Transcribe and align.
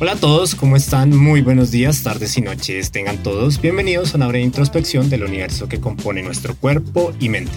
Hola 0.00 0.12
a 0.12 0.16
todos, 0.16 0.56
¿cómo 0.56 0.74
están? 0.74 1.16
Muy 1.16 1.40
buenos 1.40 1.70
días, 1.70 2.02
tardes 2.02 2.36
y 2.36 2.40
noches. 2.40 2.90
Tengan 2.90 3.22
todos 3.22 3.60
bienvenidos 3.60 4.12
a 4.12 4.16
una 4.16 4.26
breve 4.26 4.44
introspección 4.44 5.08
del 5.08 5.22
universo 5.22 5.68
que 5.68 5.78
compone 5.78 6.20
nuestro 6.20 6.56
cuerpo 6.56 7.12
y 7.20 7.28
mente. 7.28 7.52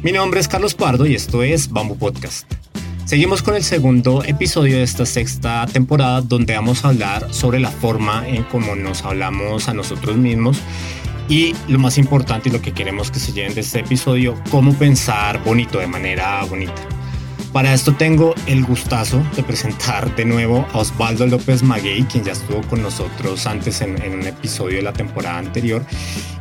Mi 0.00 0.12
nombre 0.12 0.38
es 0.38 0.46
Carlos 0.46 0.74
Pardo 0.74 1.06
y 1.06 1.16
esto 1.16 1.42
es 1.42 1.70
Bamboo 1.70 1.98
Podcast. 1.98 2.46
Seguimos 3.04 3.42
con 3.42 3.56
el 3.56 3.64
segundo 3.64 4.22
episodio 4.22 4.76
de 4.76 4.84
esta 4.84 5.04
sexta 5.04 5.66
temporada 5.66 6.20
donde 6.20 6.54
vamos 6.54 6.84
a 6.84 6.90
hablar 6.90 7.34
sobre 7.34 7.58
la 7.58 7.72
forma 7.72 8.28
en 8.28 8.44
cómo 8.44 8.76
nos 8.76 9.02
hablamos 9.02 9.68
a 9.68 9.74
nosotros 9.74 10.16
mismos 10.16 10.58
y 11.28 11.52
lo 11.66 11.80
más 11.80 11.98
importante 11.98 12.48
y 12.48 12.52
lo 12.52 12.62
que 12.62 12.72
queremos 12.72 13.10
que 13.10 13.18
se 13.18 13.32
lleven 13.32 13.56
de 13.56 13.62
este 13.62 13.80
episodio, 13.80 14.40
cómo 14.52 14.72
pensar 14.74 15.42
bonito 15.42 15.80
de 15.80 15.88
manera 15.88 16.44
bonita. 16.44 17.01
Para 17.52 17.74
esto 17.74 17.94
tengo 17.94 18.34
el 18.46 18.64
gustazo 18.64 19.22
de 19.36 19.42
presentar 19.42 20.16
de 20.16 20.24
nuevo 20.24 20.66
a 20.72 20.78
Osvaldo 20.78 21.26
López 21.26 21.62
Maguey, 21.62 22.04
quien 22.04 22.24
ya 22.24 22.32
estuvo 22.32 22.62
con 22.62 22.80
nosotros 22.80 23.46
antes 23.46 23.82
en, 23.82 24.02
en, 24.02 24.14
un 24.14 24.26
episodio 24.26 24.78
de 24.78 24.82
la 24.82 24.94
temporada 24.94 25.36
anterior 25.36 25.84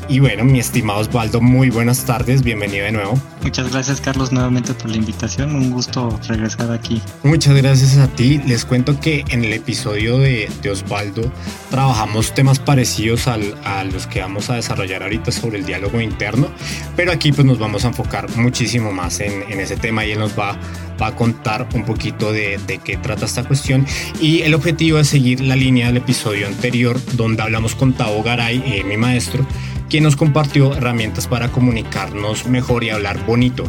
y 0.07 0.19
bueno, 0.19 0.43
mi 0.43 0.59
estimado 0.59 0.99
Osvaldo, 0.99 1.41
muy 1.41 1.69
buenas 1.69 2.05
tardes, 2.05 2.43
bienvenido 2.43 2.85
de 2.85 2.91
nuevo. 2.91 3.19
Muchas 3.41 3.71
gracias 3.71 4.01
Carlos 4.01 4.31
nuevamente 4.31 4.73
por 4.73 4.89
la 4.89 4.97
invitación, 4.97 5.55
un 5.55 5.71
gusto 5.71 6.19
regresar 6.27 6.71
aquí. 6.71 7.01
Muchas 7.23 7.55
gracias 7.55 7.97
a 7.97 8.07
ti, 8.07 8.39
les 8.45 8.65
cuento 8.65 8.99
que 8.99 9.23
en 9.29 9.43
el 9.43 9.53
episodio 9.53 10.19
de, 10.19 10.49
de 10.61 10.69
Osvaldo 10.69 11.31
trabajamos 11.69 12.33
temas 12.33 12.59
parecidos 12.59 13.27
al, 13.27 13.55
a 13.63 13.83
los 13.83 14.07
que 14.07 14.21
vamos 14.21 14.49
a 14.49 14.55
desarrollar 14.55 15.03
ahorita 15.03 15.31
sobre 15.31 15.57
el 15.57 15.65
diálogo 15.65 15.99
interno, 16.01 16.49
pero 16.95 17.11
aquí 17.11 17.31
pues 17.31 17.45
nos 17.45 17.59
vamos 17.59 17.85
a 17.85 17.89
enfocar 17.89 18.29
muchísimo 18.37 18.91
más 18.91 19.19
en, 19.19 19.43
en 19.49 19.59
ese 19.59 19.77
tema 19.77 20.05
y 20.05 20.11
él 20.11 20.19
nos 20.19 20.37
va, 20.37 20.57
va 21.01 21.07
a 21.07 21.15
contar 21.15 21.67
un 21.73 21.83
poquito 21.83 22.31
de, 22.31 22.59
de 22.67 22.77
qué 22.77 22.97
trata 22.97 23.25
esta 23.25 23.43
cuestión 23.43 23.85
y 24.19 24.41
el 24.41 24.53
objetivo 24.53 24.99
es 24.99 25.07
seguir 25.07 25.41
la 25.41 25.55
línea 25.55 25.87
del 25.87 25.97
episodio 25.97 26.47
anterior 26.47 26.99
donde 27.13 27.41
hablamos 27.41 27.75
con 27.75 27.93
Tavo 27.93 28.21
Garay, 28.23 28.61
eh, 28.65 28.83
mi 28.83 28.97
maestro, 28.97 29.45
quien 29.91 30.05
nos 30.05 30.15
compartió 30.15 30.73
herramientas 30.73 31.27
para 31.27 31.51
comunicarnos 31.51 32.47
mejor 32.47 32.85
y 32.85 32.91
hablar 32.91 33.25
bonito. 33.25 33.65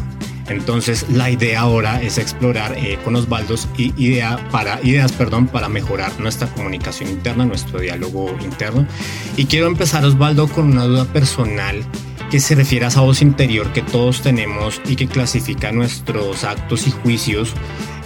Entonces 0.47 1.05
la 1.09 1.29
idea 1.29 1.59
ahora 1.59 2.01
es 2.01 2.17
explorar 2.17 2.77
eh, 2.77 2.97
con 3.03 3.17
Osvaldo 3.17 3.55
idea 3.77 4.39
para, 4.49 4.79
ideas 4.83 5.11
perdón, 5.11 5.47
para 5.47 5.67
mejorar 5.67 6.17
nuestra 6.21 6.47
comunicación 6.47 7.09
interna, 7.09 7.45
nuestro 7.45 7.81
diálogo 7.81 8.33
interno. 8.41 8.87
Y 9.35 9.45
quiero 9.45 9.67
empezar 9.67 10.05
Osvaldo 10.05 10.47
con 10.47 10.71
una 10.71 10.85
duda 10.85 11.03
personal 11.03 11.83
que 12.31 12.39
se 12.39 12.55
refiere 12.55 12.85
a 12.85 12.87
esa 12.87 13.01
voz 13.01 13.21
interior 13.21 13.73
que 13.73 13.81
todos 13.81 14.21
tenemos 14.21 14.81
y 14.87 14.95
que 14.95 15.07
clasifica 15.07 15.73
nuestros 15.73 16.45
actos 16.45 16.87
y 16.87 16.91
juicios, 16.91 17.53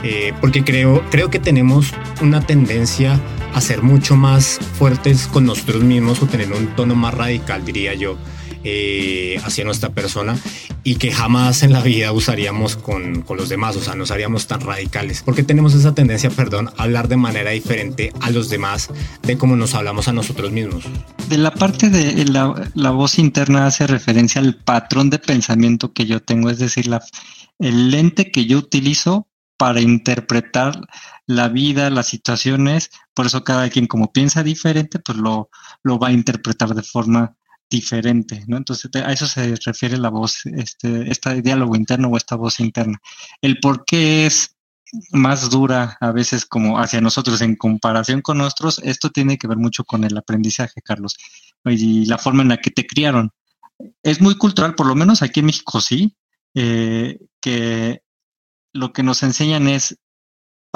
eh, 0.02 0.34
porque 0.42 0.64
creo, 0.64 1.04
creo 1.12 1.30
que 1.30 1.40
tenemos 1.40 1.94
una 2.20 2.42
tendencia 2.42 3.20
ser 3.60 3.84
mucho 3.84 4.16
más 4.16 4.60
fuertes 4.74 5.28
con 5.28 5.46
nosotros 5.46 5.84
mismos 5.84 6.22
o 6.22 6.28
tener 6.28 6.52
un 6.54 6.68
tono 6.76 6.96
más 6.96 7.14
radical, 7.14 7.66
diría 7.66 7.94
yo, 7.94 8.18
eh, 8.64 9.40
hacia 9.44 9.64
nuestra 9.66 9.90
persona 9.90 10.38
y 10.84 10.96
que 10.96 11.12
jamás 11.12 11.64
en 11.64 11.74
la 11.74 11.82
vida 11.82 12.12
usaríamos 12.12 12.76
con, 12.76 13.22
con, 13.22 13.38
los 13.38 13.50
demás, 13.50 13.76
o 13.76 13.82
sea, 13.82 13.96
no 13.96 14.06
seríamos 14.06 14.48
tan 14.48 14.62
radicales, 14.62 15.22
porque 15.24 15.44
tenemos 15.44 15.74
esa 15.74 15.94
tendencia, 15.94 16.30
perdón, 16.30 16.70
a 16.78 16.84
hablar 16.84 17.08
de 17.08 17.18
manera 17.18 17.52
diferente 17.52 18.14
a 18.22 18.30
los 18.30 18.50
demás 18.50 18.90
de 19.24 19.38
cómo 19.38 19.56
nos 19.56 19.74
hablamos 19.74 20.08
a 20.08 20.14
nosotros 20.14 20.52
mismos. 20.52 20.86
De 21.30 21.38
la 21.38 21.52
parte 21.52 21.90
de 21.90 22.26
la, 22.26 22.70
la 22.74 22.92
voz 22.92 23.20
interna 23.20 23.68
hace 23.68 23.86
referencia 23.86 24.42
al 24.42 24.56
patrón 24.56 25.10
de 25.10 25.20
pensamiento 25.20 25.94
que 25.94 26.06
yo 26.06 26.22
tengo, 26.22 26.50
es 26.50 26.60
decir, 26.60 26.88
la, 26.88 27.04
el 27.60 27.92
lente 27.92 28.32
que 28.32 28.46
yo 28.46 28.58
utilizo 28.58 29.28
para 29.58 29.82
interpretar 29.82 30.88
la 31.28 31.50
vida, 31.50 31.90
las 31.90 32.08
situaciones, 32.08 32.90
por 33.14 33.26
eso 33.28 33.44
cada 33.44 33.70
quien 33.70 33.88
como 33.88 34.12
piensa 34.12 34.44
diferente, 34.44 35.00
pues 35.00 35.18
lo, 35.18 35.50
lo 35.84 36.00
va 36.00 36.08
a 36.08 36.14
interpretar 36.14 36.74
de 36.74 36.84
forma 36.84 37.36
diferente, 37.70 38.46
¿no? 38.48 38.58
Entonces 38.58 38.90
a 38.96 39.12
eso 39.12 39.28
se 39.28 39.56
refiere 39.66 39.98
la 39.98 40.10
voz, 40.10 40.46
este, 40.46 41.12
este 41.12 41.42
diálogo 41.42 41.76
interno 41.76 42.08
o 42.08 42.18
esta 42.18 42.36
voz 42.36 42.60
interna. 42.62 43.00
El 43.42 43.60
por 43.60 43.84
qué 43.86 44.26
es 44.26 44.56
más 45.12 45.50
dura 45.50 45.98
a 46.00 46.12
veces 46.14 46.46
como 46.46 46.80
hacia 46.80 47.02
nosotros 47.02 47.42
en 47.42 47.58
comparación 47.58 48.22
con 48.22 48.38
nosotros, 48.38 48.80
esto 48.84 49.10
tiene 49.10 49.38
que 49.38 49.48
ver 49.48 49.58
mucho 49.58 49.84
con 49.84 50.06
el 50.06 50.18
aprendizaje, 50.18 50.82
Carlos, 50.82 51.18
y 51.66 52.06
la 52.06 52.18
forma 52.18 52.44
en 52.44 52.50
la 52.50 52.58
que 52.58 52.72
te 52.72 52.88
criaron. 52.88 53.32
Es 54.02 54.22
muy 54.22 54.36
cultural, 54.38 54.76
por 54.76 54.88
lo 54.88 54.96
menos 54.96 55.22
aquí 55.22 55.42
en 55.42 55.48
México 55.48 55.82
sí, 55.82 56.16
eh, 56.56 57.20
que 57.42 58.02
lo 58.74 58.94
que 58.94 59.04
nos 59.04 59.24
enseñan 59.24 59.68
es 59.68 60.00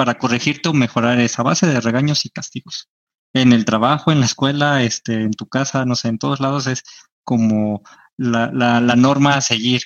para 0.02 0.18
corregirte 0.18 0.68
o 0.68 0.72
mejorar 0.72 1.20
esa 1.20 1.44
base 1.44 1.68
de 1.68 1.80
regaños 1.80 2.26
y 2.26 2.30
castigos. 2.30 2.88
En 3.32 3.52
el 3.52 3.64
trabajo, 3.64 4.10
en 4.10 4.18
la 4.18 4.26
escuela, 4.26 4.82
este, 4.82 5.22
en 5.22 5.30
tu 5.30 5.46
casa, 5.46 5.84
no 5.84 5.94
sé, 5.94 6.08
en 6.08 6.18
todos 6.18 6.40
lados 6.40 6.66
es 6.66 6.82
como 7.22 7.84
la, 8.16 8.50
la, 8.50 8.96
norma 8.96 9.36
a 9.36 9.40
seguir, 9.40 9.82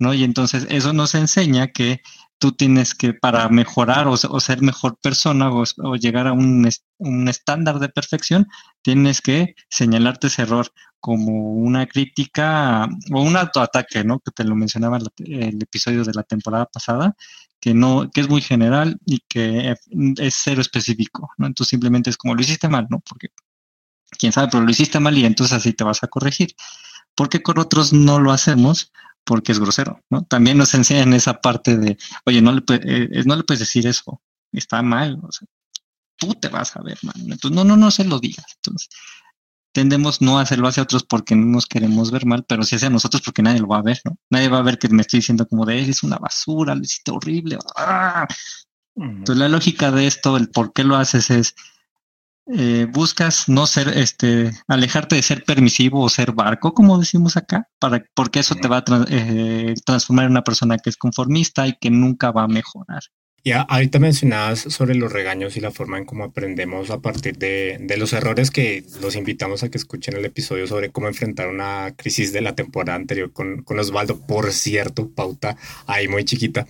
¿no? 0.00 0.12
Y 0.12 0.24
entonces 0.24 0.66
eso 0.70 0.92
nos 0.92 1.14
enseña 1.14 1.68
que 1.68 2.00
tú 2.38 2.50
tienes 2.50 2.96
que, 2.96 3.14
para 3.14 3.48
mejorar 3.48 4.08
o, 4.08 4.14
o 4.14 4.40
ser 4.40 4.60
mejor 4.60 4.98
persona 5.00 5.52
o, 5.52 5.62
o 5.84 5.94
llegar 5.94 6.26
a 6.26 6.32
un, 6.32 6.68
un, 6.98 7.28
estándar 7.28 7.78
de 7.78 7.90
perfección, 7.90 8.48
tienes 8.82 9.20
que 9.20 9.54
señalarte 9.68 10.26
ese 10.26 10.42
error 10.42 10.72
como 11.00 11.54
una 11.54 11.86
crítica 11.86 12.88
o 13.12 13.22
un 13.22 13.36
autoataque, 13.36 14.04
¿no? 14.04 14.20
Que 14.20 14.30
te 14.30 14.44
lo 14.44 14.54
mencionaba 14.54 14.98
el, 14.98 15.10
el 15.26 15.62
episodio 15.62 16.04
de 16.04 16.12
la 16.14 16.22
temporada 16.22 16.66
pasada, 16.66 17.16
que 17.60 17.74
no, 17.74 18.10
que 18.10 18.20
es 18.22 18.28
muy 18.28 18.40
general 18.40 18.98
y 19.06 19.20
que 19.28 19.76
es 20.18 20.34
cero 20.42 20.60
específico, 20.60 21.30
¿no? 21.38 21.46
Entonces 21.46 21.70
simplemente 21.70 22.10
es 22.10 22.16
como 22.16 22.34
lo 22.34 22.40
hiciste 22.40 22.68
mal, 22.68 22.86
¿no? 22.90 23.00
Porque 23.00 23.28
quién 24.18 24.32
sabe, 24.32 24.48
pero 24.50 24.64
lo 24.64 24.70
hiciste 24.70 25.00
mal 25.00 25.16
y 25.16 25.24
entonces 25.24 25.56
así 25.56 25.72
te 25.72 25.84
vas 25.84 26.02
a 26.02 26.08
corregir. 26.08 26.54
Porque 27.14 27.42
con 27.42 27.58
otros 27.58 27.92
no 27.92 28.20
lo 28.20 28.32
hacemos 28.32 28.92
porque 29.24 29.52
es 29.52 29.58
grosero, 29.60 30.02
¿no? 30.10 30.24
También 30.24 30.58
nos 30.58 30.74
enseñan 30.74 31.12
esa 31.14 31.40
parte 31.40 31.76
de, 31.76 31.98
oye, 32.24 32.40
no 32.42 32.52
le, 32.52 32.62
eh, 32.68 33.22
no 33.26 33.36
le 33.36 33.44
puedes 33.44 33.60
decir 33.60 33.86
eso, 33.86 34.22
está 34.52 34.82
mal, 34.82 35.20
o 35.22 35.30
sea, 35.30 35.46
tú 36.16 36.34
te 36.34 36.48
vas 36.48 36.76
a 36.76 36.82
ver 36.82 36.98
mal. 37.02 37.14
Entonces, 37.18 37.52
no, 37.52 37.64
no, 37.64 37.76
no 37.76 37.90
se 37.90 38.04
lo 38.04 38.20
digas. 38.20 38.46
Entonces, 38.56 38.88
tendemos 39.72 40.20
no 40.20 40.38
a 40.38 40.42
hacerlo 40.42 40.68
hacia 40.68 40.82
otros 40.82 41.04
porque 41.04 41.36
no 41.36 41.46
nos 41.46 41.66
queremos 41.66 42.10
ver 42.10 42.26
mal, 42.26 42.44
pero 42.46 42.62
sí 42.62 42.76
hacia 42.76 42.90
nosotros 42.90 43.22
porque 43.22 43.42
nadie 43.42 43.60
lo 43.60 43.68
va 43.68 43.78
a 43.78 43.82
ver, 43.82 44.00
¿no? 44.04 44.16
Nadie 44.30 44.48
va 44.48 44.58
a 44.58 44.62
ver 44.62 44.78
que 44.78 44.88
me 44.88 45.02
estoy 45.02 45.18
diciendo 45.20 45.46
como 45.46 45.64
de, 45.66 45.82
eres 45.82 46.02
una 46.02 46.18
basura, 46.18 46.74
lo 46.74 46.82
hiciste 46.82 47.10
horrible. 47.10 47.58
¡Ah! 47.76 48.26
Entonces 48.96 49.36
la 49.36 49.48
lógica 49.48 49.90
de 49.90 50.06
esto, 50.06 50.36
el 50.36 50.50
por 50.50 50.72
qué 50.72 50.84
lo 50.84 50.96
haces 50.96 51.30
es, 51.30 51.54
eh, 52.52 52.86
buscas 52.90 53.48
no 53.48 53.66
ser, 53.66 53.88
este, 53.96 54.50
alejarte 54.66 55.16
de 55.16 55.22
ser 55.22 55.44
permisivo 55.44 56.02
o 56.02 56.08
ser 56.08 56.32
barco, 56.32 56.74
como 56.74 56.98
decimos 56.98 57.36
acá, 57.36 57.68
para, 57.78 58.04
porque 58.14 58.40
eso 58.40 58.56
te 58.56 58.66
va 58.66 58.78
a 58.78 58.84
tra 58.84 59.04
eh, 59.08 59.74
transformar 59.84 60.24
en 60.24 60.32
una 60.32 60.42
persona 60.42 60.76
que 60.78 60.90
es 60.90 60.96
conformista 60.96 61.68
y 61.68 61.76
que 61.80 61.90
nunca 61.90 62.32
va 62.32 62.44
a 62.44 62.48
mejorar. 62.48 63.02
Ya, 63.42 63.62
ahorita 63.62 63.98
mencionabas 63.98 64.60
sobre 64.60 64.94
los 64.94 65.10
regaños 65.10 65.56
y 65.56 65.60
la 65.60 65.70
forma 65.70 65.96
en 65.96 66.04
cómo 66.04 66.24
aprendemos 66.24 66.90
a 66.90 67.00
partir 67.00 67.38
de, 67.38 67.78
de, 67.80 67.96
los 67.96 68.12
errores 68.12 68.50
que 68.50 68.84
los 69.00 69.16
invitamos 69.16 69.62
a 69.62 69.70
que 69.70 69.78
escuchen 69.78 70.14
el 70.14 70.26
episodio 70.26 70.66
sobre 70.66 70.90
cómo 70.90 71.08
enfrentar 71.08 71.48
una 71.48 71.94
crisis 71.96 72.34
de 72.34 72.42
la 72.42 72.54
temporada 72.54 72.96
anterior 72.96 73.32
con, 73.32 73.62
con 73.62 73.78
Osvaldo. 73.78 74.20
Por 74.26 74.52
cierto, 74.52 75.08
pauta 75.08 75.56
ahí 75.86 76.06
muy 76.06 76.24
chiquita, 76.26 76.66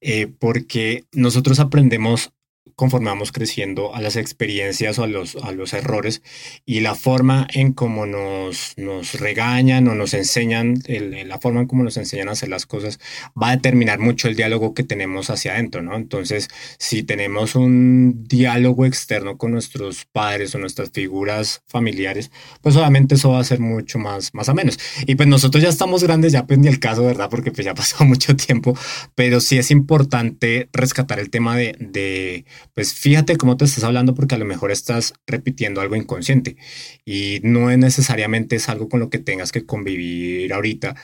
eh, 0.00 0.26
porque 0.26 1.04
nosotros 1.12 1.60
aprendemos 1.60 2.32
conforme 2.76 3.08
vamos 3.08 3.32
creciendo 3.32 3.94
a 3.94 4.02
las 4.02 4.16
experiencias 4.16 4.98
o 4.98 5.04
a 5.04 5.06
los, 5.06 5.34
a 5.36 5.50
los 5.52 5.72
errores 5.72 6.22
y 6.66 6.80
la 6.80 6.94
forma 6.94 7.48
en 7.54 7.72
cómo 7.72 8.04
nos, 8.04 8.74
nos 8.76 9.14
regañan 9.14 9.88
o 9.88 9.94
nos 9.94 10.12
enseñan, 10.12 10.74
el, 10.84 11.26
la 11.26 11.38
forma 11.38 11.62
en 11.62 11.66
cómo 11.66 11.82
nos 11.82 11.96
enseñan 11.96 12.28
a 12.28 12.32
hacer 12.32 12.50
las 12.50 12.66
cosas 12.66 13.00
va 13.40 13.48
a 13.48 13.56
determinar 13.56 13.98
mucho 13.98 14.28
el 14.28 14.36
diálogo 14.36 14.74
que 14.74 14.84
tenemos 14.84 15.30
hacia 15.30 15.54
adentro, 15.54 15.82
¿no? 15.82 15.96
Entonces, 15.96 16.48
si 16.78 17.02
tenemos 17.02 17.54
un 17.54 18.24
diálogo 18.28 18.84
externo 18.84 19.38
con 19.38 19.52
nuestros 19.52 20.04
padres 20.04 20.54
o 20.54 20.58
nuestras 20.58 20.90
figuras 20.90 21.62
familiares, 21.66 22.30
pues 22.60 22.76
obviamente 22.76 23.14
eso 23.14 23.30
va 23.30 23.40
a 23.40 23.44
ser 23.44 23.58
mucho 23.58 23.98
más, 23.98 24.34
más 24.34 24.50
a 24.50 24.54
menos. 24.54 24.78
Y 25.06 25.14
pues 25.14 25.28
nosotros 25.28 25.62
ya 25.62 25.70
estamos 25.70 26.04
grandes, 26.04 26.32
ya 26.32 26.40
aprendí 26.40 26.68
el 26.68 26.78
caso, 26.78 27.04
¿verdad? 27.04 27.30
Porque 27.30 27.52
pues 27.52 27.64
ya 27.64 27.74
pasó 27.86 28.04
mucho 28.04 28.36
tiempo, 28.36 28.76
pero 29.14 29.40
sí 29.40 29.56
es 29.56 29.70
importante 29.70 30.68
rescatar 30.74 31.20
el 31.20 31.30
tema 31.30 31.56
de, 31.56 31.74
de 31.80 32.44
pues 32.76 32.92
fíjate 32.92 33.38
cómo 33.38 33.56
te 33.56 33.64
estás 33.64 33.84
hablando 33.84 34.14
porque 34.14 34.34
a 34.34 34.38
lo 34.38 34.44
mejor 34.44 34.70
estás 34.70 35.14
repitiendo 35.26 35.80
algo 35.80 35.96
inconsciente 35.96 36.58
y 37.06 37.40
no 37.42 37.70
es 37.70 37.78
necesariamente 37.78 38.56
es 38.56 38.68
algo 38.68 38.90
con 38.90 39.00
lo 39.00 39.08
que 39.08 39.18
tengas 39.18 39.50
que 39.50 39.64
convivir 39.64 40.52
ahorita 40.52 40.94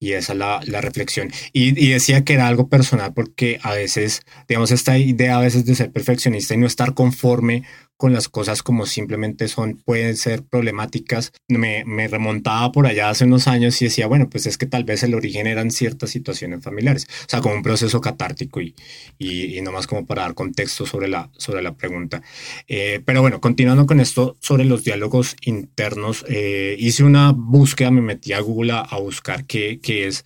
y 0.00 0.14
esa 0.14 0.32
es 0.32 0.38
la, 0.38 0.60
la 0.66 0.80
reflexión. 0.80 1.30
Y, 1.52 1.90
decía 1.90 2.24
que 2.24 2.32
era 2.32 2.48
algo 2.48 2.68
personal 2.68 3.12
porque 3.12 3.60
a 3.62 3.74
veces, 3.74 4.22
digamos, 4.48 4.70
esta 4.72 4.96
idea 4.96 5.36
a 5.36 5.42
veces 5.42 5.66
de 5.66 5.74
ser 5.74 5.92
perfeccionista 5.92 6.54
y 6.54 6.56
no 6.56 6.66
estar 6.66 6.94
conforme 6.94 7.64
con 8.00 8.14
las 8.14 8.30
cosas 8.30 8.62
como 8.62 8.86
simplemente 8.86 9.46
son, 9.46 9.76
pueden 9.76 10.16
ser 10.16 10.42
problemáticas. 10.42 11.32
Me, 11.48 11.84
me, 11.84 12.08
remontaba 12.08 12.72
por 12.72 12.86
allá 12.86 13.10
hace 13.10 13.26
unos 13.26 13.46
años 13.46 13.80
y 13.82 13.84
decía, 13.84 14.06
bueno, 14.06 14.30
pues 14.30 14.46
es 14.46 14.56
que 14.56 14.64
tal 14.64 14.84
vez 14.84 15.02
el 15.02 15.14
origen 15.14 15.46
eran 15.46 15.70
ciertas 15.70 16.08
situaciones 16.08 16.64
familiares, 16.64 17.06
o 17.10 17.28
sea, 17.28 17.42
como 17.42 17.56
un 17.56 17.62
proceso 17.62 18.00
catártico 18.00 18.62
y, 18.62 18.74
y, 19.18 19.58
y 19.58 19.60
nomás 19.60 19.86
como 19.86 20.06
para 20.06 20.22
dar 20.22 20.32
contexto 20.32 20.86
sobre 20.86 21.08
la, 21.08 21.30
sobre 21.36 21.60
la 21.60 21.74
pregunta. 21.74 22.22
Eh, 22.68 23.02
pero 23.04 23.20
bueno, 23.20 23.38
continuando 23.38 23.84
con 23.84 24.00
esto 24.00 24.38
sobre 24.40 24.64
los 24.64 24.82
diálogos 24.82 25.36
internos, 25.42 26.24
eh, 26.26 26.76
hice 26.78 27.04
una 27.04 27.32
búsqueda, 27.32 27.90
me 27.90 28.00
metí 28.00 28.32
a 28.32 28.40
Google 28.40 28.72
a, 28.72 28.80
a 28.80 28.98
buscar 28.98 29.44
qué, 29.44 29.78
es 29.90 30.24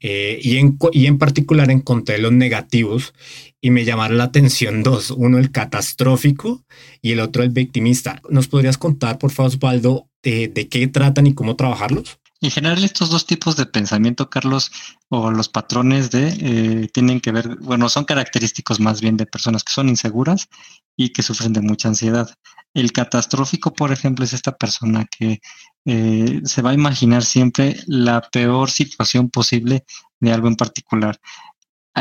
eh, 0.00 0.38
y, 0.42 0.56
en, 0.56 0.78
y 0.92 1.06
en 1.06 1.18
particular 1.18 1.70
encontré 1.70 2.18
los 2.18 2.32
negativos 2.32 3.14
y 3.60 3.70
me 3.70 3.84
llamaron 3.84 4.18
la 4.18 4.24
atención 4.24 4.82
dos, 4.84 5.10
uno 5.10 5.38
el 5.38 5.50
catastrófico 5.50 6.64
y 7.02 7.12
el 7.12 7.20
otro 7.20 7.42
el 7.42 7.50
victimista. 7.50 8.20
¿Nos 8.28 8.48
podrías 8.48 8.78
contar, 8.78 9.18
por 9.18 9.30
favor, 9.30 9.52
Osvaldo, 9.52 10.08
de 10.22 10.68
qué 10.68 10.86
tratan 10.88 11.26
y 11.28 11.34
cómo 11.34 11.54
trabajarlos? 11.54 12.18
En 12.42 12.50
general, 12.50 12.84
estos 12.84 13.08
dos 13.08 13.26
tipos 13.26 13.56
de 13.56 13.64
pensamiento, 13.64 14.28
Carlos, 14.28 14.70
o 15.08 15.30
los 15.30 15.48
patrones 15.48 16.10
de, 16.10 16.28
eh, 16.28 16.88
tienen 16.92 17.20
que 17.20 17.32
ver, 17.32 17.56
bueno, 17.60 17.88
son 17.88 18.04
característicos 18.04 18.78
más 18.78 19.00
bien 19.00 19.16
de 19.16 19.24
personas 19.24 19.64
que 19.64 19.72
son 19.72 19.88
inseguras 19.88 20.48
y 20.96 21.10
que 21.10 21.22
sufren 21.22 21.54
de 21.54 21.62
mucha 21.62 21.88
ansiedad. 21.88 22.28
El 22.74 22.92
catastrófico, 22.92 23.72
por 23.72 23.92
ejemplo, 23.92 24.24
es 24.24 24.32
esta 24.32 24.56
persona 24.56 25.06
que 25.06 25.40
eh, 25.84 26.40
se 26.44 26.62
va 26.62 26.70
a 26.70 26.74
imaginar 26.74 27.24
siempre 27.24 27.76
la 27.86 28.20
peor 28.20 28.70
situación 28.70 29.30
posible 29.30 29.84
de 30.20 30.32
algo 30.32 30.48
en 30.48 30.56
particular 30.56 31.18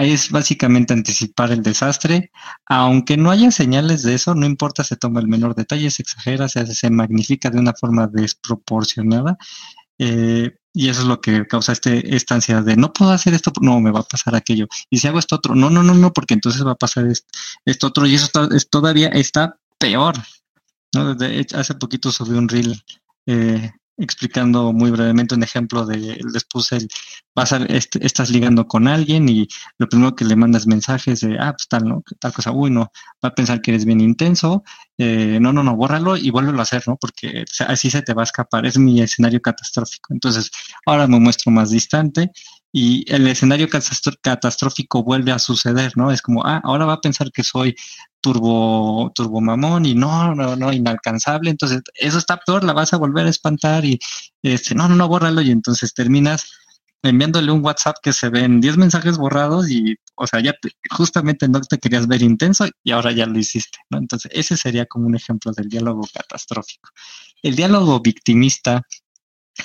es 0.03 0.29
básicamente 0.29 0.93
anticipar 0.93 1.51
el 1.51 1.63
desastre, 1.63 2.31
aunque 2.65 3.15
no 3.15 3.31
haya 3.31 3.49
señales 3.51 4.03
de 4.03 4.15
eso, 4.15 4.35
no 4.35 4.45
importa, 4.45 4.83
se 4.83 4.97
toma 4.97 5.21
el 5.21 5.27
menor 5.27 5.55
detalle, 5.55 5.89
se 5.89 6.01
exagera, 6.01 6.49
se, 6.49 6.65
se 6.73 6.89
magnifica 6.89 7.49
de 7.49 7.59
una 7.59 7.73
forma 7.73 8.07
desproporcionada. 8.07 9.37
Eh, 9.97 10.57
y 10.73 10.89
eso 10.89 11.01
es 11.01 11.07
lo 11.07 11.21
que 11.21 11.47
causa 11.47 11.71
este, 11.71 12.13
esta 12.15 12.35
ansiedad 12.35 12.61
de 12.61 12.75
no 12.75 12.91
puedo 12.91 13.11
hacer 13.11 13.33
esto, 13.33 13.53
no, 13.61 13.79
me 13.79 13.91
va 13.91 14.01
a 14.01 14.03
pasar 14.03 14.35
aquello. 14.35 14.67
Y 14.89 14.97
si 14.97 15.07
hago 15.07 15.19
esto 15.19 15.37
otro, 15.37 15.55
no, 15.55 15.69
no, 15.69 15.83
no, 15.83 15.93
no, 15.93 16.11
porque 16.11 16.33
entonces 16.33 16.65
va 16.65 16.71
a 16.71 16.75
pasar 16.75 17.07
esto, 17.65 17.87
otro 17.87 18.05
y 18.05 18.15
eso 18.15 18.27
es, 18.51 18.69
todavía 18.69 19.07
está 19.07 19.57
peor. 19.79 20.15
¿No? 20.95 21.15
hace 21.53 21.75
poquito 21.75 22.11
subí 22.11 22.37
un 22.37 22.49
reel 22.49 22.81
eh, 23.27 23.71
explicando 23.97 24.73
muy 24.73 24.91
brevemente 24.91 25.35
un 25.35 25.43
ejemplo 25.43 25.85
de 25.85 25.97
les 26.33 26.43
puse 26.45 26.77
el 26.77 26.87
vas 27.33 27.53
este, 27.69 28.05
estás 28.05 28.29
ligando 28.29 28.67
con 28.67 28.87
alguien 28.87 29.29
y 29.29 29.47
lo 29.77 29.87
primero 29.87 30.15
que 30.15 30.25
le 30.25 30.35
mandas 30.35 30.67
mensajes 30.67 31.21
de 31.21 31.37
ah 31.39 31.53
pues 31.53 31.67
tal 31.69 31.87
no 31.87 32.03
tal 32.19 32.33
cosa 32.33 32.51
uy 32.51 32.71
no 32.71 32.91
va 33.23 33.29
a 33.29 33.35
pensar 33.35 33.61
que 33.61 33.71
eres 33.71 33.85
bien 33.85 34.01
intenso 34.01 34.63
eh, 34.97 35.37
no 35.39 35.53
no 35.53 35.63
no 35.63 35.75
bórralo 35.75 36.17
y 36.17 36.29
vuélvelo 36.29 36.59
a 36.59 36.63
hacer 36.63 36.83
no 36.87 36.97
porque 36.97 37.45
así 37.67 37.89
se 37.89 38.01
te 38.01 38.13
va 38.13 38.23
a 38.23 38.25
escapar 38.25 38.65
es 38.65 38.77
mi 38.77 39.01
escenario 39.01 39.41
catastrófico 39.41 40.13
entonces 40.13 40.51
ahora 40.85 41.07
me 41.07 41.19
muestro 41.19 41.51
más 41.51 41.69
distante 41.69 42.31
y 42.77 43.05
el 43.09 43.25
escenario 43.25 43.69
catastrófico 43.69 45.01
vuelve 45.01 45.31
a 45.31 45.39
suceder, 45.39 45.93
¿no? 45.95 46.11
Es 46.11 46.21
como, 46.21 46.45
ah, 46.45 46.59
ahora 46.61 46.83
va 46.83 46.95
a 46.95 46.99
pensar 46.99 47.31
que 47.31 47.41
soy 47.41 47.73
turbo, 48.19 49.13
turbo 49.15 49.39
mamón 49.39 49.85
y 49.85 49.95
no, 49.95 50.35
no, 50.35 50.57
no, 50.57 50.73
inalcanzable, 50.73 51.51
entonces 51.51 51.81
eso 51.93 52.17
está 52.17 52.35
peor, 52.35 52.65
la 52.65 52.73
vas 52.73 52.91
a 52.91 52.97
volver 52.97 53.27
a 53.27 53.29
espantar 53.29 53.85
y, 53.85 53.97
este, 54.43 54.75
no, 54.75 54.89
no, 54.89 54.95
no, 54.95 55.07
bórralo 55.07 55.39
y 55.41 55.51
entonces 55.51 55.93
terminas 55.93 56.51
enviándole 57.01 57.49
un 57.49 57.63
WhatsApp 57.63 57.95
que 58.03 58.11
se 58.11 58.27
ven 58.27 58.59
10 58.59 58.75
mensajes 58.75 59.17
borrados 59.17 59.69
y, 59.69 59.95
o 60.15 60.27
sea, 60.27 60.41
ya 60.41 60.53
justamente 60.89 61.47
no 61.47 61.61
te 61.61 61.77
querías 61.77 62.07
ver 62.07 62.23
intenso 62.23 62.67
y 62.83 62.91
ahora 62.91 63.13
ya 63.13 63.25
lo 63.25 63.39
hiciste, 63.39 63.77
¿no? 63.89 63.99
Entonces, 63.99 64.29
ese 64.35 64.57
sería 64.57 64.85
como 64.85 65.07
un 65.07 65.15
ejemplo 65.15 65.53
del 65.53 65.69
diálogo 65.69 66.01
catastrófico. 66.13 66.89
El 67.41 67.55
diálogo 67.55 68.01
victimista 68.01 68.81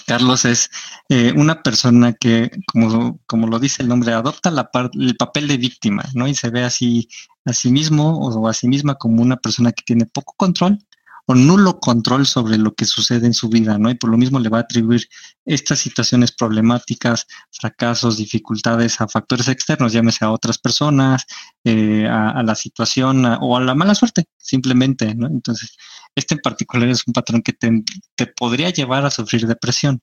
Carlos 0.06 0.44
es 0.44 0.70
eh, 1.08 1.32
una 1.36 1.62
persona 1.62 2.12
que, 2.12 2.50
como, 2.66 3.20
como, 3.26 3.46
lo 3.46 3.58
dice 3.58 3.82
el 3.82 3.88
nombre, 3.88 4.12
adopta 4.12 4.50
la 4.50 4.70
el 4.94 5.16
papel 5.16 5.48
de 5.48 5.56
víctima, 5.56 6.04
¿no? 6.14 6.28
Y 6.28 6.34
se 6.34 6.50
ve 6.50 6.64
así 6.64 7.08
a 7.44 7.52
sí 7.52 7.70
mismo 7.70 8.18
o 8.18 8.48
a 8.48 8.54
sí 8.54 8.68
misma 8.68 8.96
como 8.96 9.22
una 9.22 9.36
persona 9.36 9.72
que 9.72 9.82
tiene 9.84 10.06
poco 10.06 10.34
control 10.36 10.78
o 11.26 11.34
nulo 11.34 11.78
control 11.78 12.26
sobre 12.26 12.58
lo 12.58 12.74
que 12.74 12.84
sucede 12.84 13.26
en 13.26 13.34
su 13.34 13.48
vida, 13.48 13.78
¿no? 13.78 13.88
Y 13.88 13.94
por 13.94 14.10
lo 14.10 14.16
mismo 14.16 14.40
le 14.40 14.48
va 14.48 14.58
a 14.58 14.62
atribuir 14.62 15.08
estas 15.44 15.78
situaciones 15.78 16.32
problemáticas, 16.32 17.26
fracasos, 17.52 18.16
dificultades 18.16 19.00
a 19.00 19.06
factores 19.06 19.46
externos, 19.46 19.92
llámese 19.92 20.24
a 20.24 20.32
otras 20.32 20.58
personas, 20.58 21.26
eh, 21.62 22.08
a, 22.08 22.42
la 22.42 22.54
situación 22.56 23.24
o 23.24 23.56
a 23.56 23.60
la 23.60 23.76
mala 23.76 23.94
suerte, 23.94 24.24
simplemente, 24.38 25.14
¿no? 25.14 25.28
Entonces, 25.28 25.76
este 26.14 26.34
en 26.34 26.40
particular 26.40 26.88
es 26.88 27.06
un 27.06 27.12
patrón 27.12 27.42
que 27.42 27.52
te, 27.52 28.26
podría 28.36 28.70
llevar 28.70 29.04
a 29.04 29.10
sufrir 29.10 29.46
depresión. 29.46 30.00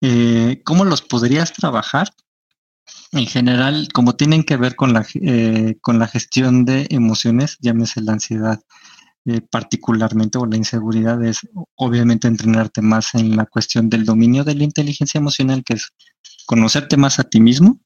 Eh, 0.00 0.62
¿Cómo 0.64 0.84
los 0.84 1.02
podrías 1.02 1.52
trabajar? 1.52 2.08
En 3.12 3.26
general, 3.26 3.88
como 3.92 4.16
tienen 4.16 4.44
que 4.44 4.56
ver 4.56 4.76
con 4.76 4.92
la, 4.92 5.06
eh, 5.14 5.76
con 5.80 5.98
la 5.98 6.08
gestión 6.08 6.64
de 6.64 6.86
emociones, 6.90 7.56
llámese 7.60 8.02
la 8.02 8.12
ansiedad 8.12 8.60
eh, 9.24 9.40
particularmente 9.42 10.38
o 10.38 10.46
la 10.46 10.56
inseguridad, 10.56 11.22
es 11.24 11.40
obviamente 11.74 12.28
entrenarte 12.28 12.80
más 12.80 13.14
en 13.14 13.36
la 13.36 13.46
cuestión 13.46 13.90
del 13.90 14.04
dominio 14.04 14.44
de 14.44 14.54
la 14.54 14.64
inteligencia 14.64 15.18
emocional, 15.18 15.62
que 15.64 15.74
es 15.74 15.90
conocerte 16.46 16.96
más 16.96 17.18
a 17.18 17.24
ti 17.24 17.40
mismo, 17.40 17.78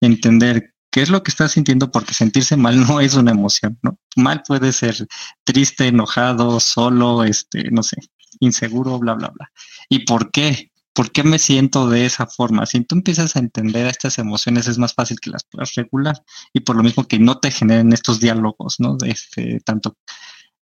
entender 0.00 0.71
qué 0.92 1.00
es 1.02 1.08
lo 1.08 1.22
que 1.22 1.30
estás 1.30 1.52
sintiendo, 1.52 1.90
porque 1.90 2.14
sentirse 2.14 2.56
mal 2.56 2.78
no 2.86 3.00
es 3.00 3.14
una 3.14 3.32
emoción, 3.32 3.78
¿no? 3.82 3.98
Mal 4.14 4.42
puede 4.46 4.72
ser 4.72 4.94
triste, 5.42 5.88
enojado, 5.88 6.60
solo, 6.60 7.24
este, 7.24 7.70
no 7.70 7.82
sé, 7.82 7.96
inseguro, 8.40 8.98
bla, 8.98 9.14
bla, 9.14 9.28
bla. 9.30 9.50
¿Y 9.88 10.00
por 10.00 10.30
qué? 10.30 10.70
¿Por 10.94 11.10
qué 11.10 11.24
me 11.24 11.38
siento 11.38 11.88
de 11.88 12.04
esa 12.04 12.26
forma? 12.26 12.66
Si 12.66 12.84
tú 12.84 12.94
empiezas 12.94 13.34
a 13.34 13.38
entender 13.38 13.86
estas 13.86 14.18
emociones, 14.18 14.68
es 14.68 14.76
más 14.76 14.92
fácil 14.92 15.18
que 15.18 15.30
las 15.30 15.44
puedas 15.44 15.74
regular. 15.74 16.22
Y 16.52 16.60
por 16.60 16.76
lo 16.76 16.82
mismo 16.82 17.08
que 17.08 17.18
no 17.18 17.38
te 17.38 17.50
generen 17.50 17.94
estos 17.94 18.20
diálogos, 18.20 18.78
¿no? 18.78 18.98
Este, 19.06 19.60
tanto, 19.60 19.96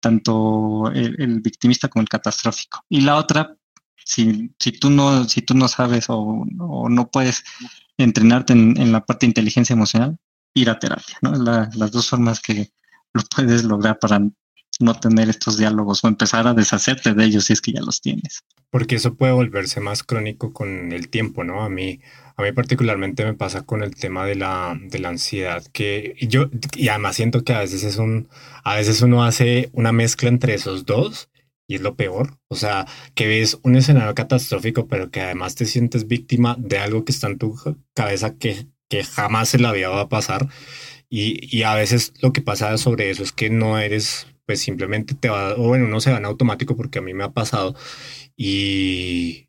tanto 0.02 0.92
el, 0.94 1.40
victimista 1.40 1.88
como 1.88 2.02
el 2.02 2.10
catastrófico. 2.10 2.84
Y 2.90 3.02
la 3.02 3.16
otra, 3.16 3.56
si, 3.96 4.54
si, 4.60 4.74
tú 4.74 4.90
no, 4.90 5.24
si 5.30 5.42
tú 5.42 5.54
no 5.54 5.70
sabes 5.70 6.08
o 6.10 6.44
no 6.90 7.10
puedes 7.10 7.46
entrenarte 7.98 8.54
en, 8.54 8.92
la 8.92 9.06
parte 9.06 9.26
de 9.26 9.32
inteligencia 9.32 9.74
emocional, 9.74 10.18
ir 10.54 10.70
a 10.70 10.80
terapia, 10.80 11.18
¿no? 11.22 11.32
las 11.34 11.92
dos 11.92 12.10
formas 12.10 12.40
que 12.40 12.72
lo 13.14 13.24
puedes 13.36 13.64
lograr 13.64 14.00
para 14.00 14.20
no 14.80 14.94
tener 15.00 15.30
estos 15.30 15.58
diálogos 15.58 16.04
o 16.04 16.08
empezar 16.08 16.48
a 16.48 16.54
deshacerte 16.54 17.14
de 17.14 17.26
ellos 17.26 17.46
si 17.46 17.54
es 17.54 17.62
que 17.62 17.74
ya 17.74 17.82
los 17.82 18.02
tienes. 18.02 18.44
Porque 18.70 18.96
eso 18.96 19.16
puede 19.16 19.32
volverse 19.32 19.80
más 19.80 20.04
crónico 20.04 20.54
con 20.54 20.92
el 20.92 21.10
tiempo, 21.10 21.44
¿no? 21.44 21.64
A 21.64 21.70
mí, 21.70 22.00
a 22.36 22.44
mí 22.44 22.52
particularmente 22.52 23.26
me 23.26 23.34
pasa 23.34 23.64
con 23.64 23.82
el 23.82 23.96
tema 23.96 24.26
de 24.26 24.36
la, 24.36 24.78
de 24.80 25.00
la 25.00 25.10
ansiedad, 25.10 25.64
que 25.72 26.16
yo, 26.22 26.50
y 26.76 26.90
además 26.90 27.16
siento 27.16 27.44
que 27.44 27.54
a 27.54 27.60
veces 27.60 27.84
es 27.84 27.98
un, 27.98 28.28
a 28.64 28.76
veces 28.76 29.02
uno 29.02 29.24
hace 29.24 29.70
una 29.74 29.92
mezcla 29.92 30.30
entre 30.30 30.54
esos 30.54 30.86
dos 30.86 31.30
y 31.68 31.76
es 31.76 31.82
lo 31.82 31.96
peor. 31.96 32.40
O 32.48 32.56
sea, 32.56 32.88
que 33.14 33.28
ves 33.28 33.60
un 33.64 33.76
escenario 33.76 34.16
catastrófico, 34.16 34.88
pero 34.88 35.12
que 35.12 35.22
además 35.22 35.56
te 35.56 35.66
sientes 35.66 36.08
víctima 36.08 36.56
de 36.60 36.80
algo 36.80 37.06
que 37.06 37.12
está 37.12 37.28
en 37.28 37.38
tu 37.38 37.56
cabeza 37.94 38.36
que, 38.38 38.68
que 38.90 39.04
jamás 39.04 39.54
en 39.54 39.64
la 39.64 39.72
vida 39.74 39.90
va 39.90 40.02
a 40.02 40.10
pasar. 40.10 40.48
Y, 41.10 41.56
y 41.56 41.64
a 41.64 41.76
veces 41.76 42.14
lo 42.22 42.34
que 42.34 42.42
pasa 42.42 42.78
sobre 42.78 43.10
eso 43.10 43.24
es 43.24 43.32
que 43.32 43.50
no 43.50 43.78
eres, 43.78 44.28
pues 44.46 44.60
simplemente 44.62 45.16
te 45.16 45.30
va, 45.30 45.54
o 45.56 45.68
bueno, 45.68 45.88
no 45.88 46.02
se 46.02 46.12
va 46.12 46.18
en 46.18 46.26
automático 46.26 46.76
porque 46.76 47.00
a 47.00 47.02
mí 47.02 47.14
me 47.14 47.24
ha 47.24 47.32
pasado. 47.32 47.76
Y, 48.36 49.47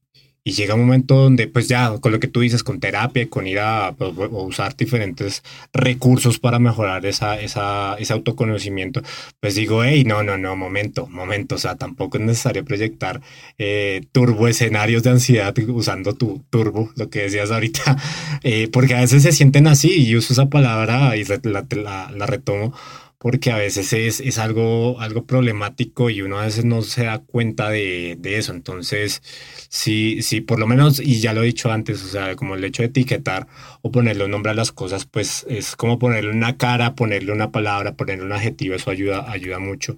y 0.49 0.53
llega 0.53 0.73
un 0.73 0.81
momento 0.81 1.15
donde 1.15 1.47
pues 1.47 1.69
ya 1.69 1.99
con 2.01 2.11
lo 2.11 2.19
que 2.19 2.27
tú 2.27 2.41
dices, 2.41 2.65
con 2.65 2.81
terapia, 2.81 3.29
con 3.29 3.47
ir 3.47 3.59
a 3.59 3.93
pues, 3.93 4.15
usar 4.31 4.75
diferentes 4.75 5.43
recursos 5.75 6.39
para 6.39 6.59
mejorar 6.59 7.05
esa, 7.05 7.39
esa, 7.39 7.97
ese 7.99 8.15
autoconocimiento, 8.15 9.03
pues 9.41 9.57
digo, 9.57 9.85
hey, 9.85 10.05
no, 10.05 10.23
no, 10.23 10.39
no, 10.39 10.57
momento, 10.57 11.07
momento, 11.07 11.57
o 11.57 11.59
sea, 11.59 11.77
tampoco 11.77 12.17
es 12.17 12.25
necesario 12.25 12.65
proyectar 12.65 13.21
eh, 13.59 14.01
turbo 14.11 14.49
escenarios 14.49 15.03
de 15.03 15.11
ansiedad 15.11 15.55
usando 15.69 16.15
tu 16.15 16.43
turbo, 16.49 16.93
lo 16.97 17.11
que 17.11 17.25
decías 17.25 17.51
ahorita, 17.51 17.99
eh, 18.43 18.71
porque 18.73 18.95
a 18.95 19.01
veces 19.01 19.25
se 19.25 19.33
sienten 19.33 19.67
así 19.67 20.03
y 20.03 20.17
uso 20.17 20.33
esa 20.33 20.49
palabra 20.49 21.15
y 21.15 21.25
la 21.25 22.27
retomo 22.27 22.73
porque 23.19 23.51
a 23.51 23.57
veces 23.57 23.93
es, 23.93 24.21
es 24.21 24.39
algo, 24.39 25.01
algo 25.01 25.27
problemático 25.27 26.09
y 26.09 26.23
uno 26.23 26.39
a 26.39 26.45
veces 26.45 26.65
no 26.65 26.83
se 26.83 27.05
da 27.05 27.19
cuenta 27.19 27.69
de, 27.69 28.17
de, 28.19 28.39
eso. 28.39 28.53
Entonces, 28.53 29.23
sí, 29.69 30.23
sí, 30.23 30.41
por 30.41 30.61
lo 30.61 30.69
menos, 30.69 31.01
y 31.01 31.21
ya 31.21 31.33
lo 31.33 31.43
he 31.43 31.47
dicho 31.47 31.71
antes, 31.73 32.03
o 32.05 32.09
sea, 32.09 32.37
como 32.37 32.55
el 32.55 32.65
hecho 32.65 32.83
de 32.83 32.89
etiquetar 32.89 33.49
o 33.83 33.91
ponerle 33.91 34.25
un 34.25 34.31
nombre 34.31 34.53
a 34.53 34.55
las 34.55 34.71
cosas, 34.71 35.05
pues 35.05 35.45
es 35.49 35.75
como 35.75 35.99
ponerle 35.99 36.31
una 36.31 36.57
cara, 36.57 36.95
ponerle 36.95 37.33
una 37.33 37.51
palabra, 37.51 37.97
ponerle 37.97 38.25
un 38.25 38.33
adjetivo, 38.33 38.77
eso 38.77 38.91
ayuda, 38.91 39.31
ayuda 39.31 39.59
mucho. 39.59 39.97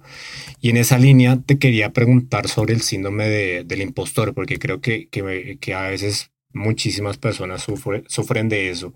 Y 0.59 0.69
en 0.71 0.77
esa 0.77 0.97
línea 0.97 1.39
te 1.45 1.59
quería 1.59 1.93
preguntar 1.93 2.47
sobre 2.47 2.73
el 2.73 2.81
síndrome 2.81 3.27
de, 3.29 3.63
del 3.65 3.81
impostor, 3.81 4.33
porque 4.33 4.57
creo 4.59 4.81
que, 4.81 5.09
que, 5.09 5.73
a 5.73 5.89
veces 5.89 6.31
muchísimas 6.53 7.17
personas 7.17 7.63
sufre, 7.63 8.03
sufren 8.07 8.49
de 8.49 8.69
eso. 8.71 8.93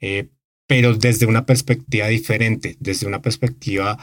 Eh, 0.00 0.28
pero 0.68 0.94
desde 0.94 1.24
una 1.24 1.46
perspectiva 1.46 2.06
diferente, 2.08 2.76
desde 2.78 3.06
una 3.06 3.22
perspectiva 3.22 3.98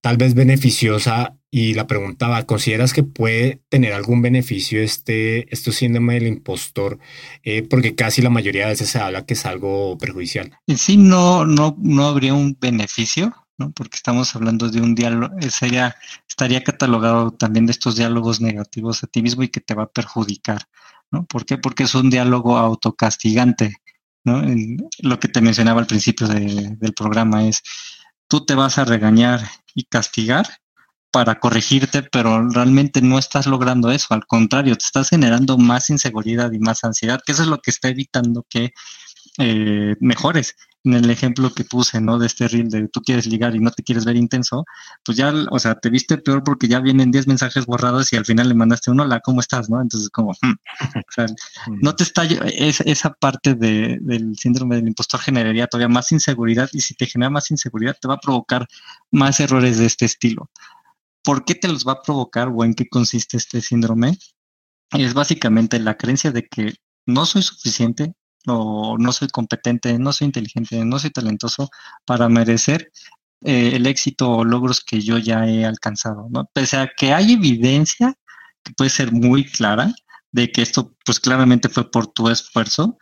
tal 0.00 0.18
vez 0.18 0.34
beneficiosa. 0.34 1.34
Y 1.52 1.74
la 1.74 1.88
preguntaba, 1.88 2.44
¿consideras 2.44 2.92
que 2.92 3.02
puede 3.02 3.62
tener 3.70 3.92
algún 3.92 4.22
beneficio 4.22 4.80
este, 4.80 5.52
este 5.52 5.72
síndrome 5.72 6.14
del 6.14 6.28
impostor? 6.28 7.00
Eh, 7.42 7.62
porque 7.62 7.96
casi 7.96 8.22
la 8.22 8.30
mayoría 8.30 8.64
de 8.64 8.72
veces 8.72 8.90
se 8.90 9.00
habla 9.00 9.26
que 9.26 9.34
es 9.34 9.44
algo 9.46 9.98
perjudicial. 9.98 10.52
En 10.68 10.78
sí 10.78 10.96
no, 10.96 11.44
no, 11.46 11.74
no 11.80 12.06
habría 12.06 12.34
un 12.34 12.56
beneficio, 12.60 13.34
¿no? 13.58 13.72
porque 13.72 13.96
estamos 13.96 14.36
hablando 14.36 14.68
de 14.68 14.80
un 14.80 14.94
diálogo, 14.94 15.34
sería, 15.50 15.96
estaría 16.28 16.62
catalogado 16.62 17.32
también 17.32 17.66
de 17.66 17.72
estos 17.72 17.96
diálogos 17.96 18.40
negativos 18.40 19.02
a 19.02 19.08
ti 19.08 19.20
mismo 19.20 19.42
y 19.42 19.48
que 19.48 19.60
te 19.60 19.74
va 19.74 19.84
a 19.84 19.90
perjudicar. 19.90 20.62
¿no? 21.10 21.24
¿Por 21.24 21.46
qué? 21.46 21.58
Porque 21.58 21.82
es 21.84 21.94
un 21.96 22.10
diálogo 22.10 22.58
autocastigante. 22.58 23.74
¿No? 24.24 24.42
Lo 25.00 25.18
que 25.18 25.28
te 25.28 25.40
mencionaba 25.40 25.80
al 25.80 25.86
principio 25.86 26.28
del 26.28 26.94
programa 26.94 27.46
es, 27.46 27.62
tú 28.28 28.44
te 28.44 28.54
vas 28.54 28.78
a 28.78 28.84
regañar 28.84 29.40
y 29.74 29.84
castigar 29.84 30.46
para 31.10 31.40
corregirte, 31.40 32.02
pero 32.02 32.48
realmente 32.48 33.02
no 33.02 33.18
estás 33.18 33.46
logrando 33.46 33.90
eso, 33.90 34.14
al 34.14 34.26
contrario, 34.26 34.76
te 34.76 34.84
estás 34.84 35.08
generando 35.08 35.58
más 35.58 35.90
inseguridad 35.90 36.52
y 36.52 36.58
más 36.60 36.84
ansiedad, 36.84 37.20
que 37.24 37.32
eso 37.32 37.42
es 37.42 37.48
lo 37.48 37.58
que 37.58 37.70
está 37.70 37.88
evitando 37.88 38.46
que 38.48 38.72
eh, 39.38 39.96
mejores 40.00 40.56
en 40.84 40.94
el 40.94 41.10
ejemplo 41.10 41.52
que 41.52 41.64
puse, 41.64 42.00
¿no? 42.00 42.18
De 42.18 42.26
este 42.26 42.48
reel 42.48 42.68
de 42.68 42.88
tú 42.88 43.00
quieres 43.00 43.26
ligar 43.26 43.54
y 43.54 43.58
no 43.58 43.70
te 43.70 43.82
quieres 43.82 44.04
ver 44.04 44.16
intenso, 44.16 44.64
pues 45.04 45.18
ya, 45.18 45.32
o 45.50 45.58
sea, 45.58 45.74
te 45.74 45.90
viste 45.90 46.18
peor 46.18 46.42
porque 46.42 46.68
ya 46.68 46.80
vienen 46.80 47.10
10 47.10 47.26
mensajes 47.26 47.66
borrados 47.66 48.12
y 48.12 48.16
al 48.16 48.24
final 48.24 48.48
le 48.48 48.54
mandaste 48.54 48.90
uno, 48.90 49.02
hola, 49.02 49.20
¿cómo 49.20 49.40
estás? 49.40 49.68
¿No? 49.68 49.80
Entonces, 49.80 50.08
como, 50.10 50.30
hmm, 50.30 50.52
o 50.96 51.12
sea, 51.14 51.26
no 51.80 51.94
te 51.94 52.04
está, 52.04 52.24
es, 52.24 52.80
esa 52.80 53.10
parte 53.10 53.54
de, 53.54 53.98
del 54.00 54.36
síndrome 54.36 54.76
del 54.76 54.88
impostor 54.88 55.20
generaría 55.20 55.66
todavía 55.66 55.88
más 55.88 56.12
inseguridad 56.12 56.68
y 56.72 56.80
si 56.80 56.94
te 56.94 57.06
genera 57.06 57.30
más 57.30 57.50
inseguridad 57.50 57.96
te 58.00 58.08
va 58.08 58.14
a 58.14 58.20
provocar 58.20 58.66
más 59.10 59.40
errores 59.40 59.78
de 59.78 59.86
este 59.86 60.06
estilo. 60.06 60.50
¿Por 61.22 61.44
qué 61.44 61.54
te 61.54 61.68
los 61.68 61.86
va 61.86 61.92
a 61.92 62.02
provocar 62.02 62.48
o 62.48 62.64
en 62.64 62.74
qué 62.74 62.88
consiste 62.88 63.36
este 63.36 63.60
síndrome? 63.60 64.16
Es 64.92 65.14
básicamente 65.14 65.78
la 65.78 65.96
creencia 65.96 66.32
de 66.32 66.46
que 66.46 66.74
no 67.06 67.26
soy 67.26 67.42
suficiente, 67.42 68.14
o 68.46 68.96
no 68.98 69.12
soy 69.12 69.28
competente, 69.28 69.98
no 69.98 70.12
soy 70.12 70.26
inteligente, 70.26 70.84
no 70.84 70.98
soy 70.98 71.10
talentoso 71.10 71.68
para 72.04 72.28
merecer 72.28 72.90
eh, 73.42 73.72
el 73.74 73.86
éxito 73.86 74.30
o 74.30 74.44
logros 74.44 74.82
que 74.84 75.00
yo 75.00 75.18
ya 75.18 75.46
he 75.46 75.64
alcanzado, 75.64 76.28
¿no? 76.30 76.48
Pese 76.52 76.76
a 76.76 76.90
que 76.96 77.12
hay 77.12 77.32
evidencia 77.32 78.14
que 78.62 78.72
puede 78.74 78.90
ser 78.90 79.12
muy 79.12 79.44
clara 79.44 79.92
de 80.32 80.52
que 80.52 80.62
esto 80.62 80.94
pues 81.04 81.20
claramente 81.20 81.68
fue 81.68 81.90
por 81.90 82.06
tu 82.08 82.28
esfuerzo, 82.28 82.98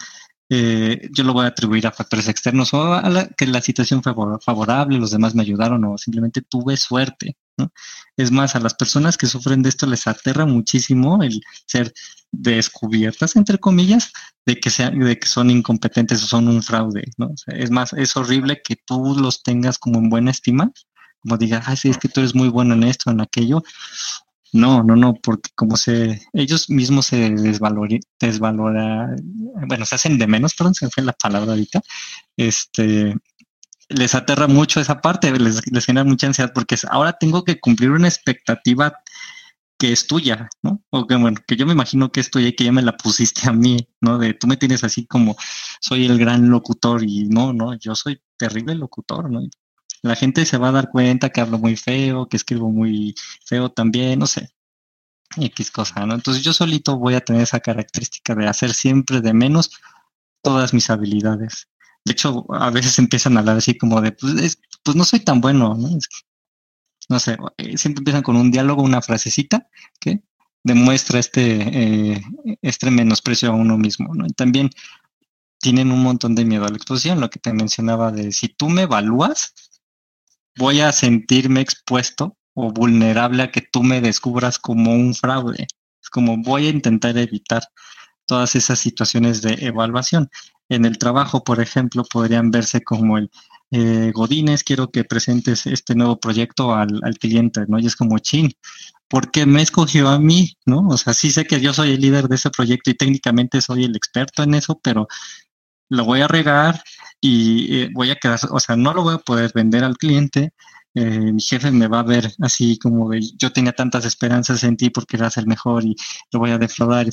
eh, 0.50 1.11
yo 1.12 1.25
lo 1.25 1.35
voy 1.35 1.45
a 1.45 1.49
atribuir 1.49 1.87
a 1.87 1.93
factores 1.93 2.28
externos 2.28 2.73
o 2.73 2.95
a 2.95 3.28
que 3.37 3.47
la 3.47 3.61
situación 3.61 4.02
fue 4.02 4.14
favorable, 4.40 4.99
los 4.99 5.11
demás 5.11 5.35
me 5.35 5.43
ayudaron 5.43 5.85
o 5.85 5.99
simplemente 5.99 6.40
tuve 6.40 6.76
suerte. 6.76 7.37
¿no? 7.59 7.71
Es 8.17 8.31
más, 8.31 8.55
a 8.57 8.61
las 8.61 8.75
personas 8.75 9.19
que 9.19 9.26
sufren 9.26 9.62
de 9.62 9.69
esto 9.69 9.87
les 9.87 10.07
aterra 10.07 10.47
muchísimo 10.47 11.23
el 11.23 11.40
ser 11.67 11.93
descubiertas, 12.31 13.37
entre 13.37 13.59
comillas, 13.59 14.12
de 14.47 14.59
que, 14.59 14.71
sean, 14.71 14.99
de 14.99 15.19
que 15.19 15.28
son 15.28 15.50
incompetentes 15.50 16.23
o 16.23 16.26
son 16.26 16.49
un 16.49 16.62
fraude. 16.62 17.05
¿no? 17.19 17.31
es 17.49 17.71
más, 17.71 17.93
es 17.93 18.17
horrible 18.17 18.62
que 18.62 18.76
tú 18.76 19.17
los 19.19 19.43
tengas 19.43 19.78
como 19.78 19.99
en 19.99 20.09
buena 20.09 20.31
estima, 20.31 20.73
como 21.21 21.37
digas, 21.37 21.64
ah, 21.67 21.76
sí, 21.76 21.88
es 21.88 21.99
que 21.99 22.09
tú 22.09 22.21
eres 22.21 22.35
muy 22.35 22.49
bueno 22.49 22.75
en 22.75 22.85
esto, 22.85 23.11
en 23.11 23.21
aquello, 23.21 23.62
no, 24.52 24.83
no, 24.83 24.97
no, 24.97 25.14
porque 25.14 25.50
como 25.55 25.76
se, 25.76 26.23
ellos 26.33 26.71
mismos 26.71 27.07
se 27.07 27.31
desvalora, 27.31 27.97
desvalora, 28.19 29.14
bueno, 29.67 29.85
se 29.85 29.95
hacen 29.95 30.19
de 30.19 30.26
menos, 30.26 30.55
perdón, 30.55 30.75
se 30.75 30.88
fue 30.90 31.05
la 31.05 31.12
palabra 31.12 31.52
ahorita, 31.52 31.83
este, 32.37 33.14
les 33.88 34.14
aterra 34.14 34.47
mucho 34.49 34.81
esa 34.81 35.00
parte, 35.00 35.31
les, 35.38 35.61
les 35.71 35.85
genera 35.85 36.05
mucha 36.05 36.26
ansiedad 36.26 36.52
porque 36.55 36.76
ahora 36.90 37.14
tengo 37.14 37.45
que 37.45 37.61
cumplir 37.61 37.90
una 37.90 38.09
expectativa 38.09 38.95
que 39.78 39.93
es 39.93 40.07
tuya, 40.07 40.49
¿no? 40.62 40.83
O 40.90 41.07
que 41.07 41.14
bueno, 41.14 41.38
que 41.47 41.57
yo 41.57 41.64
me 41.64 41.73
imagino 41.73 42.11
que 42.11 42.21
es 42.21 42.31
tuya 42.31 42.49
y 42.49 42.55
que 42.55 42.64
ya 42.64 42.73
me 42.73 42.83
la 42.83 42.97
pusiste 42.97 43.49
a 43.49 43.52
mí, 43.52 43.88
¿no? 44.00 44.19
De 44.19 44.35
tú 44.35 44.47
me 44.49 44.57
tienes 44.57 44.83
así 44.85 45.07
como 45.07 45.37
soy 45.81 46.05
el 46.07 46.19
gran 46.19 46.50
locutor 46.50 47.05
y 47.05 47.28
no, 47.28 47.52
no, 47.52 47.75
yo 47.78 47.95
soy 47.95 48.21
terrible 48.37 48.75
locutor, 48.75 49.31
¿no? 49.31 49.43
La 50.02 50.17
gente 50.17 50.47
se 50.47 50.59
va 50.59 50.69
a 50.69 50.73
dar 50.73 50.90
cuenta 50.90 51.31
que 51.31 51.40
hablo 51.40 51.59
muy 51.59 51.76
feo, 51.76 52.28
que 52.28 52.37
escribo 52.37 52.71
muy 52.71 53.14
feo 53.45 53.71
también, 53.71 54.19
no 54.19 54.26
sé, 54.26 54.50
X 55.37 55.71
cosa, 55.71 56.07
¿no? 56.07 56.14
Entonces 56.14 56.43
yo 56.43 56.52
solito 56.52 56.99
voy 56.99 57.14
a 57.14 57.21
tener 57.21 57.43
esa 57.43 57.61
característica 57.61 58.35
de 58.35 58.47
hacer 58.49 58.75
siempre 58.75 59.21
de 59.21 59.35
menos 59.35 59.71
todas 60.43 60.75
mis 60.75 60.90
habilidades. 60.90 61.69
De 62.05 62.12
hecho, 62.12 62.47
a 62.55 62.71
veces 62.71 62.99
empiezan 62.99 63.37
a 63.37 63.40
hablar 63.40 63.59
así 63.59 63.76
como 63.76 64.00
de, 64.00 64.12
pues, 64.12 64.59
pues 64.83 64.97
no 64.97 65.05
soy 65.05 65.21
tan 65.21 65.40
bueno, 65.40 65.75
¿no? 65.75 65.88
no 67.09 67.19
sé, 67.19 67.37
eh, 67.57 67.78
siempre 67.78 68.00
empiezan 68.00 68.23
con 68.23 68.37
un 68.37 68.50
diálogo, 68.50 68.83
una 68.83 69.02
frasecita 69.02 69.69
que 70.00 70.23
demuestra 70.62 71.19
este, 71.19 72.12
eh, 72.14 72.23
este 72.62 72.90
menosprecio 72.90 73.50
a 73.50 73.55
uno 73.55 73.78
mismo, 73.78 74.14
¿no? 74.14 74.26
Y 74.26 74.33
también 74.33 74.71
tienen 75.61 75.90
un 75.90 76.02
montón 76.02 76.35
de 76.35 76.45
miedo 76.45 76.67
a 76.67 76.69
la 76.69 76.76
exposición, 76.76 77.21
lo 77.21 77.31
que 77.31 77.40
te 77.40 77.52
mencionaba 77.52 78.12
de 78.12 78.33
si 78.33 78.49
tú 78.49 78.69
me 78.69 78.83
evalúas, 78.83 79.55
voy 80.59 80.81
a 80.81 80.93
sentirme 80.93 81.61
expuesto 81.61 82.37
o 82.55 82.71
vulnerable 82.73 83.43
a 83.43 83.50
que 83.50 83.62
tú 83.62 83.83
me 83.83 84.00
descubras 84.00 84.59
como 84.59 84.93
un 84.93 85.15
fraude. 85.15 85.67
Es 86.03 86.11
como 86.11 86.37
voy 86.38 86.67
a 86.67 86.71
intentar 86.71 87.17
evitar 87.17 87.62
todas 88.27 88.55
esas 88.55 88.79
situaciones 88.79 89.43
de 89.43 89.55
evaluación. 89.61 90.29
En 90.69 90.85
el 90.85 90.99
trabajo, 90.99 91.45
por 91.45 91.61
ejemplo, 91.61 92.05
podrían 92.05 92.50
verse 92.50 92.83
como 92.83 93.17
el 93.17 93.31
eh, 93.71 94.12
Godínez, 94.15 94.65
quiero 94.65 94.91
que 94.91 95.05
presentes 95.05 95.67
este 95.67 95.95
nuevo 95.95 96.19
proyecto 96.19 96.75
al, 96.75 97.00
al, 97.03 97.19
cliente, 97.19 97.65
¿no? 97.69 97.79
Y 97.79 97.87
es 97.87 97.97
como, 97.97 98.19
chin, 98.19 98.53
¿por 99.09 99.31
qué 99.31 99.47
me 99.47 99.62
escogió 99.62 100.09
a 100.09 100.19
mí? 100.19 100.57
¿No? 100.67 100.87
O 100.88 100.97
sea, 100.99 101.15
sí 101.15 101.31
sé 101.31 101.45
que 101.47 101.61
yo 101.61 101.73
soy 101.73 101.93
el 101.93 102.00
líder 102.00 102.29
de 102.29 102.37
ese 102.37 102.50
proyecto 102.50 102.91
y 102.91 102.95
técnicamente 102.95 103.61
soy 103.61 103.85
el 103.85 103.97
experto 103.97 104.43
en 104.43 104.55
eso, 104.55 104.79
pero 104.83 105.09
lo 105.88 106.04
voy 106.04 106.21
a 106.21 106.28
regar 106.28 106.83
y 107.21 107.83
eh, 107.83 107.90
voy 107.92 108.11
a 108.11 108.16
quedar, 108.16 108.38
o 108.50 108.61
sea, 108.61 108.76
no 108.76 108.95
lo 108.95 109.02
voy 109.02 109.14
a 109.14 109.18
poder 109.18 109.50
vender 109.54 109.85
al 109.85 109.97
cliente. 109.97 110.52
Eh, 110.95 111.33
mi 111.33 111.42
jefe 111.42 111.71
me 111.71 111.87
va 111.88 112.00
a 112.00 112.02
ver 112.04 112.33
así 112.40 112.78
como 112.78 113.11
de, 113.11 113.21
yo 113.37 113.52
tenía 113.52 113.73
tantas 113.73 114.04
esperanzas 114.04 114.64
en 114.64 114.76
ti 114.76 114.90
porque 114.90 115.16
eras 115.16 115.37
el 115.37 115.47
mejor 115.47 115.85
y 115.85 115.95
lo 116.33 116.40
voy 116.40 116.50
a 116.50 116.59
defraudar. 116.59 117.07
O 117.09 117.12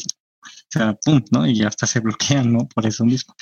sea, 0.70 0.94
pum, 1.03 1.24
¿no? 1.32 1.48
Y 1.48 1.63
hasta 1.63 1.88
se 1.88 2.00
bloquean, 2.00 2.51
¿no? 2.53 2.67
Por 2.67 2.86
eso 2.86 3.05
mismo. 3.05 3.36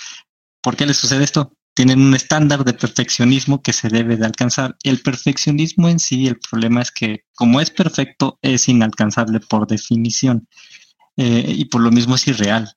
¿Por 0.62 0.76
qué 0.76 0.86
les 0.86 0.98
sucede 0.98 1.24
esto? 1.24 1.54
Tienen 1.76 2.02
un 2.02 2.14
estándar 2.14 2.64
de 2.64 2.74
perfeccionismo 2.74 3.62
que 3.62 3.74
se 3.74 3.90
debe 3.90 4.16
de 4.16 4.26
alcanzar. 4.26 4.78
El 4.84 5.02
perfeccionismo 5.02 5.90
en 5.90 6.00
sí, 6.00 6.28
el 6.28 6.40
problema 6.40 6.82
es 6.82 6.92
que 6.92 7.26
como 7.36 7.60
es 7.60 7.72
perfecto, 7.72 8.38
es 8.42 8.70
inalcanzable 8.70 9.40
por 9.40 9.68
definición. 9.68 10.48
Eh, 11.18 11.46
y 11.48 11.66
por 11.66 11.82
lo 11.82 11.92
mismo 11.92 12.16
es 12.16 12.28
irreal. 12.28 12.74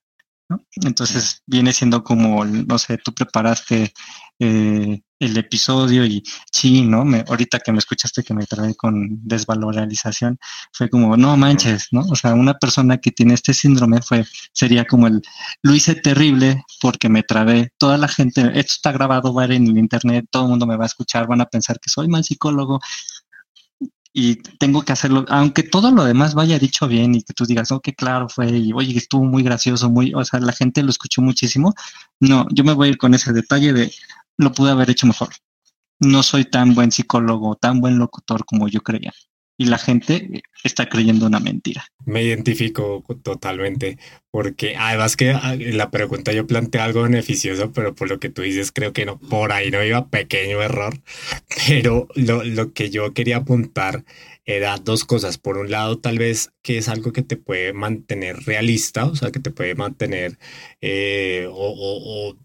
Entonces 0.77 1.43
viene 1.47 1.73
siendo 1.73 2.05
como, 2.05 2.45
no 2.45 2.79
sé, 2.79 2.99
tú 2.99 3.13
preparaste 3.13 3.93
eh, 4.39 5.01
el 5.19 5.37
episodio 5.39 6.05
y 6.05 6.23
sí, 6.53 6.83
¿no? 6.83 7.05
Me, 7.05 7.25
ahorita 7.27 7.59
que 7.61 7.73
me 7.73 7.79
escuchaste 7.79 8.23
que 8.23 8.35
me 8.35 8.47
trae 8.47 8.75
con 8.75 9.27
desvalorización, 9.27 10.39
fue 10.73 10.91
como, 10.91 11.17
no 11.17 11.37
manches, 11.37 11.89
¿no? 11.91 12.01
O 12.03 12.17
sea, 12.17 12.35
una 12.35 12.55
persona 12.55 12.99
que 12.99 13.13
tiene 13.13 13.35
este 13.35 13.55
síndrome 13.55 14.03
fue, 14.03 14.25
sería 14.53 14.85
como 14.85 15.07
el, 15.07 15.23
lo 15.63 15.75
hice 15.75 15.95
terrible 15.95 16.63
porque 16.81 17.09
me 17.09 17.23
trabé, 17.23 17.73
toda 17.79 17.97
la 17.97 18.09
gente, 18.09 18.43
esto 18.55 18.75
está 18.75 18.93
grabado, 18.93 19.33
va 19.33 19.43
a 19.43 19.47
ir 19.47 19.53
en 19.53 19.67
el 19.69 19.79
internet, 19.79 20.27
todo 20.31 20.45
el 20.45 20.51
mundo 20.51 20.67
me 20.67 20.77
va 20.77 20.85
a 20.85 20.87
escuchar, 20.87 21.27
van 21.27 21.41
a 21.41 21.47
pensar 21.47 21.81
que 21.81 21.91
soy 21.91 22.09
mal 22.09 22.25
psicólogo, 22.25 22.81
y 24.19 24.37
tengo 24.37 24.81
que 24.81 24.93
hacerlo, 24.93 25.27
aunque 25.29 25.63
todo 25.63 25.91
lo 25.91 26.03
demás 26.03 26.33
vaya 26.33 26.59
dicho 26.59 26.89
bien 26.89 27.15
y 27.15 27.23
que 27.23 27.35
tú 27.35 27.45
digas, 27.45 27.71
oh, 27.71 27.81
qué 27.81 27.95
claro 27.95 28.31
fue, 28.31 28.49
y 28.49 28.73
oye, 28.73 28.97
estuvo 28.97 29.23
muy 29.25 29.43
gracioso, 29.43 29.91
muy, 29.91 30.15
o 30.15 30.25
sea, 30.25 30.41
la 30.41 30.55
gente 30.55 30.83
lo 30.83 30.89
escuchó 30.89 31.21
muchísimo. 31.21 31.75
No, 32.19 32.47
yo 32.51 32.65
me 32.65 32.73
voy 32.73 32.89
a 32.89 32.91
ir 32.93 32.97
con 32.97 33.13
ese 33.13 33.35
detalle 33.35 33.75
de 33.75 33.93
lo 34.39 34.53
pude 34.53 34.71
haber 34.71 34.89
hecho 34.89 35.07
mejor. 35.07 35.29
No 36.01 36.23
soy 36.23 36.47
tan 36.47 36.75
buen 36.75 36.93
psicólogo, 36.93 37.57
tan 37.57 37.83
buen 37.83 37.99
locutor 37.99 38.47
como 38.47 38.69
yo 38.69 38.81
creía. 38.81 39.13
Y 39.59 39.67
la 39.67 39.79
gente 39.79 40.43
está 40.65 40.89
creyendo 40.89 41.27
una 41.27 41.41
mentira. 41.41 41.87
Me 42.05 42.23
identifico 42.23 43.05
totalmente, 43.23 43.99
porque 44.31 44.77
además 44.77 45.17
que 45.17 45.31
ah, 45.31 45.57
la 45.59 45.91
pregunta 45.91 46.33
yo 46.33 46.47
planteé 46.47 46.81
algo 46.81 47.03
beneficioso, 47.03 47.73
pero 47.73 47.95
por 47.95 48.09
lo 48.09 48.21
que 48.21 48.29
tú 48.29 48.43
dices 48.43 48.73
creo 48.73 48.93
que 48.93 49.07
no, 49.07 49.19
por 49.19 49.53
ahí 49.53 49.71
no 49.71 49.83
iba 49.83 50.09
pequeño 50.09 50.63
error, 50.63 51.01
pero 51.67 52.09
lo, 52.15 52.45
lo 52.45 52.73
que 52.73 52.91
yo 52.91 53.13
quería 53.15 53.39
apuntar 53.39 54.05
era 54.45 54.77
dos 54.77 55.05
cosas. 55.05 55.39
Por 55.39 55.59
un 55.59 55.71
lado, 55.71 55.99
tal 55.99 56.19
vez 56.19 56.51
que 56.63 56.79
es 56.79 56.89
algo 56.89 57.13
que 57.13 57.23
te 57.23 57.37
puede 57.37 57.73
mantener 57.73 58.37
realista, 58.45 59.07
o 59.07 59.17
sea, 59.17 59.31
que 59.33 59.41
te 59.41 59.51
puede 59.51 59.75
mantener 59.75 60.39
eh, 60.81 61.49
o 61.51 62.37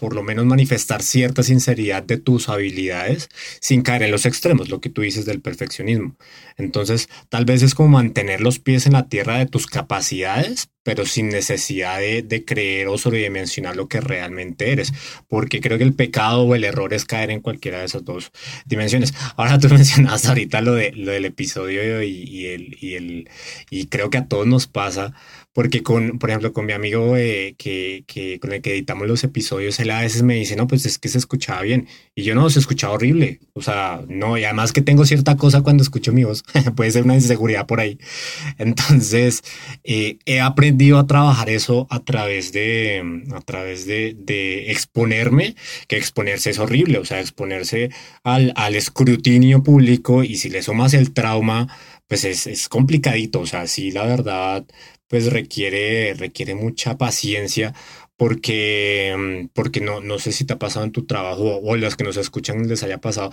por 0.00 0.14
lo 0.14 0.22
menos 0.22 0.46
manifestar 0.46 1.02
cierta 1.02 1.42
sinceridad 1.42 2.02
de 2.02 2.16
tus 2.16 2.48
habilidades 2.48 3.28
sin 3.60 3.82
caer 3.82 4.04
en 4.04 4.10
los 4.10 4.24
extremos, 4.24 4.70
lo 4.70 4.80
que 4.80 4.88
tú 4.88 5.02
dices 5.02 5.26
del 5.26 5.42
perfeccionismo. 5.42 6.16
Entonces, 6.56 7.10
tal 7.28 7.44
vez 7.44 7.62
es 7.62 7.74
como 7.74 7.90
mantener 7.90 8.40
los 8.40 8.60
pies 8.60 8.86
en 8.86 8.94
la 8.94 9.10
tierra 9.10 9.36
de 9.36 9.44
tus 9.44 9.66
capacidades, 9.66 10.70
pero 10.82 11.04
sin 11.04 11.28
necesidad 11.28 11.98
de, 11.98 12.44
creer 12.46 12.88
o 12.88 12.96
sobredimensionar 12.96 13.76
lo 13.76 13.88
que 13.88 14.00
realmente 14.00 14.72
eres, 14.72 14.94
porque 15.28 15.60
creo 15.60 15.76
que 15.76 15.84
el 15.84 15.92
pecado 15.92 16.44
o 16.44 16.54
el 16.54 16.64
error 16.64 16.94
es 16.94 17.04
caer 17.04 17.30
en 17.30 17.40
cualquiera 17.40 17.80
de 17.80 17.84
esas 17.84 18.02
dos 18.02 18.32
dimensiones. 18.64 19.12
Ahora 19.36 19.58
tú 19.58 19.68
mencionabas 19.70 20.24
ahorita 20.24 20.62
lo, 20.62 20.72
de, 20.74 20.92
lo 20.92 21.12
del 21.12 21.26
episodio 21.26 22.02
y, 22.02 22.46
el, 22.46 22.76
y, 22.80 22.94
el, 22.94 23.28
y 23.68 23.88
creo 23.88 24.08
que 24.08 24.16
a 24.16 24.28
todos 24.28 24.46
nos 24.46 24.66
pasa 24.66 25.12
porque 25.52 25.82
con, 25.82 26.18
por 26.18 26.30
ejemplo, 26.30 26.52
con 26.52 26.64
mi 26.66 26.72
amigo 26.72 27.16
eh, 27.16 27.56
que, 27.58 28.04
que, 28.06 28.38
con 28.38 28.52
el 28.52 28.62
que 28.62 28.72
editamos 28.72 29.08
los 29.08 29.24
episodios, 29.24 29.80
él 29.80 29.90
a 29.90 30.00
veces 30.00 30.22
me 30.22 30.36
dice, 30.36 30.54
no, 30.54 30.68
pues 30.68 30.86
es 30.86 30.98
que 30.98 31.08
se 31.08 31.18
escuchaba 31.18 31.62
bien. 31.62 31.88
Y 32.14 32.22
yo 32.22 32.36
no, 32.36 32.48
se 32.50 32.60
escuchaba 32.60 32.94
horrible. 32.94 33.40
O 33.54 33.62
sea, 33.62 34.02
no, 34.08 34.38
y 34.38 34.44
además 34.44 34.72
que 34.72 34.80
tengo 34.80 35.04
cierta 35.04 35.36
cosa 35.36 35.62
cuando 35.62 35.82
escucho 35.82 36.12
mi 36.12 36.22
voz, 36.22 36.44
puede 36.76 36.92
ser 36.92 37.02
una 37.04 37.14
inseguridad 37.14 37.66
por 37.66 37.80
ahí. 37.80 37.98
Entonces, 38.58 39.42
eh, 39.82 40.18
he 40.24 40.40
aprendido 40.40 40.98
a 40.98 41.06
trabajar 41.06 41.50
eso 41.50 41.88
a 41.90 42.00
través 42.00 42.52
de, 42.52 43.24
a 43.34 43.40
través 43.40 43.86
de, 43.86 44.16
de, 44.16 44.70
exponerme, 44.70 45.56
que 45.88 45.96
exponerse 45.96 46.50
es 46.50 46.58
horrible, 46.58 46.98
o 46.98 47.04
sea, 47.04 47.20
exponerse 47.20 47.90
al, 48.22 48.52
al 48.54 48.76
escrutinio 48.76 49.62
público 49.64 50.22
y 50.22 50.36
si 50.36 50.48
le 50.48 50.62
sumas 50.62 50.94
el 50.94 51.12
trauma, 51.12 51.68
pues 52.06 52.24
es, 52.24 52.46
es 52.46 52.68
complicadito, 52.68 53.40
o 53.40 53.46
sea, 53.46 53.66
sí, 53.66 53.90
la 53.90 54.04
verdad, 54.04 54.64
pues 55.10 55.32
requiere, 55.32 56.14
requiere 56.14 56.54
mucha 56.54 56.96
paciencia 56.96 57.74
porque, 58.16 59.16
mm, 59.18 59.48
porque 59.54 59.80
no, 59.80 60.00
no 60.00 60.18
sé 60.20 60.30
si 60.30 60.44
te 60.44 60.52
ha 60.54 60.58
pasado 60.58 60.84
en 60.86 60.92
tu 60.92 61.04
trabajo 61.04 61.56
o, 61.56 61.76
las 61.76 61.96
que 61.96 62.04
nos 62.04 62.16
escuchan 62.16 62.68
les 62.68 62.84
haya 62.84 63.00
pasado. 63.00 63.32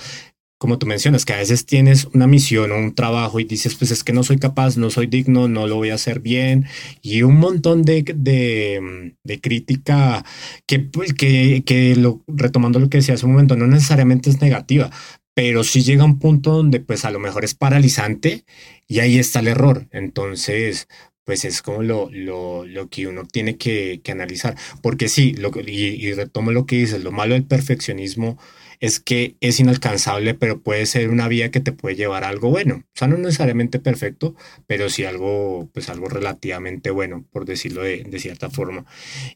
Como 0.59 0.79
tú 0.79 0.87
mencionas, 0.87 1.23
que 1.23 1.33
a 1.33 1.37
veces 1.37 1.67
tienes 1.67 2.05
una 2.15 2.25
misión 2.25 2.71
o 2.71 2.77
un 2.77 2.95
trabajo 2.95 3.39
y 3.39 3.43
dices, 3.43 3.75
pues 3.75 3.91
es 3.91 4.03
que 4.03 4.11
no 4.11 4.23
soy 4.23 4.39
capaz, 4.39 4.75
no 4.75 4.89
soy 4.89 5.05
digno, 5.05 5.47
no 5.47 5.67
lo 5.67 5.75
voy 5.75 5.91
a 5.91 5.95
hacer 5.95 6.19
bien, 6.19 6.65
y 7.03 7.21
un 7.21 7.37
montón 7.37 7.83
de, 7.83 8.03
de, 8.15 9.13
mm, 9.23 9.33
crítica 9.39 10.25
que, 10.65 10.79
pues, 10.79 11.13
que, 11.13 11.63
que 11.63 11.95
lo, 11.95 12.23
retomando 12.27 12.79
lo 12.79 12.89
que 12.89 12.97
decía 12.97 13.13
hace 13.13 13.27
un 13.27 13.33
momento, 13.33 13.55
no 13.55 13.67
necesariamente 13.67 14.31
es 14.31 14.41
negativa, 14.41 14.89
pero 15.37 15.63
sí 15.63 15.83
llega 15.83 16.03
un 16.03 16.17
punto 16.17 16.51
donde 16.51 16.79
pues 16.79 17.05
a 17.05 17.11
lo 17.11 17.19
mejor 17.19 17.45
es 17.45 17.53
paralizante 17.53 18.43
y 18.87 19.01
ahí 19.01 19.19
está 19.19 19.41
el 19.41 19.47
error. 19.47 19.87
Entonces, 19.91 20.87
pues 21.27 21.43
es 21.43 21.61
como 21.61 21.83
lo, 21.83 22.09
lo, 22.09 22.65
lo 22.65 22.87
que 22.87 23.05
uno 23.05 23.25
tiene 23.25 23.57
que, 23.57 23.99
que 24.01 24.13
analizar. 24.13 24.55
Porque 24.81 25.09
sí, 25.09 25.33
lo, 25.33 25.51
y, 25.59 26.07
y, 26.07 26.13
retomo 26.13 26.53
lo 26.53 26.65
que 26.65 26.77
dices, 26.77 27.03
lo 27.03 27.11
malo 27.11 27.33
del 27.33 27.43
perfeccionismo 27.43 28.37
es 28.79 28.99
que 28.99 29.35
es 29.41 29.59
inalcanzable, 29.59 30.33
pero 30.33 30.59
puede 30.59 30.85
ser 30.85 31.09
una 31.09 31.27
vía 31.27 31.51
que 31.51 31.59
te 31.59 31.71
puede 31.71 31.95
llevar 31.95 32.23
a 32.23 32.29
algo 32.29 32.49
bueno. 32.49 32.75
O 32.75 32.97
sea, 32.97 33.07
no 33.07 33.17
necesariamente 33.17 33.79
perfecto, 33.79 34.35
pero 34.67 34.89
sí 34.89 35.03
algo, 35.03 35.69
pues 35.73 35.89
algo 35.89 36.09
relativamente 36.09 36.91
bueno, 36.91 37.25
por 37.31 37.45
decirlo 37.45 37.83
de, 37.83 38.03
de 38.03 38.19
cierta 38.19 38.49
forma. 38.49 38.85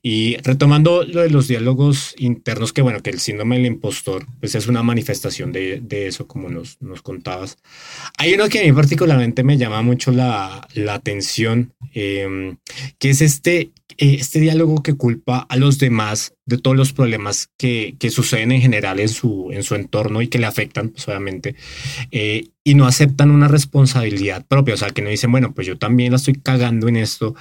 Y 0.01 0.37
retomando 0.37 1.03
lo 1.03 1.21
de 1.21 1.29
los 1.29 1.47
diálogos 1.47 2.15
internos, 2.17 2.73
que 2.73 2.81
bueno, 2.81 3.01
que 3.01 3.09
el 3.09 3.19
síndrome 3.19 3.57
del 3.57 3.65
impostor, 3.65 4.25
pues 4.39 4.55
es 4.55 4.67
una 4.67 4.83
manifestación 4.83 5.51
de, 5.51 5.81
de 5.81 6.07
eso, 6.07 6.27
como 6.27 6.49
nos, 6.49 6.81
nos 6.81 7.01
contabas. 7.01 7.57
Hay 8.17 8.33
uno 8.33 8.49
que 8.49 8.59
a 8.59 8.63
mí 8.63 8.71
particularmente 8.71 9.43
me 9.43 9.57
llama 9.57 9.81
mucho 9.81 10.11
la, 10.11 10.67
la 10.73 10.93
atención, 10.95 11.73
eh, 11.93 12.55
que 12.99 13.09
es 13.09 13.21
este 13.21 13.71
eh, 13.97 14.17
este 14.19 14.39
diálogo 14.39 14.81
que 14.81 14.95
culpa 14.95 15.45
a 15.49 15.57
los 15.57 15.77
demás 15.77 16.33
de 16.51 16.57
todos 16.57 16.77
los 16.77 16.93
problemas 16.93 17.49
que, 17.57 17.95
que 17.97 18.11
suceden 18.11 18.51
en 18.51 18.61
general 18.61 18.99
en 18.99 19.09
su, 19.09 19.49
en 19.51 19.63
su 19.63 19.73
entorno 19.73 20.21
y 20.21 20.27
que 20.27 20.37
le 20.37 20.45
afectan, 20.45 20.89
pues 20.89 21.07
obviamente, 21.07 21.55
eh, 22.11 22.49
y 22.63 22.75
no 22.75 22.85
aceptan 22.85 23.31
una 23.31 23.47
responsabilidad 23.47 24.45
propia, 24.45 24.75
o 24.75 24.77
sea, 24.77 24.91
que 24.91 25.01
no 25.01 25.09
dicen, 25.09 25.31
bueno, 25.31 25.53
pues 25.53 25.65
yo 25.65 25.77
también 25.77 26.11
la 26.11 26.17
estoy 26.17 26.35
cagando 26.35 26.87
en 26.87 26.97
esto, 26.97 27.33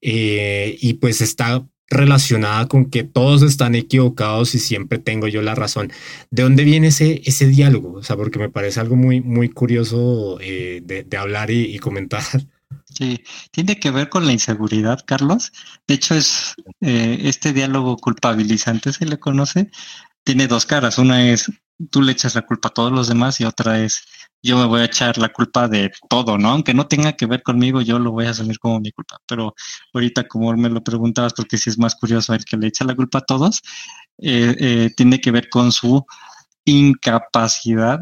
eh, 0.00 0.76
y 0.80 0.94
pues 0.94 1.20
está 1.20 1.66
relacionada 1.90 2.68
con 2.68 2.90
que 2.90 3.02
todos 3.02 3.42
están 3.42 3.74
equivocados 3.74 4.54
y 4.54 4.58
siempre 4.58 4.98
tengo 4.98 5.26
yo 5.26 5.40
la 5.40 5.54
razón. 5.54 5.90
¿De 6.30 6.42
dónde 6.42 6.64
viene 6.64 6.88
ese, 6.88 7.22
ese 7.24 7.48
diálogo? 7.48 7.94
O 7.94 8.02
sea, 8.02 8.14
porque 8.16 8.38
me 8.38 8.50
parece 8.50 8.78
algo 8.78 8.94
muy, 8.94 9.22
muy 9.22 9.48
curioso 9.48 10.36
de, 10.38 11.04
de, 11.08 11.16
hablar 11.16 11.50
y, 11.50 11.74
y 11.74 11.78
comentar. 11.78 12.22
Sí, 12.98 13.22
tiene 13.52 13.78
que 13.78 13.92
ver 13.92 14.08
con 14.08 14.26
la 14.26 14.32
inseguridad, 14.32 14.98
Carlos. 15.06 15.52
De 15.86 15.94
hecho, 15.94 16.16
es 16.16 16.56
eh, 16.80 17.18
este 17.22 17.52
diálogo 17.52 17.96
culpabilizante, 17.96 18.92
se 18.92 19.06
le 19.06 19.20
conoce, 19.20 19.70
tiene 20.24 20.48
dos 20.48 20.66
caras. 20.66 20.98
Una 20.98 21.30
es 21.30 21.48
tú 21.90 22.02
le 22.02 22.10
echas 22.12 22.34
la 22.34 22.42
culpa 22.42 22.70
a 22.70 22.74
todos 22.74 22.90
los 22.90 23.06
demás 23.06 23.40
y 23.40 23.44
otra 23.44 23.78
es 23.80 24.02
yo 24.42 24.58
me 24.58 24.66
voy 24.66 24.80
a 24.80 24.86
echar 24.86 25.16
la 25.18 25.28
culpa 25.28 25.68
de 25.68 25.92
todo, 26.08 26.38
¿no? 26.38 26.50
Aunque 26.50 26.74
no 26.74 26.88
tenga 26.88 27.12
que 27.12 27.26
ver 27.26 27.42
conmigo, 27.44 27.82
yo 27.82 28.00
lo 28.00 28.10
voy 28.12 28.26
a 28.26 28.30
asumir 28.30 28.58
como 28.58 28.80
mi 28.80 28.90
culpa. 28.90 29.18
Pero 29.28 29.54
ahorita, 29.94 30.26
como 30.26 30.52
me 30.54 30.68
lo 30.68 30.82
preguntabas, 30.82 31.34
porque 31.34 31.56
si 31.58 31.70
es 31.70 31.78
más 31.78 31.94
curioso 31.94 32.34
el 32.34 32.44
que 32.44 32.56
le 32.56 32.66
echa 32.68 32.84
la 32.84 32.96
culpa 32.96 33.18
a 33.18 33.24
todos, 33.26 33.62
eh, 34.18 34.56
eh, 34.58 34.90
tiene 34.96 35.20
que 35.20 35.30
ver 35.30 35.48
con 35.48 35.70
su 35.72 36.04
incapacidad 36.64 38.00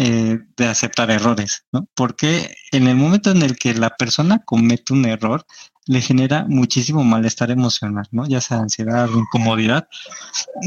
eh, 0.00 0.38
de 0.56 0.66
aceptar 0.68 1.10
errores, 1.10 1.64
¿no? 1.72 1.88
Porque 1.96 2.54
en 2.70 2.86
el 2.86 2.94
momento 2.94 3.32
en 3.32 3.42
el 3.42 3.58
que 3.58 3.74
la 3.74 3.90
persona 3.90 4.38
comete 4.44 4.92
un 4.92 5.04
error, 5.06 5.44
le 5.86 6.00
genera 6.00 6.44
muchísimo 6.48 7.02
malestar 7.02 7.50
emocional, 7.50 8.06
¿no? 8.12 8.24
Ya 8.24 8.40
sea 8.40 8.58
ansiedad 8.58 9.10
o 9.12 9.18
incomodidad, 9.18 9.88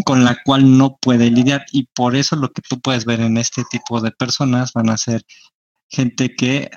con 0.04 0.26
la 0.26 0.38
cual 0.44 0.78
no 0.78 0.98
puede 0.98 1.32
lidiar. 1.32 1.64
Y 1.72 1.84
por 1.94 2.18
eso 2.18 2.36
lo 2.36 2.52
que 2.52 2.62
tú 2.62 2.82
puedes 2.82 3.06
ver 3.06 3.22
en 3.22 3.38
este 3.38 3.64
tipo 3.72 4.02
de 4.02 4.12
personas 4.12 4.74
van 4.74 4.90
a 4.90 4.98
ser 4.98 5.24
gente 5.88 6.36
que 6.36 6.70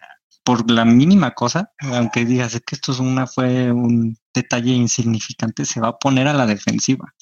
por 0.44 0.70
la 0.70 0.84
mínima 0.84 1.32
cosa, 1.32 1.72
aunque 1.80 2.24
digas 2.24 2.52
que 2.64 2.76
esto 2.76 2.92
es 2.92 3.00
una, 3.00 3.26
fue 3.26 3.72
un 3.72 4.16
detalle 4.32 4.70
insignificante, 4.74 5.64
se 5.64 5.80
va 5.80 5.88
a 5.88 5.98
poner 5.98 6.28
a 6.28 6.34
la 6.34 6.46
defensiva 6.46 7.12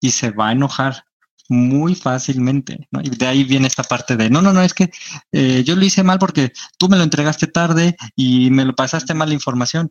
y 0.00 0.10
se 0.10 0.32
va 0.32 0.48
a 0.48 0.52
enojar 0.52 1.04
muy 1.50 1.96
fácilmente, 1.96 2.88
¿no? 2.92 3.00
Y 3.02 3.10
de 3.10 3.26
ahí 3.26 3.42
viene 3.42 3.66
esta 3.66 3.82
parte 3.82 4.16
de, 4.16 4.30
no, 4.30 4.40
no, 4.40 4.52
no, 4.52 4.62
es 4.62 4.72
que 4.72 4.90
eh, 5.32 5.64
yo 5.64 5.74
lo 5.74 5.84
hice 5.84 6.04
mal 6.04 6.20
porque 6.20 6.52
tú 6.78 6.88
me 6.88 6.96
lo 6.96 7.02
entregaste 7.02 7.48
tarde 7.48 7.96
y 8.14 8.50
me 8.50 8.64
lo 8.64 8.74
pasaste 8.74 9.14
mal 9.14 9.28
la 9.28 9.34
información. 9.34 9.90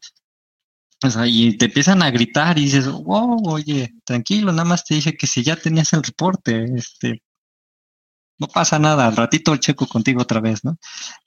O 1.04 1.10
sea, 1.10 1.28
y 1.28 1.58
te 1.58 1.66
empiezan 1.66 2.02
a 2.02 2.12
gritar 2.12 2.58
y 2.58 2.64
dices, 2.66 2.88
wow, 2.88 3.42
oye, 3.50 3.94
tranquilo, 4.06 4.54
nada 4.54 4.66
más 4.66 4.86
te 4.86 4.96
dije 4.96 5.18
que 5.18 5.28
si 5.28 5.44
ya 5.44 5.58
tenías 5.58 5.92
el 5.92 6.02
reporte, 6.04 6.64
este, 6.76 7.24
no 8.38 8.48
pasa 8.48 8.80
nada, 8.80 9.08
al 9.08 9.18
ratito 9.18 9.56
checo 9.58 9.86
contigo 9.86 10.22
otra 10.22 10.40
vez, 10.40 10.64
¿no? 10.64 10.78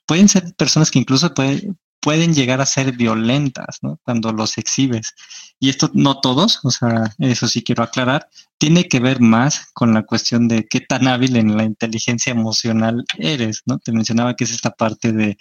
Pueden 0.07 0.29
ser 0.29 0.55
personas 0.55 0.89
que 0.89 0.99
incluso 0.99 1.31
pueden, 1.33 1.77
pueden 2.03 2.33
llegar 2.33 2.59
a 2.59 2.65
ser 2.65 2.91
violentas, 2.91 3.79
¿no? 3.81 3.97
Cuando 4.03 4.33
los 4.33 4.57
exhibes. 4.57 5.13
Y 5.57 5.69
esto 5.69 5.89
no 5.93 6.19
todos, 6.19 6.59
o 6.63 6.69
sea, 6.69 7.15
eso 7.17 7.47
sí 7.47 7.63
quiero 7.63 7.81
aclarar, 7.81 8.27
tiene 8.57 8.89
que 8.89 8.99
ver 8.99 9.21
más 9.21 9.71
con 9.73 9.93
la 9.93 10.03
cuestión 10.03 10.49
de 10.49 10.67
qué 10.67 10.81
tan 10.81 11.07
hábil 11.07 11.37
en 11.37 11.55
la 11.55 11.63
inteligencia 11.63 12.31
emocional 12.31 13.05
eres, 13.17 13.61
¿no? 13.65 13.79
Te 13.79 13.93
mencionaba 13.93 14.35
que 14.35 14.43
es 14.43 14.51
esta 14.51 14.71
parte 14.71 15.13
de 15.13 15.37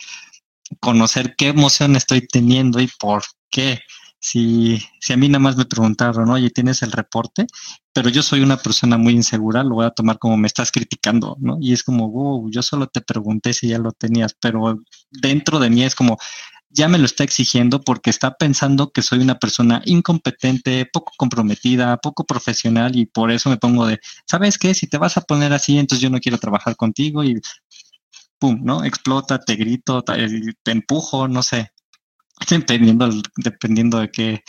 conocer 0.81 1.35
qué 1.37 1.49
emoción 1.49 1.97
estoy 1.97 2.27
teniendo 2.29 2.81
y 2.81 2.89
por 2.99 3.25
qué. 3.51 3.81
Si, 4.25 4.81
si 5.01 5.13
a 5.13 5.17
mí 5.17 5.29
nada 5.29 5.41
más 5.41 5.57
me 5.57 5.65
preguntaron, 5.65 6.31
oye, 6.31 6.49
¿tienes 6.51 6.83
el 6.83 6.93
reporte? 6.93 7.45
Pero 7.93 8.09
yo 8.09 8.23
soy 8.23 8.41
una 8.41 8.57
persona 8.57 8.97
muy 8.97 9.15
insegura, 9.15 9.65
lo 9.65 9.75
voy 9.75 9.87
a 9.87 9.91
tomar 9.91 10.21
como 10.21 10.37
me 10.37 10.47
estás 10.47 10.71
criticando, 10.71 11.37
¿no? 11.41 11.59
Y 11.61 11.73
es 11.73 11.83
como, 11.83 12.09
wow, 12.09 12.49
yo 12.53 12.63
solo 12.63 12.87
te 12.87 13.01
pregunté 13.01 13.53
si 13.53 13.67
ya 13.67 13.79
lo 13.79 13.91
tenías, 13.91 14.37
pero 14.41 14.79
dentro 15.11 15.59
de 15.59 15.71
mí 15.71 15.83
es 15.83 15.97
como, 15.97 16.19
ya 16.73 16.89
me 16.89 16.99
lo 16.99 17.05
está 17.05 17.25
exigiendo 17.25 17.83
porque 17.83 18.11
está 18.11 18.35
pensando 18.35 18.93
que 18.93 19.03
soy 19.03 19.21
una 19.21 19.39
persona 19.39 19.83
incompetente, 19.85 20.87
poco 20.87 21.13
comprometida, 21.17 21.99
poco 21.99 22.25
profesional 22.25 22.97
y 22.97 23.07
por 23.07 23.31
eso 23.31 23.51
me 23.51 23.59
pongo 23.59 23.87
de, 23.87 24.01
¿sabes 24.27 24.59
qué? 24.59 24.75
Si 24.75 24.87
te 24.87 24.99
vas 24.99 25.17
a 25.17 25.23
poner 25.23 25.53
así, 25.53 25.79
entonces 25.79 26.03
yo 26.03 26.11
no 26.11 26.21
quiero 26.21 26.39
trabajar 26.39 26.77
contigo 26.77 27.23
y 27.25 27.41
pum, 28.39 28.61
¿no? 28.65 28.85
Explota, 28.85 29.39
te 29.39 29.57
grito, 29.57 30.03
te, 30.03 30.73
empujo, 30.73 31.29
no 31.29 31.43
sé. 31.43 31.71
Dependiendo, 32.49 33.09
dependiendo 33.37 33.99
de 33.99 34.11
qué, 34.11 34.43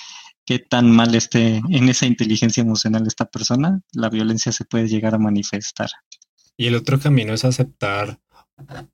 qué 0.45 0.59
tan 0.59 0.89
mal 0.89 1.13
esté 1.15 1.61
en 1.69 1.89
esa 1.89 2.05
inteligencia 2.05 2.61
emocional 2.61 3.05
esta 3.05 3.25
persona, 3.25 3.81
la 3.91 4.09
violencia 4.09 4.51
se 4.51 4.65
puede 4.65 4.87
llegar 4.87 5.13
a 5.13 5.19
manifestar. 5.19 5.89
Y 6.55 6.67
el 6.67 6.75
otro 6.75 6.99
camino 6.99 7.33
es 7.33 7.45
aceptar 7.45 8.19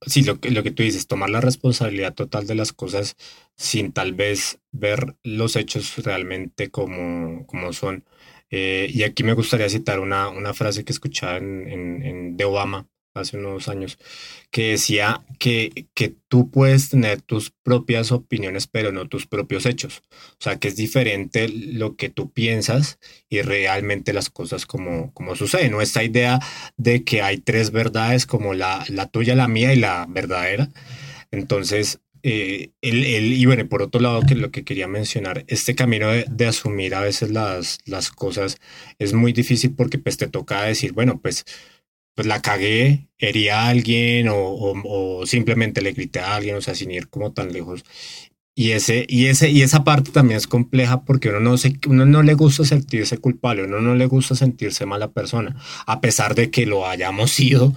sí, 0.06 0.24
lo 0.24 0.39
que, 0.39 0.52
lo 0.52 0.63
que 0.63 0.72
tú 0.72 0.84
dices, 0.84 1.08
tomar 1.08 1.30
la 1.30 1.41
responsabilidad 1.41 2.13
total 2.13 2.48
de 2.48 2.56
las 2.56 2.74
cosas 2.74 3.15
sin 3.56 3.91
tal 3.91 4.13
vez 4.13 4.60
ver 4.72 5.15
los 5.24 5.56
hechos 5.56 5.98
realmente 6.04 6.69
como, 6.69 7.45
como 7.48 7.74
son. 7.74 8.06
Eh, 8.52 8.88
y 8.91 9.04
aquí 9.04 9.24
me 9.24 9.34
gustaría 9.34 9.69
citar 9.69 10.00
una, 10.00 10.30
una 10.30 10.54
frase 10.54 10.84
que 10.84 10.91
escuchaba 10.91 11.38
en, 11.38 12.04
en, 12.04 12.38
de 12.38 12.45
Obama 12.45 12.88
hace 13.13 13.38
unos 13.38 13.67
años, 13.67 13.98
que 14.52 14.72
decía 14.72 15.24
que, 15.39 15.88
que 15.93 16.15
tú 16.28 16.50
puedes 16.50 16.89
tener 16.89 17.22
tus 17.22 17.52
propias 17.52 18.12
opiniones, 18.12 18.67
pero 18.67 18.91
no 18.91 19.08
tus 19.08 19.26
propios 19.26 19.65
hechos. 19.65 20.02
O 20.12 20.38
sea, 20.39 20.60
que 20.60 20.67
es 20.67 20.76
diferente 20.76 21.50
lo 21.50 21.95
que 21.95 22.10
tú 22.10 22.32
piensas 22.32 23.00
y 23.30 23.41
realmente 23.41 24.13
las 24.13 24.30
cosas 24.30 24.65
como, 24.65 25.13
como 25.13 25.36
suceden. 25.36 25.72
¿no? 25.72 25.82
Esta 25.82 26.04
idea 26.04 26.39
de 26.78 27.04
que 27.04 27.22
hay 27.22 27.38
tres 27.39 27.72
verdades 27.72 28.26
como 28.26 28.54
la, 28.54 28.86
la 28.89 29.08
tuya, 29.08 29.36
la 29.36 29.48
mía 29.48 29.74
y 29.74 29.78
la 29.78 30.06
verdadera. 30.10 30.69
Entonces, 31.32 32.00
eh, 32.24 32.72
el, 32.82 33.34
y 33.34 33.45
bueno, 33.45 33.67
por 33.69 33.82
otro 33.82 34.02
lado, 34.02 34.22
que 34.26 34.36
lo 34.36 34.52
que 34.52 34.63
quería 34.63 34.88
mencionar, 34.88 35.45
este 35.48 35.76
camino 35.76 36.10
de, 36.10 36.45
asumir 36.48 36.95
a 36.95 37.02
veces 37.02 37.32
las, 37.32 37.80
las 37.86 38.12
cosas 38.12 38.60
es 38.98 39.13
muy 39.13 39.32
difícil 39.34 39.74
porque 39.76 40.00
pues 40.00 40.17
te 40.17 40.28
toca 40.28 40.63
decir, 40.63 40.91
bueno, 40.93 41.19
pues 41.22 41.45
pues 42.19 42.27
la 42.27 42.41
cagué, 42.41 43.08
herí 43.17 43.47
a 43.47 43.69
alguien 43.69 44.27
o, 44.27 44.36
o, 44.36 45.25
simplemente 45.25 45.82
le 45.82 45.93
grité 45.93 46.19
a 46.19 46.36
alguien, 46.36 46.58
o 46.58 46.62
sea, 46.62 46.75
sin 46.75 46.91
ir 46.91 47.08
como 47.08 47.32
tan 47.32 47.53
lejos. 47.53 47.86
Y, 48.53 48.71
ese, 48.71 49.05
y, 49.08 49.27
ese, 49.27 49.49
y 49.49 49.62
esa 49.62 49.86
parte 49.86 50.12
también 50.12 50.38
es 50.38 50.45
compleja 50.45 51.05
porque 51.05 51.29
uno 51.29 51.39
no, 51.39 51.58
se, 51.58 51.79
uno 51.88 52.05
no 52.05 52.21
le 52.21 52.34
gusta 52.34 52.65
sentirse 52.65 53.19
culpable, 53.19 53.63
uno 53.63 53.79
no 53.79 53.95
le 53.95 54.05
gusta 54.05 54.36
sentirse 54.36 54.86
mala 54.86 55.12
persona, 55.12 55.55
a 55.86 56.01
pesar 56.01 56.36
de 56.36 56.51
que 56.51 56.65
lo 56.65 56.86
hayamos 56.86 57.32
sido. 57.32 57.73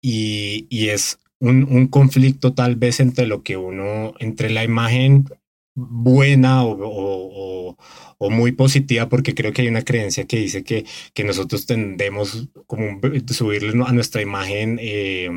Y, 0.00 0.66
y 0.70 0.88
es 0.88 1.18
un, 1.38 1.64
un, 1.64 1.86
conflicto 1.88 2.54
tal 2.54 2.76
vez 2.76 3.00
entre 3.00 3.26
lo 3.26 3.42
que 3.42 3.58
uno, 3.58 4.14
entre 4.18 4.48
la 4.48 4.64
imagen 4.64 5.26
buena 5.74 6.64
o, 6.64 7.76
o, 8.18 8.30
muy 8.30 8.52
positiva, 8.52 9.08
porque 9.08 9.34
creo 9.34 9.52
que 9.52 9.62
hay 9.62 9.68
una 9.68 9.82
creencia 9.82 10.26
que 10.26 10.38
dice 10.38 10.64
que, 10.64 10.86
que 11.12 11.24
nosotros 11.24 11.66
tendemos 11.66 12.48
como 12.66 13.00
subirle 13.28 13.82
a 13.84 13.92
nuestra 13.92 14.22
imagen 14.22 14.78
eh, 14.80 15.28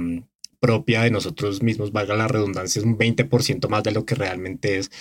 propia 0.60 1.04
de 1.04 1.12
nosotros 1.12 1.62
mismos, 1.62 1.92
valga 1.92 2.16
la 2.16 2.28
redundancia, 2.28 2.80
es 2.80 2.86
un 2.86 2.98
20% 2.98 3.68
más 3.70 3.84
de 3.84 3.92
lo 3.92 4.06
que 4.06 4.16
realmente 4.16 4.78
es, 4.78 4.92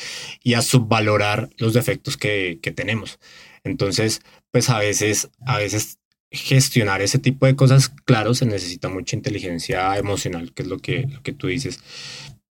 y 0.43 0.55
a 0.55 0.63
subvalorar 0.63 1.51
los 1.59 1.75
defectos 1.75 2.17
que, 2.17 2.59
que 2.61 2.73
tenemos. 2.73 3.19
Entonces, 3.65 4.23
pues 4.51 4.69
a 4.71 4.79
veces, 4.79 5.31
a 5.47 5.59
veces 5.59 5.99
gestionar 6.31 7.03
ese 7.03 7.19
tipo 7.19 7.47
de 7.47 7.57
cosas, 7.57 7.89
claro, 7.89 8.35
se 8.35 8.47
necesita 8.47 8.89
mucha 8.89 9.17
inteligencia 9.17 9.97
emocional, 9.97 10.53
que 10.53 10.63
es 10.63 10.69
lo 10.69 10.79
que, 10.79 11.07
lo 11.07 11.23
que 11.23 11.33
tú 11.33 11.47
dices, 11.47 11.81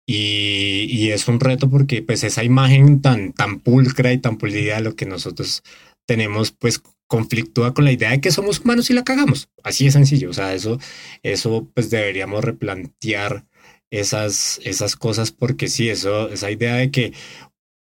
y, 0.06 1.10
es 1.12 1.28
un 1.28 1.40
reto 1.40 1.70
porque 1.70 2.02
pues 2.02 2.24
esa 2.24 2.44
imagen 2.44 3.02
tan, 3.02 3.34
tan 3.34 3.60
pulcra 3.60 4.14
y 4.14 4.18
tan 4.18 4.38
pulida 4.38 4.76
de 4.76 4.82
lo 4.82 4.96
que 4.96 5.06
nosotros 5.06 5.64
tenemos 6.08 6.52
pues 6.52 6.82
conflictúa 7.08 7.74
con 7.74 7.86
la 7.86 7.92
idea 7.92 8.12
de 8.12 8.22
que 8.22 8.32
somos 8.32 8.62
humanos 8.62 8.90
y 8.90 8.94
la 8.94 9.04
cagamos. 9.04 9.50
Así 9.64 9.86
de 9.86 9.92
sencillo. 9.92 10.30
O 10.30 10.34
sea, 10.34 10.54
eso, 10.54 10.80
eso 11.24 11.68
pues 11.74 11.90
deberíamos 11.90 12.44
replantear 12.44 13.46
esas, 13.92 14.62
esas 14.64 14.96
cosas 14.96 15.32
porque 15.32 15.68
sí, 15.68 15.90
eso, 15.90 16.30
esa 16.30 16.50
idea 16.50 16.76
de 16.76 16.90
que 16.90 17.14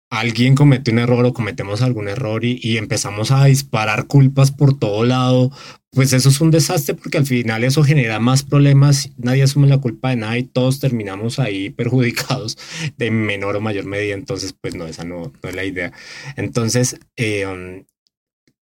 alguien 0.09 0.55
comete 0.55 0.91
un 0.91 0.99
error 0.99 1.25
o 1.25 1.33
cometemos 1.33 1.81
algún 1.81 2.07
error 2.07 2.43
y, 2.43 2.77
empezamos 2.77 3.31
a 3.31 3.45
disparar 3.45 4.07
culpas 4.07 4.51
por 4.51 4.77
todo 4.77 5.05
lado, 5.05 5.51
pues 5.91 6.13
eso 6.13 6.29
es 6.29 6.41
un 6.41 6.51
desastre 6.51 6.95
porque 6.95 7.17
al 7.17 7.25
final 7.25 7.63
eso 7.63 7.83
genera 7.83 8.19
más 8.19 8.43
problemas, 8.43 9.11
nadie 9.17 9.43
asume 9.43 9.67
la 9.67 9.77
culpa 9.77 10.09
de 10.09 10.17
nada 10.17 10.37
y 10.37 10.43
todos 10.43 10.79
terminamos 10.79 11.39
ahí 11.39 11.69
perjudicados 11.77 12.57
de 12.97 13.11
menor 13.11 13.55
o 13.55 13.61
mayor 13.61 13.85
medida, 13.85 14.15
entonces 14.15 14.53
pues 14.59 14.75
no, 14.75 14.87
esa 14.87 15.03
no, 15.03 15.31
es 15.43 15.55
la 15.55 15.63
idea. 15.63 15.91
Entonces, 16.35 16.99
eh, 17.15 17.45
um, 17.45 17.85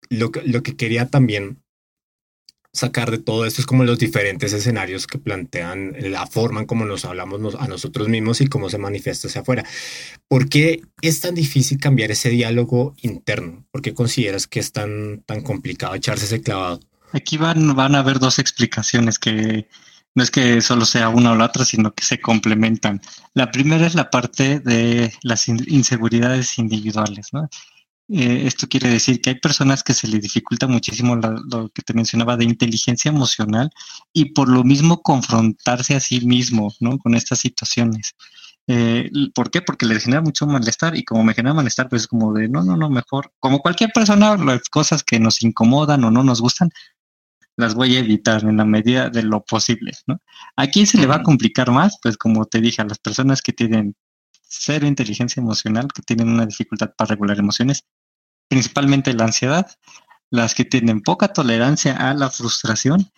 lo, 0.10 0.32
lo 0.45 0.63
que 0.63 0.76
quería 0.76 1.08
también 1.08 1.60
sacar 2.78 3.12
de 3.12 3.18
todo 3.18 3.46
esto 3.46 3.62
es 3.62 3.68
como 3.68 3.84
los 3.84 4.00
diferentes 4.00 4.54
escenarios 4.54 5.08
que 5.08 5.18
plantean 5.18 5.96
la 6.00 6.28
forma 6.28 6.62
en 6.62 6.66
cómo 6.66 6.86
nos 6.86 7.06
hablamos 7.06 7.56
a 7.56 7.68
nosotros 7.68 8.08
mismos 8.08 8.42
y 8.42 8.48
cómo 8.48 8.70
se 8.70 8.78
manifiesta 8.78 9.28
hacia 9.28 9.42
afuera. 9.42 9.66
¿Por 10.28 10.48
qué 10.50 10.82
es 11.02 11.20
tan 11.20 11.36
difícil 11.36 11.80
cambiar 11.80 12.12
ese 12.12 12.30
diálogo 12.30 12.96
interno? 13.02 13.66
¿Por 13.72 13.82
qué 13.82 13.94
consideras 13.94 14.48
que 14.48 14.60
es 14.60 14.72
tan, 14.72 15.24
tan 15.26 15.42
complicado 15.42 15.96
echarse 15.96 16.26
ese 16.26 16.42
clavado? 16.42 16.80
Aquí 17.13 17.38
van, 17.38 17.76
van 17.76 17.96
a 17.96 18.00
haber 18.00 18.20
dos 18.20 18.40
explicaciones 18.40 19.18
que 19.18 19.68
no 20.18 20.24
es 20.24 20.32
que 20.32 20.62
solo 20.62 20.86
sea 20.86 21.10
una 21.10 21.32
o 21.32 21.36
la 21.36 21.46
otra, 21.46 21.63
sino 21.63 21.94
que 21.94 22.04
se 22.04 22.20
complementan. 22.20 23.02
La 23.36 23.52
primera 23.52 23.86
es 23.86 23.94
la 23.94 24.10
parte 24.10 24.60
de 24.60 25.13
las 25.22 25.48
inseguridades 25.48 26.58
individuales, 26.58 27.28
¿no? 27.34 27.50
Eh, 28.10 28.43
esto 28.48 28.67
quiere 28.70 28.89
decir 28.89 29.22
que 29.22 29.32
hay 29.32 29.39
personas 29.39 29.84
que 29.84 29.93
se 29.93 30.08
les 30.08 30.22
dificulta 30.22 30.65
muchísimo 30.67 31.17
lo 31.17 31.70
que 31.70 31.82
te 31.82 31.93
mencionaba 31.93 32.38
de 32.38 32.46
inteligencia 32.46 33.10
emocional 33.10 33.70
y 34.13 34.32
por 34.34 34.48
lo 34.48 34.63
mismo 34.63 35.02
confrontarse 35.02 35.93
a 35.96 36.00
sí 36.00 36.26
mismo 36.26 36.74
¿no? 36.80 36.98
con 37.00 37.15
estas 37.15 37.39
situaciones. 37.39 38.15
Eh, 38.67 39.10
¿Por 39.34 39.52
qué? 39.52 39.62
Porque 39.62 39.86
les 39.86 40.04
genera 40.04 40.22
mucho 40.22 40.46
malestar 40.48 40.96
y 40.96 41.04
como 41.04 41.24
me 41.24 41.34
genera 41.34 41.54
malestar, 41.54 41.89
pues 41.89 42.04
es 42.04 42.08
como 42.08 42.34
de, 42.34 42.50
no, 42.50 42.63
no, 42.63 42.78
no, 42.78 42.89
mejor, 42.89 43.32
como 43.39 43.60
cualquier 43.60 43.91
persona, 43.93 44.38
las 44.38 44.63
cosas 44.70 45.04
que 45.04 45.20
nos 45.20 45.41
incomodan 45.41 46.04
o 46.04 46.12
no 46.12 46.24
nos 46.24 46.41
gustan, 46.41 46.70
las 47.58 47.76
voy 47.76 47.96
a 47.96 48.00
evitar 48.00 48.43
en 48.43 48.58
la 48.58 48.65
medida 48.65 49.10
de 49.10 49.24
lo 49.24 49.43
posible, 49.43 49.91
¿no? 50.06 50.20
¿A 50.56 50.67
quién 50.67 50.86
se 50.86 50.98
le 50.98 51.08
va 51.08 51.15
a 51.15 51.24
complicar 51.24 51.72
más? 51.72 51.98
Pues 52.02 52.17
como 52.17 52.46
te 52.46 52.62
dije, 52.62 52.82
a 52.82 52.86
las 52.86 53.00
personas 53.00 53.41
que 53.41 53.54
tienen 53.54 53.96
cero 54.50 54.88
inteligencia 54.88 55.41
emocional, 55.41 55.88
que 55.93 56.02
tienen 56.02 56.30
una 56.30 56.46
dificultad 56.46 56.91
para 56.96 57.10
regular 57.10 57.39
emociones, 57.39 57.84
principalmente 58.48 59.14
la 59.14 59.26
ansiedad, 59.26 59.68
las 60.30 60.56
que 60.56 60.66
tienen 60.66 61.02
poca 61.02 61.30
tolerancia 61.30 61.96
a 61.96 62.14
la 62.14 62.30
frustración 62.30 63.10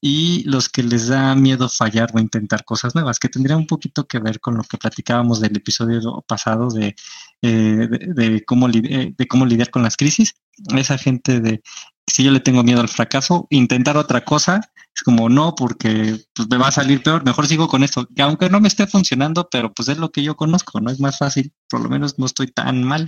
y 0.00 0.44
los 0.44 0.68
que 0.68 0.82
les 0.82 1.08
da 1.08 1.34
miedo 1.34 1.68
fallar 1.68 2.10
o 2.14 2.18
intentar 2.18 2.64
cosas 2.64 2.94
nuevas, 2.94 3.18
que 3.18 3.30
tendría 3.30 3.56
un 3.56 3.66
poquito 3.66 4.06
que 4.06 4.18
ver 4.18 4.38
con 4.38 4.54
lo 4.56 4.62
que 4.62 4.76
platicábamos 4.76 5.40
del 5.40 5.56
episodio 5.56 6.22
pasado 6.26 6.68
de, 6.68 6.94
eh, 7.40 7.88
de, 7.88 8.44
cómo, 8.44 8.68
eh, 8.68 9.14
de 9.16 9.26
cómo 9.26 9.46
lidiar 9.46 9.70
con 9.70 9.82
las 9.82 9.96
crisis. 9.96 10.34
Esa 10.76 10.98
gente 10.98 11.40
de, 11.40 11.62
si 12.06 12.22
yo 12.22 12.30
le 12.32 12.40
tengo 12.40 12.62
miedo 12.62 12.80
al 12.80 12.88
fracaso, 12.88 13.46
intentar 13.48 13.96
otra 13.96 14.24
cosa 14.24 14.60
es 14.94 15.02
como 15.02 15.28
no, 15.28 15.54
porque 15.54 16.18
pues, 16.34 16.48
me 16.48 16.56
va 16.56 16.68
a 16.68 16.72
salir 16.72 17.02
peor, 17.02 17.24
mejor 17.24 17.46
sigo 17.46 17.66
con 17.66 17.82
esto, 17.82 18.06
que 18.14 18.22
aunque 18.22 18.48
no 18.48 18.60
me 18.60 18.68
esté 18.68 18.86
funcionando, 18.86 19.48
pero 19.50 19.72
pues 19.72 19.88
es 19.88 19.98
lo 19.98 20.10
que 20.10 20.22
yo 20.22 20.36
conozco, 20.36 20.80
no 20.80 20.90
es 20.90 21.00
más 21.00 21.18
fácil, 21.18 21.52
por 21.68 21.80
lo 21.80 21.88
menos 21.88 22.18
no 22.18 22.26
estoy 22.26 22.48
tan 22.48 22.84
mal. 22.84 23.06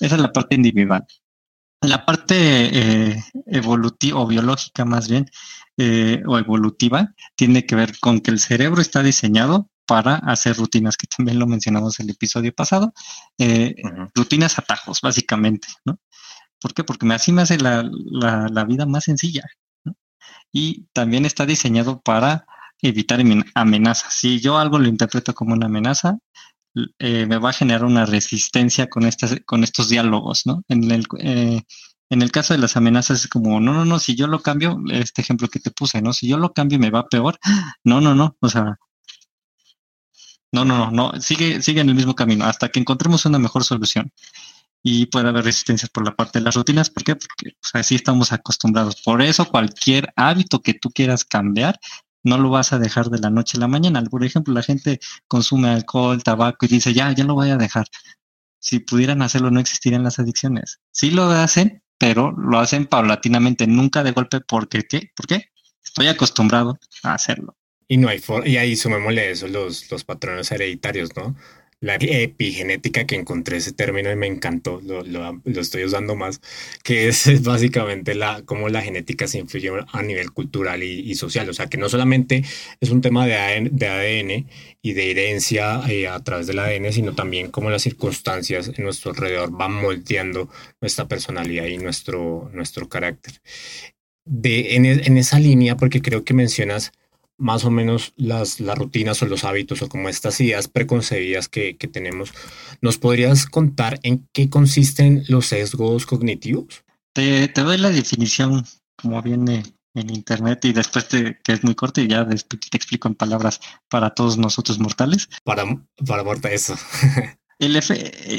Esa 0.00 0.16
es 0.16 0.20
la 0.20 0.32
parte 0.32 0.54
individual. 0.54 1.06
La 1.82 2.04
parte 2.04 2.36
eh, 2.36 3.24
evolutiva 3.46 4.20
o 4.20 4.26
biológica 4.26 4.84
más 4.84 5.08
bien, 5.08 5.30
eh, 5.76 6.22
o 6.26 6.38
evolutiva, 6.38 7.14
tiene 7.34 7.66
que 7.66 7.76
ver 7.76 7.98
con 8.00 8.20
que 8.20 8.30
el 8.30 8.40
cerebro 8.40 8.80
está 8.80 9.02
diseñado 9.02 9.68
para 9.86 10.16
hacer 10.16 10.56
rutinas, 10.56 10.96
que 10.96 11.06
también 11.06 11.38
lo 11.38 11.46
mencionamos 11.46 12.00
en 12.00 12.06
el 12.06 12.14
episodio 12.14 12.52
pasado, 12.52 12.92
eh, 13.38 13.76
rutinas 14.14 14.58
atajos, 14.58 15.00
básicamente, 15.00 15.68
¿no? 15.84 15.98
¿Por 16.60 16.74
qué? 16.74 16.84
Porque 16.84 17.06
así 17.12 17.32
me 17.32 17.42
hace 17.42 17.58
la, 17.58 17.88
la, 18.10 18.64
vida 18.64 18.86
más 18.86 19.04
sencilla. 19.04 19.44
Y 20.52 20.86
también 20.92 21.26
está 21.26 21.46
diseñado 21.46 22.00
para 22.00 22.46
evitar 22.82 23.20
amenazas. 23.54 24.14
Si 24.14 24.40
yo 24.40 24.58
algo 24.58 24.78
lo 24.78 24.88
interpreto 24.88 25.34
como 25.34 25.54
una 25.54 25.66
amenaza, 25.66 26.18
eh, 26.98 27.26
me 27.26 27.38
va 27.38 27.50
a 27.50 27.54
generar 27.54 27.84
una 27.84 28.04
resistencia 28.06 28.88
con, 28.88 29.04
estas, 29.06 29.40
con 29.46 29.64
estos 29.64 29.88
diálogos, 29.88 30.46
¿no? 30.46 30.62
En 30.68 30.90
el, 30.90 31.06
eh, 31.18 31.62
en 32.10 32.22
el 32.22 32.30
caso 32.30 32.54
de 32.54 32.60
las 32.60 32.76
amenazas 32.76 33.20
es 33.20 33.28
como, 33.28 33.60
no, 33.60 33.72
no, 33.72 33.84
no, 33.84 33.98
si 33.98 34.14
yo 34.14 34.26
lo 34.26 34.40
cambio, 34.40 34.78
este 34.90 35.22
ejemplo 35.22 35.48
que 35.48 35.60
te 35.60 35.70
puse, 35.70 36.02
¿no? 36.02 36.12
Si 36.12 36.28
yo 36.28 36.38
lo 36.38 36.52
cambio 36.52 36.78
me 36.78 36.90
va 36.90 37.08
peor, 37.08 37.38
no, 37.84 38.00
no, 38.00 38.14
no, 38.14 38.36
o 38.40 38.48
sea, 38.48 38.76
no, 40.52 40.64
no, 40.64 40.78
no, 40.78 40.90
no, 40.90 41.20
sigue, 41.20 41.62
sigue 41.62 41.80
en 41.80 41.88
el 41.88 41.94
mismo 41.94 42.14
camino 42.14 42.44
hasta 42.44 42.68
que 42.68 42.80
encontremos 42.80 43.24
una 43.26 43.38
mejor 43.38 43.64
solución. 43.64 44.12
Y 44.82 45.06
puede 45.06 45.28
haber 45.28 45.44
resistencias 45.44 45.90
por 45.90 46.04
la 46.04 46.14
parte 46.14 46.38
de 46.38 46.44
las 46.44 46.54
rutinas, 46.54 46.90
¿por 46.90 47.02
qué? 47.02 47.16
Porque 47.16 47.56
así 47.72 47.96
estamos 47.96 48.32
acostumbrados. 48.32 49.02
Por 49.02 49.20
eso 49.20 49.46
cualquier 49.46 50.12
hábito 50.14 50.60
que 50.60 50.74
tú 50.74 50.90
quieras 50.90 51.24
cambiar 51.24 51.80
no 52.26 52.38
lo 52.38 52.50
vas 52.50 52.72
a 52.72 52.78
dejar 52.78 53.08
de 53.08 53.20
la 53.20 53.30
noche 53.30 53.56
a 53.56 53.60
la 53.60 53.68
mañana. 53.68 54.02
Por 54.02 54.24
ejemplo, 54.24 54.52
la 54.52 54.62
gente 54.62 54.98
consume 55.28 55.68
alcohol, 55.68 56.22
tabaco 56.24 56.66
y 56.66 56.68
dice, 56.68 56.92
ya, 56.92 57.12
ya 57.12 57.24
lo 57.24 57.34
voy 57.34 57.50
a 57.50 57.56
dejar. 57.56 57.86
Si 58.58 58.80
pudieran 58.80 59.22
hacerlo, 59.22 59.52
no 59.52 59.60
existirían 59.60 60.02
las 60.02 60.18
adicciones. 60.18 60.80
Sí 60.90 61.12
lo 61.12 61.24
hacen, 61.30 61.84
pero 61.98 62.32
lo 62.32 62.58
hacen 62.58 62.86
paulatinamente, 62.86 63.68
nunca 63.68 64.02
de 64.02 64.10
golpe. 64.10 64.40
¿Por 64.40 64.68
qué? 64.68 65.12
¿Por 65.14 65.26
qué? 65.28 65.50
Estoy 65.84 66.08
acostumbrado 66.08 66.80
a 67.04 67.14
hacerlo. 67.14 67.56
Y 67.86 67.96
no 67.96 68.08
hay 68.08 68.20
y 68.44 68.56
ahí 68.56 68.74
sumémosle 68.74 69.30
eso 69.30 69.46
los, 69.46 69.88
los 69.92 70.02
patrones 70.02 70.50
hereditarios, 70.50 71.10
¿no? 71.14 71.36
La 71.80 71.96
epigenética 72.00 73.06
que 73.06 73.16
encontré 73.16 73.58
ese 73.58 73.72
término 73.72 74.10
y 74.10 74.16
me 74.16 74.26
encantó, 74.26 74.80
lo, 74.82 75.02
lo, 75.02 75.60
estoy 75.60 75.84
usando 75.84 76.16
más, 76.16 76.40
que 76.82 77.08
es, 77.08 77.42
básicamente 77.42 78.14
la, 78.14 78.42
cómo 78.44 78.68
la 78.68 78.82
genética 78.82 79.28
se 79.28 79.38
influye 79.38 79.70
a 79.92 80.02
nivel 80.02 80.32
cultural 80.32 80.82
y, 80.82 81.14
social. 81.14 81.48
O 81.48 81.54
sea, 81.54 81.66
que 81.66 81.78
no 81.78 81.88
solamente 81.88 82.44
es 82.80 82.90
un 82.90 83.00
tema 83.02 83.26
de 83.26 83.36
ADN, 83.36 83.76
de 83.76 83.88
ADN 83.88 84.46
y 84.82 84.92
de 84.94 85.10
herencia 85.10 85.82
eh, 85.88 86.08
a 86.08 86.18
través 86.20 86.46
del 86.46 86.58
ADN, 86.58 86.92
sino 86.92 87.14
también 87.14 87.50
cómo 87.50 87.70
las 87.70 87.82
circunstancias 87.82 88.72
en 88.74 88.84
nuestro 88.84 89.10
alrededor 89.10 89.50
van 89.50 89.72
moldeando 89.72 90.48
nuestra 90.80 91.06
personalidad 91.08 91.66
y 91.66 91.78
nuestro, 91.78 92.50
nuestro 92.52 92.88
carácter. 92.88 93.34
De, 94.24 94.74
en, 94.74 94.86
en 94.86 95.18
esa 95.18 95.38
línea, 95.38 95.76
porque 95.76 96.02
creo 96.02 96.24
que 96.24 96.34
mencionas 96.34 96.92
más 97.38 97.64
o 97.64 97.70
menos 97.70 98.12
las, 98.16 98.60
las 98.60 98.78
rutinas 98.78 99.22
o 99.22 99.26
los 99.26 99.44
hábitos 99.44 99.82
o 99.82 99.88
como 99.88 100.08
estas 100.08 100.40
ideas 100.40 100.68
preconcebidas 100.68 101.48
que, 101.48 101.76
que 101.76 101.88
tenemos. 101.88 102.32
¿Nos 102.80 102.98
podrías 102.98 103.46
contar 103.46 104.00
en 104.02 104.28
qué 104.32 104.48
consisten 104.48 105.24
los 105.28 105.46
sesgos 105.46 106.06
cognitivos? 106.06 106.84
Te, 107.12 107.48
te 107.48 107.62
doy 107.62 107.78
la 107.78 107.90
definición 107.90 108.64
como 108.96 109.20
viene 109.22 109.62
en 109.94 110.10
internet 110.10 110.64
y 110.64 110.72
después 110.72 111.08
te, 111.08 111.38
que 111.42 111.52
es 111.52 111.64
muy 111.64 111.74
corto 111.74 112.00
y 112.00 112.08
ya 112.08 112.26
te 112.26 112.76
explico 112.76 113.08
en 113.08 113.14
palabras 113.14 113.60
para 113.88 114.10
todos 114.10 114.36
nosotros 114.38 114.78
mortales. 114.78 115.28
Para, 115.44 115.64
para 116.04 116.52
eso. 116.52 116.74
El 117.58 117.74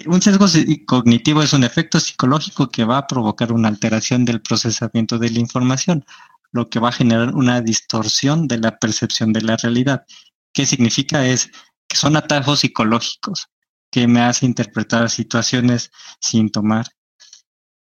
un 0.05 0.21
sesgo 0.21 0.45
cognitivo 0.85 1.41
es 1.41 1.51
un 1.51 1.63
efecto 1.63 1.99
psicológico 1.99 2.69
que 2.69 2.83
va 2.83 2.99
a 2.99 3.07
provocar 3.07 3.51
una 3.51 3.67
alteración 3.67 4.25
del 4.25 4.41
procesamiento 4.41 5.17
de 5.17 5.31
la 5.31 5.39
información 5.39 6.05
lo 6.51 6.69
que 6.69 6.79
va 6.79 6.89
a 6.89 6.93
generar 6.93 7.35
una 7.35 7.61
distorsión 7.61 8.47
de 8.47 8.59
la 8.59 8.77
percepción 8.77 9.33
de 9.33 9.41
la 9.41 9.57
realidad. 9.57 10.05
¿Qué 10.53 10.65
significa? 10.65 11.25
Es 11.25 11.49
que 11.87 11.97
son 11.97 12.15
atajos 12.15 12.61
psicológicos 12.61 13.47
que 13.91 14.07
me 14.07 14.21
hace 14.21 14.45
interpretar 14.45 15.09
situaciones 15.09 15.91
sin 16.19 16.49
tomar 16.49 16.87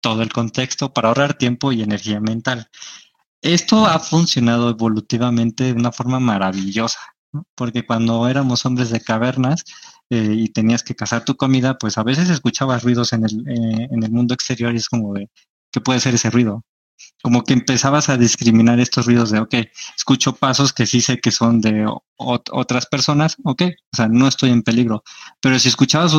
todo 0.00 0.22
el 0.22 0.32
contexto 0.32 0.92
para 0.92 1.08
ahorrar 1.08 1.34
tiempo 1.34 1.72
y 1.72 1.82
energía 1.82 2.20
mental. 2.20 2.68
Esto 3.42 3.86
ha 3.86 3.98
funcionado 3.98 4.70
evolutivamente 4.70 5.64
de 5.64 5.72
una 5.72 5.92
forma 5.92 6.20
maravillosa, 6.20 6.98
porque 7.54 7.86
cuando 7.86 8.28
éramos 8.28 8.66
hombres 8.66 8.90
de 8.90 9.00
cavernas 9.00 9.64
eh, 10.10 10.34
y 10.36 10.48
tenías 10.48 10.82
que 10.82 10.94
cazar 10.94 11.24
tu 11.24 11.36
comida, 11.36 11.78
pues 11.78 11.96
a 11.98 12.02
veces 12.02 12.28
escuchabas 12.28 12.82
ruidos 12.82 13.12
en 13.12 13.24
el, 13.24 13.48
eh, 13.48 13.88
en 13.90 14.02
el 14.02 14.10
mundo 14.10 14.34
exterior 14.34 14.74
y 14.74 14.78
es 14.78 14.88
como 14.88 15.14
de, 15.14 15.30
¿qué 15.70 15.80
puede 15.80 16.00
ser 16.00 16.14
ese 16.14 16.30
ruido? 16.30 16.64
Como 17.22 17.44
que 17.44 17.52
empezabas 17.52 18.08
a 18.08 18.16
discriminar 18.16 18.80
estos 18.80 19.06
ruidos 19.06 19.30
de, 19.30 19.40
ok, 19.40 19.54
escucho 19.96 20.34
pasos 20.34 20.72
que 20.72 20.86
sí 20.86 21.00
sé 21.00 21.20
que 21.20 21.30
son 21.30 21.60
de 21.60 21.86
otras 22.16 22.86
personas, 22.86 23.36
ok, 23.44 23.62
o 23.92 23.96
sea, 23.96 24.08
no 24.08 24.28
estoy 24.28 24.50
en 24.50 24.62
peligro. 24.62 25.02
Pero 25.40 25.58
si 25.58 25.68
escuchabas 25.68 26.14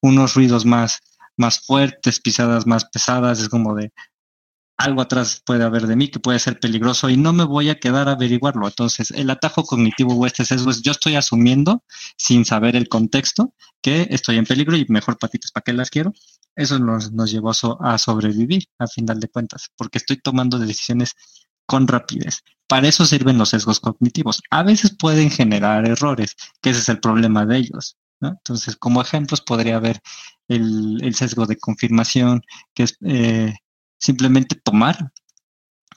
unos 0.00 0.34
ruidos 0.34 0.64
más, 0.64 1.00
más 1.36 1.60
fuertes, 1.60 2.20
pisadas 2.20 2.66
más 2.66 2.84
pesadas, 2.86 3.40
es 3.40 3.48
como 3.48 3.74
de, 3.74 3.92
algo 4.82 5.00
atrás 5.00 5.42
puede 5.44 5.64
haber 5.64 5.86
de 5.86 5.96
mí 5.96 6.08
que 6.08 6.18
puede 6.18 6.38
ser 6.38 6.58
peligroso 6.58 7.08
y 7.08 7.16
no 7.16 7.32
me 7.32 7.44
voy 7.44 7.70
a 7.70 7.78
quedar 7.78 8.08
a 8.08 8.12
averiguarlo. 8.12 8.66
Entonces, 8.66 9.10
el 9.12 9.30
atajo 9.30 9.64
cognitivo 9.64 10.14
o 10.14 10.26
este 10.26 10.44
sesgo 10.44 10.70
es 10.70 10.82
yo 10.82 10.92
estoy 10.92 11.14
asumiendo, 11.14 11.84
sin 12.16 12.44
saber 12.44 12.76
el 12.76 12.88
contexto, 12.88 13.54
que 13.80 14.08
estoy 14.10 14.38
en 14.38 14.46
peligro 14.46 14.76
y 14.76 14.86
mejor 14.88 15.18
patitas, 15.18 15.52
¿para 15.52 15.62
qué 15.64 15.72
las 15.72 15.90
quiero? 15.90 16.12
Eso 16.54 16.78
nos, 16.78 17.12
nos 17.12 17.30
llevó 17.30 17.52
a 17.80 17.98
sobrevivir, 17.98 18.64
a 18.78 18.86
final 18.86 19.20
de 19.20 19.28
cuentas, 19.28 19.70
porque 19.76 19.98
estoy 19.98 20.18
tomando 20.18 20.58
decisiones 20.58 21.14
con 21.66 21.88
rapidez. 21.88 22.42
Para 22.66 22.88
eso 22.88 23.04
sirven 23.06 23.38
los 23.38 23.50
sesgos 23.50 23.80
cognitivos. 23.80 24.42
A 24.50 24.62
veces 24.62 24.96
pueden 24.96 25.30
generar 25.30 25.86
errores, 25.86 26.36
que 26.60 26.70
ese 26.70 26.80
es 26.80 26.88
el 26.88 27.00
problema 27.00 27.46
de 27.46 27.58
ellos. 27.58 27.96
Entonces, 28.20 28.76
como 28.76 29.02
ejemplos 29.02 29.40
podría 29.40 29.76
haber 29.76 30.00
el, 30.48 31.14
sesgo 31.14 31.46
de 31.46 31.56
confirmación, 31.56 32.42
que 32.74 32.84
es 32.84 32.96
eh, 33.04 33.54
simplemente 33.98 34.56
tomar, 34.56 35.12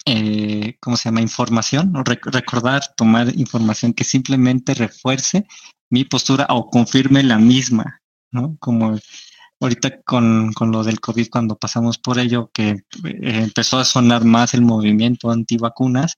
eh, 0.06 0.78
¿cómo 0.80 0.98
se 0.98 1.10
llama? 1.10 1.22
Información, 1.22 1.96
o 1.96 2.04
recordar, 2.04 2.84
tomar 2.96 3.34
información 3.38 3.94
que 3.94 4.04
simplemente 4.04 4.74
refuerce 4.74 5.46
mi 5.90 6.04
postura 6.04 6.48
o 6.50 6.70
confirme 6.70 7.24
la 7.24 7.38
misma, 7.38 8.02
¿no? 8.32 8.58
Como 8.60 8.98
ahorita 9.66 10.02
con, 10.04 10.54
con, 10.54 10.72
lo 10.72 10.84
del 10.84 11.00
COVID, 11.00 11.30
cuando 11.30 11.58
pasamos 11.58 11.98
por 11.98 12.20
ello, 12.20 12.50
que 12.54 12.70
eh, 12.70 12.82
empezó 13.04 13.78
a 13.78 13.86
sonar 13.86 14.24
más 14.24 14.54
el 14.54 14.62
movimiento 14.62 15.32
antivacunas. 15.32 16.16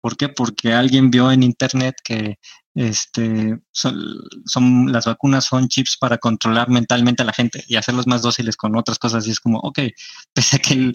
¿Por 0.00 0.16
qué? 0.16 0.28
Porque 0.28 0.72
alguien 0.72 1.10
vio 1.10 1.30
en 1.32 1.42
internet 1.42 1.96
que 2.04 2.38
este, 2.74 3.58
son, 3.72 4.92
las 4.92 5.06
vacunas 5.06 5.44
son 5.44 5.68
chips 5.68 5.96
para 5.96 6.18
controlar 6.18 6.68
mentalmente 6.68 7.22
a 7.22 7.26
la 7.26 7.32
gente 7.32 7.64
y 7.66 7.74
hacerlos 7.74 8.06
más 8.06 8.22
dóciles 8.22 8.56
con 8.56 8.76
otras 8.76 8.98
cosas. 8.98 9.26
Y 9.26 9.30
es 9.32 9.40
como, 9.40 9.58
ok, 9.58 9.80
pese 10.32 10.56
a 10.56 10.58
que 10.60 10.92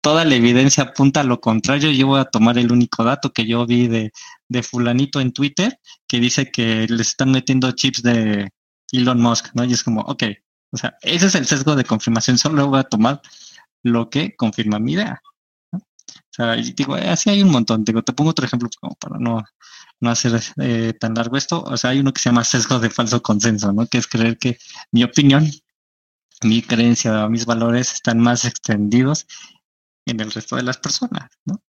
toda 0.00 0.24
la 0.24 0.34
evidencia 0.34 0.84
apunta 0.84 1.20
a 1.20 1.24
lo 1.24 1.40
contrario, 1.40 1.90
yo 1.90 2.06
voy 2.06 2.20
a 2.20 2.24
tomar 2.24 2.56
el 2.58 2.72
único 2.72 3.04
dato 3.04 3.32
que 3.32 3.46
yo 3.46 3.66
vi 3.66 3.88
de, 3.88 4.12
de 4.48 4.62
fulanito 4.62 5.20
en 5.20 5.32
Twitter 5.32 5.78
que 6.06 6.20
dice 6.20 6.50
que 6.50 6.86
les 6.88 7.08
están 7.08 7.30
metiendo 7.30 7.70
chips 7.72 8.02
de 8.02 8.50
Elon 8.92 9.20
Musk, 9.20 9.50
¿no? 9.54 9.64
Y 9.64 9.72
es 9.74 9.82
como, 9.82 10.00
ok, 10.02 10.24
o 10.70 10.76
sea, 10.76 10.96
ese 11.02 11.26
es 11.26 11.34
el 11.34 11.46
sesgo 11.46 11.76
de 11.76 11.84
confirmación. 11.84 12.38
Solo 12.38 12.68
voy 12.68 12.80
a 12.80 12.84
tomar 12.84 13.20
lo 13.82 14.10
que 14.10 14.36
confirma 14.36 14.78
mi 14.78 14.92
idea. 14.94 15.22
O 15.72 15.80
sea, 16.30 16.54
digo, 16.54 16.96
eh, 16.96 17.08
así 17.08 17.30
hay 17.30 17.42
un 17.42 17.50
montón. 17.50 17.84
Digo, 17.84 18.02
te 18.02 18.12
pongo 18.12 18.30
otro 18.30 18.46
ejemplo 18.46 18.68
como 18.80 18.94
para 18.96 19.18
no, 19.18 19.42
no 20.00 20.10
hacer 20.10 20.40
eh, 20.58 20.94
tan 20.98 21.14
largo 21.14 21.36
esto. 21.36 21.62
O 21.62 21.76
sea, 21.76 21.90
hay 21.90 22.00
uno 22.00 22.12
que 22.12 22.20
se 22.20 22.28
llama 22.30 22.44
sesgo 22.44 22.78
de 22.78 22.90
falso 22.90 23.22
consenso, 23.22 23.72
¿no? 23.72 23.86
Que 23.86 23.98
es 23.98 24.06
creer 24.06 24.38
que 24.38 24.58
mi 24.92 25.04
opinión, 25.04 25.50
mi 26.42 26.62
creencia, 26.62 27.28
mis 27.28 27.46
valores 27.46 27.92
están 27.94 28.20
más 28.20 28.44
extendidos 28.44 29.26
en 30.06 30.20
el 30.20 30.30
resto 30.30 30.56
de 30.56 30.62
las 30.62 30.78
personas, 30.78 31.28
¿no? 31.44 31.62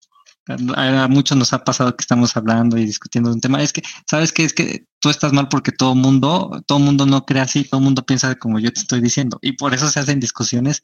A 0.48 1.09
muchos 1.09 1.37
nos 1.37 1.52
ha 1.52 1.64
pasado 1.64 1.96
que 1.96 2.02
estamos 2.02 2.37
hablando 2.37 2.78
y 2.78 2.85
discutiendo 2.85 3.32
un 3.32 3.40
tema. 3.40 3.62
Es 3.62 3.72
que, 3.72 3.82
¿sabes 4.09 4.32
qué? 4.32 4.44
Es 4.44 4.54
que 4.54 4.87
tú 5.00 5.11
estás 5.11 5.32
mal 5.32 5.48
porque 5.48 5.72
todo 5.72 5.94
mundo, 5.94 6.62
todo 6.66 6.78
mundo 6.78 7.06
no 7.06 7.24
cree 7.24 7.42
así, 7.42 7.64
todo 7.64 7.80
mundo 7.80 8.04
piensa 8.04 8.35
como 8.37 8.59
yo 8.59 8.72
te 8.72 8.80
estoy 8.80 9.00
diciendo. 9.00 9.38
Y 9.42 9.52
por 9.52 9.74
eso 9.74 9.88
se 9.88 10.00
hacen 10.00 10.20
discusiones 10.20 10.82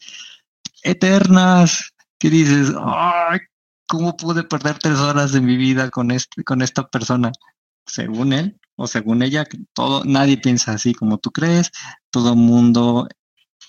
eternas. 0.83 1.91
Que 2.19 2.31
dices, 2.31 2.73
ay, 2.81 3.41
¿cómo 3.89 4.17
pude 4.17 4.45
perder 4.45 4.79
tres 4.79 4.99
horas 4.99 5.33
de 5.33 5.41
mi 5.41 5.57
vida 5.57 5.91
con 5.91 6.13
este, 6.13 6.45
con 6.45 6.63
esta 6.63 6.87
persona? 6.89 7.33
Según 7.87 8.33
él 8.33 8.61
o 8.77 8.87
según 8.87 9.23
ella, 9.23 9.45
todo, 9.73 10.05
nadie 10.05 10.39
piensa 10.39 10.73
así 10.73 10.95
como 10.95 11.19
tú 11.19 11.33
crees, 11.33 11.73
todo 12.11 12.37
mundo 12.37 13.09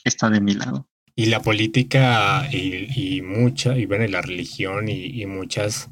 está 0.03 0.29
de 0.29 0.39
mi 0.41 0.53
lado. 0.53 0.87
Y 1.15 1.27
la 1.27 1.41
política 1.41 2.49
y, 2.51 3.21
mucha, 3.21 3.77
y 3.77 3.85
bueno, 3.85 4.07
la 4.07 4.21
religión 4.21 4.89
y, 4.89 5.25
muchas, 5.27 5.89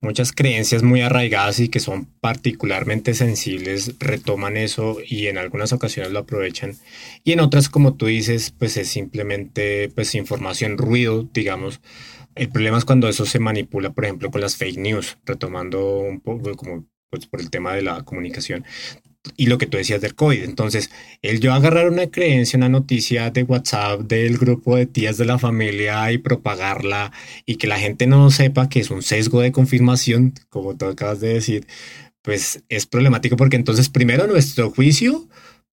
muchas 0.00 0.32
creencias 0.32 0.82
muy 0.82 1.02
arraigadas 1.02 1.60
y 1.60 1.68
que 1.68 1.80
son 1.80 2.06
particularmente 2.20 3.12
sensibles 3.12 3.94
retoman 3.98 4.56
eso 4.56 4.98
y 5.06 5.26
en 5.26 5.36
algunas 5.36 5.72
ocasiones 5.74 6.12
lo 6.12 6.20
aprovechan. 6.20 6.74
Y 7.22 7.32
en 7.32 7.40
otras, 7.40 7.68
como 7.68 7.94
tú 7.94 8.06
dices, 8.06 8.50
pues 8.58 8.78
es 8.78 8.88
simplemente 8.88 9.90
pues 9.94 10.14
información, 10.14 10.78
ruido, 10.78 11.28
digamos. 11.34 11.80
El 12.34 12.48
problema 12.48 12.78
es 12.78 12.84
cuando 12.86 13.08
eso 13.08 13.26
se 13.26 13.38
manipula, 13.38 13.90
por 13.90 14.04
ejemplo, 14.04 14.30
con 14.30 14.40
las 14.40 14.56
fake 14.56 14.78
news, 14.78 15.18
retomando 15.24 15.98
un 15.98 16.20
poco 16.20 16.54
como 16.54 16.86
pues, 17.10 17.26
por 17.26 17.40
el 17.40 17.50
tema 17.50 17.74
de 17.74 17.82
la 17.82 18.04
comunicación 18.04 18.64
y 19.36 19.46
lo 19.46 19.58
que 19.58 19.66
tú 19.66 19.76
decías 19.76 20.00
del 20.00 20.14
COVID. 20.14 20.42
Entonces, 20.42 20.90
el 21.22 21.40
yo 21.40 21.52
agarrar 21.52 21.88
una 21.90 22.08
creencia, 22.08 22.56
una 22.56 22.68
noticia 22.68 23.30
de 23.30 23.42
WhatsApp 23.44 24.00
del 24.02 24.38
grupo 24.38 24.76
de 24.76 24.86
tías 24.86 25.16
de 25.18 25.24
la 25.24 25.38
familia 25.38 26.10
y 26.12 26.18
propagarla 26.18 27.12
y 27.44 27.56
que 27.56 27.66
la 27.66 27.78
gente 27.78 28.06
no 28.06 28.30
sepa 28.30 28.68
que 28.68 28.80
es 28.80 28.90
un 28.90 29.02
sesgo 29.02 29.40
de 29.40 29.52
confirmación, 29.52 30.34
como 30.48 30.76
tú 30.76 30.86
acabas 30.86 31.20
de 31.20 31.34
decir, 31.34 31.66
pues 32.22 32.62
es 32.68 32.86
problemático 32.86 33.36
porque 33.36 33.56
entonces 33.56 33.88
primero 33.88 34.26
nuestro 34.26 34.70
juicio 34.70 35.28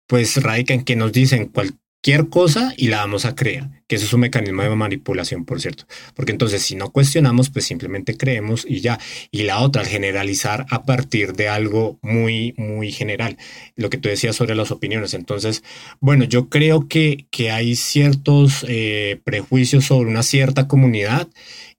pues 0.08 0.42
radica 0.42 0.74
en 0.74 0.84
que 0.84 0.96
nos 0.96 1.12
dicen 1.12 1.48
cual, 1.48 1.74
cualquier 2.04 2.28
cosa 2.28 2.74
y 2.76 2.90
la 2.90 2.98
vamos 2.98 3.24
a 3.24 3.34
creer, 3.34 3.70
que 3.88 3.96
eso 3.96 4.06
es 4.06 4.12
un 4.12 4.20
mecanismo 4.20 4.62
de 4.62 4.76
manipulación, 4.76 5.46
por 5.46 5.62
cierto. 5.62 5.86
Porque 6.14 6.34
entonces 6.34 6.62
si 6.62 6.76
no 6.76 6.92
cuestionamos, 6.92 7.50
pues 7.50 7.64
simplemente 7.64 8.18
creemos 8.18 8.66
y 8.68 8.82
ya. 8.82 9.00
Y 9.32 9.44
la 9.44 9.62
otra, 9.62 9.86
generalizar 9.86 10.66
a 10.70 10.84
partir 10.84 11.32
de 11.32 11.48
algo 11.48 12.00
muy, 12.02 12.56
muy 12.58 12.92
general. 12.92 13.38
Lo 13.78 13.90
que 13.90 13.98
tú 13.98 14.10
decías 14.10 14.36
sobre 14.36 14.54
las 14.54 14.72
opiniones. 14.72 15.14
Entonces, 15.14 15.64
bueno, 16.02 16.26
yo 16.26 16.50
creo 16.50 16.90
que, 16.90 17.26
que 17.32 17.52
hay 17.52 17.78
ciertos 17.78 18.66
eh, 18.68 19.22
prejuicios 19.24 19.86
sobre 19.86 20.10
una 20.10 20.24
cierta 20.24 20.68
comunidad. 20.68 21.30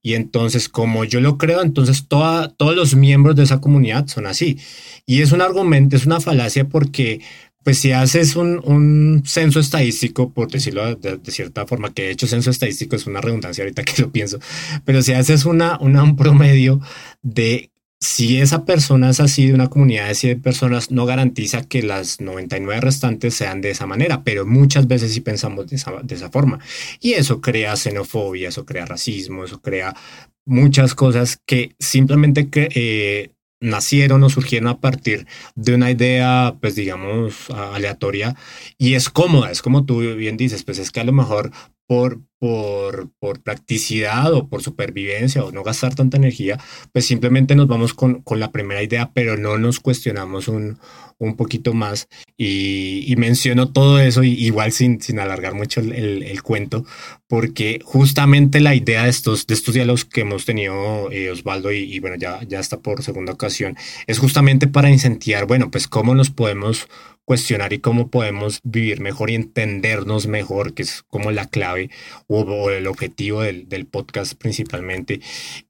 Y 0.00 0.14
entonces, 0.14 0.68
como 0.68 1.04
yo 1.04 1.20
lo 1.20 1.38
creo, 1.38 1.62
entonces 1.62 2.08
toda, 2.08 2.48
todos 2.48 2.76
los 2.76 2.94
miembros 2.94 3.37
de 3.37 3.42
esa 3.42 3.60
comunidad 3.60 4.06
son 4.06 4.26
así. 4.26 4.58
Y 5.06 5.22
es 5.22 5.32
un 5.32 5.40
argumento, 5.40 5.96
es 5.96 6.06
una 6.06 6.20
falacia 6.20 6.66
porque 6.66 7.20
pues 7.64 7.79
si 7.79 7.92
haces 7.92 8.37
un, 8.37 9.22
censo 9.27 9.59
estadístico, 9.59 10.31
por 10.31 10.50
decirlo 10.50 10.94
de, 10.94 11.18
cierta 11.31 11.66
forma, 11.66 11.92
que 11.92 12.03
de 12.03 12.11
hecho 12.11 12.27
censo 12.27 12.50
estadístico 12.50 12.94
es 12.94 13.07
una 13.07 13.20
redundancia 13.20 13.64
ahorita 13.64 13.83
que 13.83 14.03
lo 14.03 14.12
pienso, 14.12 14.38
pero 14.85 15.03
si 15.03 15.12
haces 15.12 15.46
una, 15.46 15.79
una, 15.81 16.03
un 16.03 16.16
promedio 16.16 16.81
de 17.22 17.70
si 18.00 18.38
esa 18.38 18.66
persona 18.66 19.09
es 19.09 19.20
así 19.20 19.46
de 19.46 19.55
una 19.55 19.70
comunidad 19.70 20.09
de 20.09 20.14
100 20.14 20.42
personas, 20.42 20.90
no 20.90 21.07
garantiza 21.07 21.62
que 21.62 21.83
las 21.83 22.20
99 22.20 22.83
restantes 22.83 23.35
sean 23.35 23.62
de 23.62 23.70
esa 23.70 23.87
manera, 23.87 24.22
pero 24.24 24.44
muchas 24.44 24.87
veces 24.87 25.14
sí 25.14 25.20
pensamos 25.22 25.68
de 25.68 25.77
esa, 25.77 25.92
de 26.03 26.14
esa 26.14 26.31
forma. 26.31 26.59
Y 27.00 27.14
eso 27.14 27.40
crea 27.40 27.77
xenofobia, 27.77 28.50
eso 28.50 28.66
crea 28.66 28.85
racismo, 28.85 29.44
eso 29.44 29.62
crea 29.62 29.96
muchas 30.44 30.94
cosas 30.94 31.40
que 31.46 31.74
simplemente 31.79 32.50
que, 32.50 32.68
eh, 32.74 33.33
nacieron 33.64 34.22
o 34.22 34.31
surgieron 34.31 34.68
a 34.68 34.79
partir 34.79 35.27
de 35.55 35.74
una 35.74 35.90
idea, 35.90 36.55
pues 36.61 36.74
digamos, 36.74 37.50
aleatoria. 37.50 38.37
Y 38.79 38.94
es 38.94 39.09
cómoda, 39.09 39.50
es 39.50 39.62
como 39.62 39.85
tú 39.85 40.00
bien 40.14 40.37
dices, 40.37 40.64
pues 40.64 40.79
es 40.79 40.90
que 40.90 41.00
a 41.00 41.05
lo 41.05 41.12
mejor 41.12 41.50
por, 41.94 42.18
por, 42.40 43.11
por, 43.20 43.40
practicidad 43.40 44.33
o 44.35 44.48
por 44.48 44.62
supervivencia 44.62 45.44
o 45.44 45.52
no 45.52 45.62
gastar 45.62 45.94
tanta 45.94 46.16
energía, 46.16 46.59
pues 46.90 47.07
simplemente 47.07 47.54
nos 47.54 47.68
vamos 47.68 47.94
con, 47.94 48.20
con 48.22 48.40
la 48.40 48.50
primera 48.50 48.83
idea, 48.83 49.12
pero 49.14 49.37
no 49.37 49.59
nos 49.59 49.78
cuestionamos 49.78 50.48
un, 50.48 50.76
un 51.18 51.37
poquito 51.37 51.72
más. 51.72 52.09
Y, 52.37 53.04
y, 53.07 53.14
menciono 53.14 53.70
todo 53.72 54.00
eso 54.00 54.24
igual 54.24 54.72
sin, 54.72 55.00
sin 55.00 55.20
alargar 55.20 55.54
mucho 55.54 55.78
el, 55.80 56.24
el, 56.24 56.42
cuento, 56.42 56.85
porque 57.28 57.78
justamente 57.85 58.59
la 58.59 58.74
idea 58.74 59.04
de 59.04 59.11
estos, 59.11 59.46
de 59.46 59.54
estos 59.54 59.72
diálogos 59.72 60.04
que 60.04 60.22
hemos 60.22 60.44
tenido 60.44 61.12
eh, 61.12 61.30
Osvaldo 61.30 61.70
y, 61.70 61.94
y, 61.94 62.00
bueno, 62.00 62.16
ya, 62.16 62.42
ya 62.42 62.59
está 62.59 62.80
por 62.80 63.04
segunda 63.04 63.33
ocasión, 63.33 63.76
es 64.09 64.18
justamente 64.18 64.66
para 64.66 64.90
incentivar, 64.90 65.46
bueno, 65.46 65.70
pues 65.70 65.87
cómo 65.87 66.16
nos 66.16 66.30
podemos 66.30 66.88
cuestionar 67.24 67.72
y 67.72 67.78
cómo 67.78 68.08
podemos 68.08 68.60
vivir 68.64 69.00
mejor 69.00 69.30
y 69.30 69.34
entendernos 69.34 70.26
mejor, 70.26 70.74
que 70.74 70.82
es 70.82 71.02
como 71.08 71.30
la 71.30 71.46
clave 71.46 71.90
o, 72.26 72.70
el 72.70 72.87
objetivo 72.87 73.42
del, 73.42 73.68
del, 73.68 73.87
podcast 73.87 74.34
principalmente. 74.34 75.20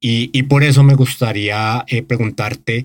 Y, 0.01 0.31
y, 0.33 0.45
por 0.45 0.64
eso 0.64 0.83
me 0.83 0.95
gustaría 0.95 1.85
eh, 1.88 2.03
preguntarte, 2.03 2.85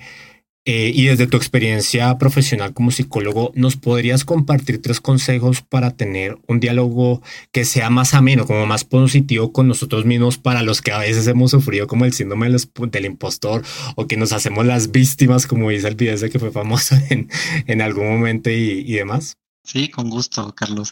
eh, 0.71 0.91
y 0.93 1.05
desde 1.05 1.25
tu 1.25 1.35
experiencia 1.35 2.15
profesional 2.19 2.75
como 2.75 2.91
psicólogo, 2.91 3.51
¿nos 3.55 3.75
podrías 3.75 4.23
compartir 4.23 4.83
tres 4.83 5.01
consejos 5.01 5.63
para 5.63 5.89
tener 5.89 6.37
un 6.47 6.59
diálogo 6.59 7.23
que 7.51 7.65
sea 7.65 7.89
más 7.89 8.13
ameno, 8.13 8.45
como 8.45 8.67
más 8.67 8.83
positivo 8.83 9.51
con 9.51 9.67
nosotros 9.67 10.05
mismos 10.05 10.37
para 10.37 10.61
los 10.61 10.83
que 10.83 10.91
a 10.91 10.99
veces 10.99 11.25
hemos 11.25 11.49
sufrido 11.49 11.87
como 11.87 12.05
el 12.05 12.13
síndrome 12.13 12.51
del 12.51 13.05
impostor 13.05 13.63
o 13.95 14.05
que 14.05 14.15
nos 14.15 14.31
hacemos 14.31 14.63
las 14.63 14.91
víctimas, 14.91 15.47
como 15.47 15.71
dice 15.71 15.87
el 15.87 15.95
video 15.95 16.29
que 16.29 16.37
fue 16.37 16.51
famoso 16.51 16.95
en, 17.09 17.81
algún 17.81 18.07
momento 18.07 18.51
y 18.51 18.93
demás? 18.93 19.37
Sí, 19.63 19.89
con 19.89 20.11
gusto, 20.11 20.53
Carlos. 20.53 20.91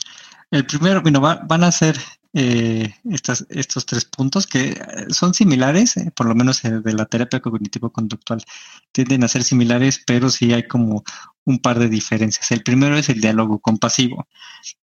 El 0.50 0.66
primero, 0.66 1.04
bueno, 1.04 1.22
van 1.22 1.64
a 1.64 1.72
ser 1.72 2.00
eh, 2.40 2.94
estos 3.10 3.86
tres 3.88 4.06
puntos 4.06 4.46
que 4.46 4.70
eh, 4.70 4.78
son 5.10 5.34
similares, 5.34 5.98
eh, 5.98 6.12
por 6.16 6.28
lo 6.28 6.36
menos 6.36 6.62
de 6.62 6.94
la 6.94 7.08
terapia 7.08 7.40
cognitivo-conductual, 7.40 8.44
tienden 8.92 9.24
a 9.24 9.28
ser 9.28 9.44
similares, 9.44 10.04
pero 10.06 10.30
sí 10.30 10.54
hay 10.54 10.68
como 10.68 11.04
un 11.46 11.58
par 11.58 11.80
de 11.80 11.90
diferencias. 11.90 12.52
El 12.52 12.62
primero 12.62 12.96
es 12.96 13.10
el 13.10 13.22
diálogo 13.22 13.60
compasivo. 13.60 14.28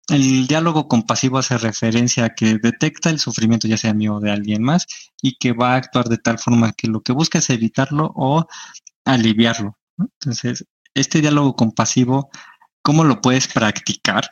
El 0.08 0.46
diálogo 0.46 0.86
compasivo 0.86 1.38
hace 1.38 1.58
referencia 1.58 2.26
a 2.26 2.34
que 2.36 2.58
detecta 2.58 3.10
el 3.10 3.18
sufrimiento, 3.18 3.66
ya 3.66 3.76
sea 3.76 3.94
mío 3.94 4.14
o 4.14 4.20
de 4.20 4.30
alguien 4.30 4.62
más, 4.62 4.86
y 5.20 5.36
que 5.36 5.52
va 5.52 5.72
a 5.72 5.76
actuar 5.76 6.08
de 6.08 6.18
tal 6.18 6.38
forma 6.38 6.72
que 6.72 6.86
lo 6.86 7.00
que 7.02 7.12
busca 7.12 7.38
es 7.38 7.50
evitarlo 7.50 8.12
o 8.14 8.46
aliviarlo. 9.04 9.76
Entonces, 9.98 10.66
este 10.94 11.20
diálogo 11.20 11.56
compasivo, 11.56 12.30
¿cómo 12.82 13.02
lo 13.02 13.20
puedes 13.20 13.48
practicar? 13.48 14.30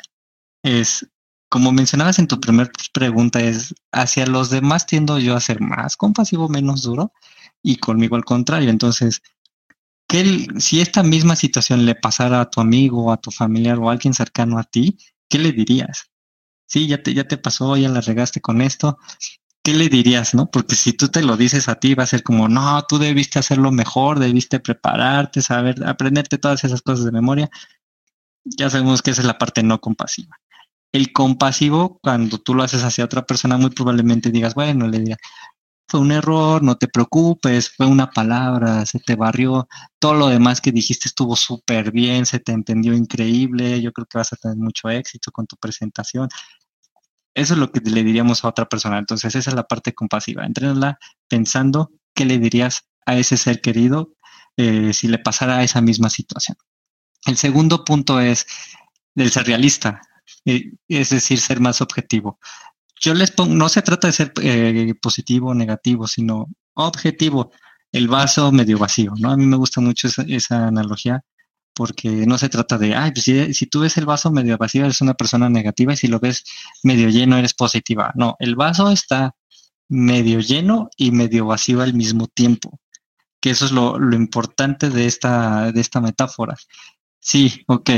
Es 0.63 1.09
como 1.49 1.73
mencionabas 1.73 2.19
en 2.19 2.29
tu 2.29 2.41
primera 2.41 2.71
pregunta, 2.93 3.41
es 3.41 3.75
hacia 3.93 4.27
los 4.27 4.51
demás 4.51 4.87
tiendo 4.87 5.19
yo 5.19 5.37
a 5.37 5.41
ser 5.41 5.61
más 5.61 5.97
compasivo, 5.97 6.49
menos 6.49 6.83
duro, 6.83 7.13
y 7.63 7.77
conmigo 7.77 8.17
al 8.17 8.25
contrario. 8.25 8.71
Entonces, 8.71 9.23
¿qué, 10.07 10.47
si 10.59 10.81
esta 10.81 11.03
misma 11.03 11.37
situación 11.37 11.87
le 11.87 11.95
pasara 11.95 12.41
a 12.41 12.51
tu 12.51 12.61
amigo, 12.61 13.13
a 13.13 13.17
tu 13.19 13.31
familiar 13.31 13.79
o 13.79 13.89
a 13.89 13.93
alguien 13.93 14.15
cercano 14.15 14.59
a 14.59 14.65
ti, 14.65 14.99
¿qué 15.29 15.39
le 15.39 15.53
dirías? 15.53 16.11
Sí, 16.67 16.87
ya 16.87 17.03
te, 17.03 17.15
ya 17.15 17.25
te 17.25 17.39
pasó, 17.39 17.77
ya 17.77 17.89
la 17.89 18.03
regaste 18.03 18.41
con 18.41 18.61
esto. 18.61 18.99
¿Qué 19.63 19.73
le 19.75 19.89
dirías, 19.89 20.35
no? 20.35 20.51
Porque 20.51 20.75
si 20.75 20.93
tú 20.93 21.09
te 21.09 21.23
lo 21.23 21.37
dices 21.37 21.69
a 21.69 21.77
ti, 21.77 21.95
va 21.95 22.05
a 22.05 22.07
ser 22.07 22.23
como, 22.23 22.49
no, 22.49 22.83
tú 22.87 22.99
debiste 22.99 23.39
hacerlo 23.39 23.73
mejor, 23.73 24.19
debiste 24.19 24.61
prepararte, 24.61 25.43
saber, 25.43 25.85
aprenderte 25.87 26.39
todas 26.39 26.65
esas 26.65 26.83
cosas 26.83 27.05
de 27.07 27.13
memoria. 27.13 27.51
Ya 28.45 28.71
sabemos 28.71 29.03
que 29.03 29.11
esa 29.11 29.23
es 29.23 29.27
la 29.27 29.39
parte 29.39 29.63
no 29.63 29.81
compasiva. 29.81 30.39
El 30.93 31.13
compasivo, 31.13 31.99
cuando 32.03 32.39
tú 32.39 32.55
lo 32.55 32.63
haces 32.63 32.83
hacia 32.83 33.05
otra 33.05 33.27
persona, 33.27 33.59
muy 33.59 33.71
probablemente 33.71 34.31
digas, 34.31 34.55
bueno, 34.55 34.87
le 34.89 35.01
diga, 35.01 35.17
fue 35.89 36.01
un 36.01 36.13
error, 36.13 36.63
no 36.63 36.77
te 36.77 36.89
preocupes, 36.89 37.71
fue 37.75 37.87
una 37.87 38.11
palabra, 38.11 38.85
se 38.87 38.99
te 39.01 39.17
barrió, 39.17 39.69
todo 39.99 40.15
lo 40.15 40.29
demás 40.29 40.61
que 40.61 40.71
dijiste 40.73 41.09
estuvo 41.09 41.35
súper 41.37 41.93
bien, 41.93 42.27
se 42.27 42.41
te 42.41 42.53
entendió 42.53 42.95
increíble, 42.95 43.81
yo 43.81 43.93
creo 43.93 44.07
que 44.07 44.19
vas 44.19 44.33
a 44.33 44.37
tener 44.37 44.59
mucho 44.59 44.91
éxito 44.91 45.33
con 45.33 45.47
tu 45.47 45.57
presentación. 45.57 46.29
Eso 47.35 47.55
es 47.55 47.61
lo 47.61 47.73
que 47.73 47.81
le 47.81 48.03
diríamos 48.03 48.45
a 48.45 48.49
otra 48.49 48.69
persona. 48.69 48.99
Entonces, 48.99 49.35
esa 49.35 49.51
es 49.51 49.57
la 49.57 49.63
parte 49.65 49.95
compasiva. 49.95 50.45
Entrénala 50.45 50.99
pensando 51.29 51.93
qué 52.15 52.25
le 52.25 52.39
dirías 52.39 52.85
a 53.07 53.17
ese 53.17 53.37
ser 53.37 53.61
querido 53.61 54.15
eh, 54.57 54.93
si 54.93 55.09
le 55.09 55.19
pasara 55.19 55.63
esa 55.63 55.81
misma 55.81 56.11
situación. 56.11 56.57
El 57.27 57.37
segundo 57.37 57.85
punto 57.85 58.21
es 58.21 58.47
el 59.15 59.31
ser 59.31 59.47
realista 59.47 60.03
es 60.45 61.11
decir, 61.11 61.41
ser 61.41 61.61
más 61.61 61.81
objetivo. 61.81 62.39
Yo 63.01 63.15
les 63.15 63.31
pongo, 63.31 63.55
no 63.55 63.69
se 63.69 63.83
trata 63.83 64.09
de 64.09 64.13
ser 64.13 64.33
eh, 64.43 64.95
positivo 65.01 65.51
o 65.51 65.55
negativo, 65.55 66.07
sino 66.07 66.49
objetivo, 66.75 67.53
el 67.93 68.09
vaso 68.09 68.53
medio 68.53 68.79
vacío, 68.79 69.13
¿no? 69.19 69.31
A 69.31 69.37
mí 69.37 69.47
me 69.47 69.57
gusta 69.57 69.81
mucho 69.81 70.09
esa, 70.09 70.67
analogía 70.67 71.25
porque 71.75 72.09
no 72.27 72.39
se 72.39 72.49
trata 72.49 72.77
de, 72.79 72.95
ay, 72.97 73.13
pues 73.13 73.25
si, 73.25 73.55
si, 73.55 73.67
tú 73.67 73.81
ves 73.81 73.97
el 73.99 74.07
vaso 74.07 74.33
medio 74.33 74.59
vacío 74.59 74.85
eres 74.85 75.01
una 75.01 75.15
persona 75.15 75.49
negativa 75.49 75.93
y 75.93 75.97
si 75.97 76.09
lo 76.09 76.19
ves 76.19 76.45
medio 76.83 77.09
lleno 77.09 77.39
eres 77.39 77.55
positiva. 77.55 78.13
No, 78.17 78.37
el 78.41 78.57
vaso 78.57 78.91
está 78.91 79.35
medio 79.89 80.41
lleno 80.41 80.91
y 80.97 81.13
medio 81.13 81.47
vacío 81.47 81.83
al 81.83 81.95
mismo 81.95 82.27
tiempo, 82.27 82.81
que 83.41 83.51
eso 83.51 83.67
es 83.67 83.73
lo, 83.73 83.99
lo 83.99 84.17
importante 84.17 84.91
de 84.91 85.07
esta, 85.07 85.73
de 85.73 85.81
esta 85.81 86.01
metáfora. 86.01 86.57
Sí, 87.21 87.65
ok, 87.69 87.91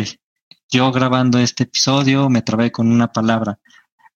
yo 0.70 0.92
grabando 0.92 1.38
este 1.38 1.64
episodio 1.64 2.28
me 2.28 2.42
trabé 2.42 2.70
con 2.70 2.90
una 2.90 3.12
palabra. 3.12 3.58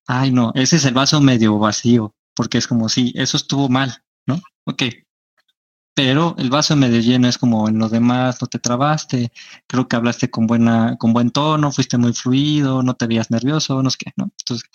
Ay, 0.07 0.31
no, 0.31 0.51
ese 0.55 0.77
es 0.77 0.85
el 0.85 0.93
vaso 0.93 1.19
medio 1.19 1.57
vacío, 1.59 2.15
porque 2.35 2.57
es 2.57 2.67
como, 2.67 2.89
sí, 2.89 3.11
eso 3.15 3.37
estuvo 3.37 3.69
mal, 3.69 4.03
¿no? 4.25 4.41
Ok. 4.65 4.83
Pero 5.93 6.35
el 6.37 6.49
vaso 6.49 6.75
medio 6.75 6.99
lleno 6.99 7.27
es 7.27 7.37
como 7.37 7.69
en 7.69 7.79
lo 7.79 7.87
demás, 7.89 8.41
no 8.41 8.47
te 8.47 8.59
trabaste, 8.59 9.31
creo 9.67 9.87
que 9.87 9.95
hablaste 9.95 10.29
con 10.29 10.45
buena, 10.45 10.97
con 10.97 11.13
buen 11.13 11.31
tono, 11.31 11.71
fuiste 11.71 11.97
muy 11.97 12.13
fluido, 12.13 12.83
no 12.83 12.95
te 12.95 13.07
veías 13.07 13.31
nervioso, 13.31 13.81
no 13.81 13.89
sé 13.89 13.97
qué, 13.99 14.11
¿no? 14.17 14.31
Entonces, 14.39 14.69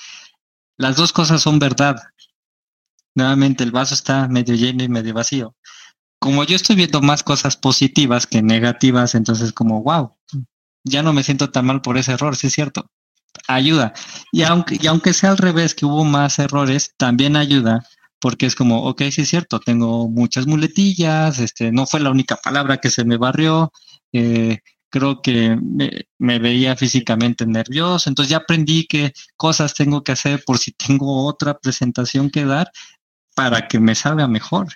las 0.78 0.96
dos 0.96 1.12
cosas 1.12 1.42
son 1.42 1.58
verdad. 1.58 1.96
Nuevamente, 3.14 3.64
el 3.64 3.70
vaso 3.70 3.94
está 3.94 4.28
medio 4.28 4.54
lleno 4.54 4.82
y 4.82 4.88
medio 4.88 5.12
vacío. 5.12 5.54
Como 6.18 6.44
yo 6.44 6.56
estoy 6.56 6.76
viendo 6.76 7.02
más 7.02 7.22
cosas 7.22 7.56
positivas 7.56 8.26
que 8.26 8.42
negativas, 8.42 9.14
entonces 9.14 9.52
como, 9.52 9.82
wow, 9.82 10.16
ya 10.84 11.02
no 11.02 11.12
me 11.12 11.22
siento 11.22 11.50
tan 11.50 11.66
mal 11.66 11.82
por 11.82 11.98
ese 11.98 12.12
error, 12.12 12.36
sí 12.36 12.48
es 12.48 12.52
cierto. 12.52 12.90
Ayuda. 13.48 13.92
Y 14.32 14.42
aunque, 14.42 14.78
y 14.80 14.86
aunque 14.86 15.12
sea 15.12 15.30
al 15.30 15.38
revés, 15.38 15.74
que 15.74 15.86
hubo 15.86 16.04
más 16.04 16.38
errores, 16.38 16.94
también 16.96 17.36
ayuda, 17.36 17.84
porque 18.20 18.46
es 18.46 18.54
como, 18.54 18.84
ok, 18.84 19.02
sí 19.10 19.22
es 19.22 19.28
cierto, 19.28 19.60
tengo 19.60 20.08
muchas 20.08 20.46
muletillas, 20.46 21.38
este, 21.38 21.72
no 21.72 21.86
fue 21.86 22.00
la 22.00 22.10
única 22.10 22.36
palabra 22.36 22.78
que 22.78 22.90
se 22.90 23.04
me 23.04 23.16
barrió, 23.16 23.72
eh, 24.12 24.58
creo 24.90 25.22
que 25.22 25.56
me, 25.56 26.06
me, 26.18 26.38
veía 26.38 26.76
físicamente 26.76 27.46
nervioso, 27.46 28.08
entonces 28.08 28.30
ya 28.30 28.38
aprendí 28.38 28.86
qué 28.86 29.12
cosas 29.36 29.74
tengo 29.74 30.02
que 30.02 30.12
hacer 30.12 30.42
por 30.44 30.58
si 30.58 30.72
tengo 30.72 31.26
otra 31.26 31.58
presentación 31.58 32.30
que 32.30 32.44
dar 32.44 32.70
para 33.34 33.68
que 33.68 33.78
me 33.80 33.94
salga 33.94 34.26
mejor 34.26 34.68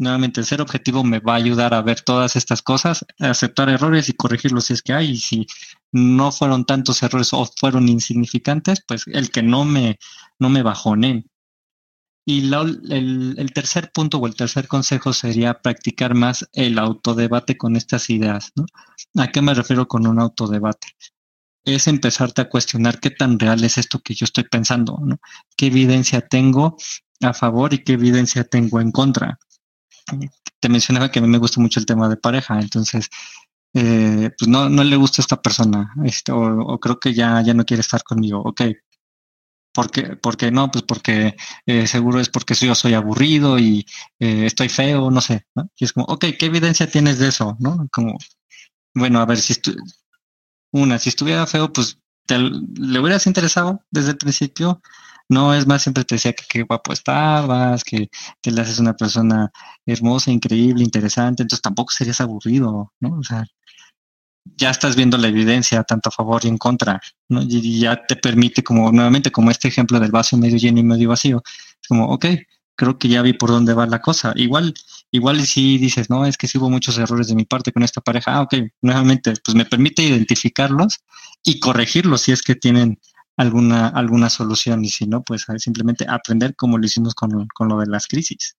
nuevamente 0.00 0.40
el 0.40 0.46
ser 0.46 0.60
objetivo 0.62 1.04
me 1.04 1.20
va 1.20 1.34
a 1.34 1.36
ayudar 1.36 1.74
a 1.74 1.82
ver 1.82 2.00
todas 2.00 2.34
estas 2.34 2.62
cosas, 2.62 3.04
aceptar 3.18 3.68
errores 3.68 4.08
y 4.08 4.14
corregirlos 4.14 4.64
si 4.64 4.72
es 4.72 4.82
que 4.82 4.94
hay. 4.94 5.10
Y 5.10 5.16
si 5.18 5.46
no 5.92 6.32
fueron 6.32 6.64
tantos 6.64 7.02
errores 7.02 7.32
o 7.32 7.48
fueron 7.56 7.88
insignificantes, 7.88 8.82
pues 8.86 9.04
el 9.06 9.30
que 9.30 9.42
no 9.42 9.64
me, 9.64 9.98
no 10.38 10.48
me. 10.48 10.64
Y 12.26 12.52
el, 12.52 13.50
tercer 13.54 13.92
punto 13.92 14.18
o 14.18 14.26
el 14.26 14.34
tercer 14.34 14.68
consejo 14.68 15.12
sería 15.12 15.60
practicar 15.60 16.14
más 16.14 16.48
el 16.52 16.78
autodebate 16.78 17.56
con 17.56 17.76
estas 17.76 18.08
ideas. 18.08 18.52
¿A 19.16 19.28
qué 19.28 19.42
me 19.42 19.54
refiero 19.54 19.86
con 19.86 20.06
un 20.06 20.18
autodebate? 20.18 20.88
Es 21.64 21.88
empezarte 21.88 22.40
a 22.40 22.48
cuestionar 22.48 23.00
qué 23.00 23.10
tan 23.10 23.38
real 23.38 23.62
es 23.64 23.76
esto 23.76 24.00
que 24.00 24.14
yo 24.14 24.24
estoy 24.24 24.44
pensando, 24.44 24.98
¿no? 25.02 25.18
¿Qué 25.56 25.66
evidencia 25.66 26.20
tengo 26.22 26.76
a 27.20 27.34
favor 27.34 27.74
y 27.74 27.84
qué 27.84 27.94
evidencia 27.94 28.44
tengo 28.44 28.80
en 28.80 28.92
contra? 28.92 29.38
Te 30.60 30.68
mencionaba 30.68 31.10
que 31.10 31.18
a 31.18 31.22
mí 31.22 31.28
me 31.28 31.38
gusta 31.38 31.60
mucho 31.60 31.80
el 31.80 31.86
tema 31.86 32.08
de 32.08 32.16
pareja, 32.16 32.60
entonces, 32.60 33.08
eh, 33.74 34.30
pues 34.38 34.48
no, 34.48 34.68
no 34.68 34.84
le 34.84 34.96
gusta 34.96 35.22
a 35.22 35.24
esta 35.24 35.42
persona, 35.42 35.92
este, 36.04 36.32
o, 36.32 36.78
creo 36.80 36.98
que 37.00 37.14
ya, 37.14 37.40
ya 37.42 37.54
no 37.54 37.64
quiere 37.64 37.82
estar 37.82 38.02
conmigo, 38.02 38.40
ok. 38.44 38.62
porque, 39.72 40.16
porque 40.16 40.50
no, 40.50 40.70
pues 40.70 40.84
porque 40.84 41.36
eh, 41.66 41.86
seguro 41.86 42.20
es 42.20 42.28
porque 42.28 42.54
yo 42.54 42.74
soy 42.74 42.94
aburrido 42.94 43.58
y 43.58 43.86
eh, 44.18 44.46
estoy 44.46 44.68
feo, 44.68 45.10
no 45.10 45.20
sé. 45.20 45.46
Y 45.76 45.84
es 45.84 45.92
como, 45.92 46.06
ok, 46.06 46.26
¿qué 46.38 46.46
evidencia 46.46 46.90
tienes 46.90 47.18
de 47.18 47.28
eso, 47.28 47.56
no? 47.60 47.86
Como, 47.92 48.18
bueno, 48.94 49.20
a 49.20 49.26
ver, 49.26 49.38
si 49.38 49.54
una, 50.72 50.98
si 50.98 51.08
estuviera 51.08 51.46
feo, 51.46 51.72
pues 51.72 51.98
te, 52.26 52.38
le 52.38 53.00
hubieras 53.00 53.26
interesado 53.26 53.84
desde 53.90 54.10
el 54.10 54.18
principio. 54.18 54.80
No, 55.30 55.54
es 55.54 55.66
más, 55.66 55.82
siempre 55.82 56.04
te 56.04 56.16
decía 56.16 56.32
que 56.32 56.44
qué 56.48 56.62
guapo 56.64 56.92
estabas, 56.92 57.84
que, 57.84 58.08
que 58.42 58.50
le 58.50 58.62
haces 58.62 58.80
una 58.80 58.94
persona 58.96 59.50
hermosa, 59.86 60.32
increíble, 60.32 60.82
interesante, 60.82 61.42
entonces 61.44 61.62
tampoco 61.62 61.92
serías 61.92 62.20
aburrido, 62.20 62.92
¿no? 63.00 63.18
O 63.18 63.22
sea, 63.22 63.44
ya 64.56 64.70
estás 64.70 64.96
viendo 64.96 65.16
la 65.18 65.28
evidencia 65.28 65.84
tanto 65.84 66.08
a 66.08 66.12
favor 66.12 66.44
y 66.44 66.48
en 66.48 66.58
contra, 66.58 67.00
¿no? 67.28 67.42
Y 67.42 67.80
ya 67.80 68.04
te 68.06 68.16
permite, 68.16 68.64
como 68.64 68.90
nuevamente, 68.92 69.30
como 69.30 69.50
este 69.50 69.68
ejemplo 69.68 70.00
del 70.00 70.10
vaso 70.10 70.36
medio 70.36 70.58
lleno 70.58 70.80
y 70.80 70.84
medio 70.84 71.10
vacío, 71.10 71.42
es 71.46 71.88
como, 71.88 72.06
ok, 72.06 72.26
creo 72.74 72.98
que 72.98 73.08
ya 73.08 73.22
vi 73.22 73.34
por 73.34 73.50
dónde 73.50 73.74
va 73.74 73.86
la 73.86 74.00
cosa. 74.00 74.32
Igual, 74.36 74.74
igual 75.12 75.46
si 75.46 75.78
dices, 75.78 76.10
no, 76.10 76.26
es 76.26 76.36
que 76.36 76.48
sí 76.48 76.58
hubo 76.58 76.70
muchos 76.70 76.98
errores 76.98 77.28
de 77.28 77.34
mi 77.36 77.44
parte 77.44 77.72
con 77.72 77.82
esta 77.82 78.00
pareja, 78.00 78.34
ah, 78.34 78.42
ok, 78.42 78.54
nuevamente, 78.82 79.34
pues 79.44 79.54
me 79.54 79.64
permite 79.64 80.02
identificarlos 80.02 81.00
y 81.44 81.60
corregirlos 81.60 82.22
si 82.22 82.32
es 82.32 82.42
que 82.42 82.54
tienen 82.56 82.98
alguna, 83.40 83.88
alguna 83.88 84.28
solución 84.28 84.84
y 84.84 84.90
si 84.90 85.06
no, 85.06 85.22
pues 85.22 85.46
simplemente 85.56 86.04
aprender 86.06 86.54
como 86.56 86.76
lo 86.76 86.84
hicimos 86.84 87.14
con, 87.14 87.48
con 87.54 87.68
lo 87.68 87.78
de 87.78 87.86
las 87.86 88.06
crisis. 88.06 88.54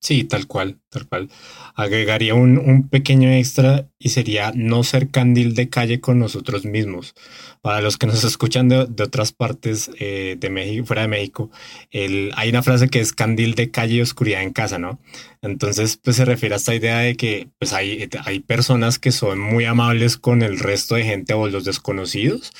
Sí, 0.00 0.24
tal 0.24 0.46
cual, 0.46 0.78
tal 0.90 1.08
cual. 1.08 1.30
Agregaría 1.74 2.34
un, 2.34 2.58
un, 2.58 2.88
pequeño 2.90 3.30
extra 3.30 3.88
y 3.98 4.10
sería 4.10 4.52
no 4.54 4.84
ser 4.84 5.08
candil 5.08 5.54
de 5.54 5.70
calle 5.70 5.98
con 5.98 6.18
nosotros 6.18 6.66
mismos. 6.66 7.14
Para 7.62 7.80
los 7.80 7.96
que 7.96 8.06
nos 8.06 8.22
escuchan 8.22 8.68
de, 8.68 8.80
otras 8.80 9.32
partes 9.32 9.90
eh, 9.98 10.36
de 10.38 10.50
México, 10.50 10.84
fuera 10.84 11.02
de 11.02 11.08
México, 11.08 11.50
el, 11.90 12.32
hay 12.36 12.50
una 12.50 12.62
frase 12.62 12.88
que 12.88 13.00
es 13.00 13.14
candil 13.14 13.54
de 13.54 13.70
calle 13.70 13.94
y 13.94 14.00
oscuridad 14.02 14.42
en 14.42 14.52
casa, 14.52 14.78
¿no? 14.78 15.00
Entonces, 15.46 15.98
pues 16.02 16.16
se 16.16 16.24
refiere 16.24 16.54
a 16.54 16.58
esta 16.58 16.74
idea 16.74 16.98
de 16.98 17.16
que 17.16 17.48
pues 17.58 17.72
hay, 17.72 18.08
hay 18.24 18.40
personas 18.40 18.98
que 18.98 19.12
son 19.12 19.38
muy 19.38 19.64
amables 19.64 20.16
con 20.16 20.42
el 20.42 20.58
resto 20.58 20.96
de 20.96 21.04
gente 21.04 21.34
o 21.34 21.48
los 21.48 21.64
desconocidos, 21.64 22.52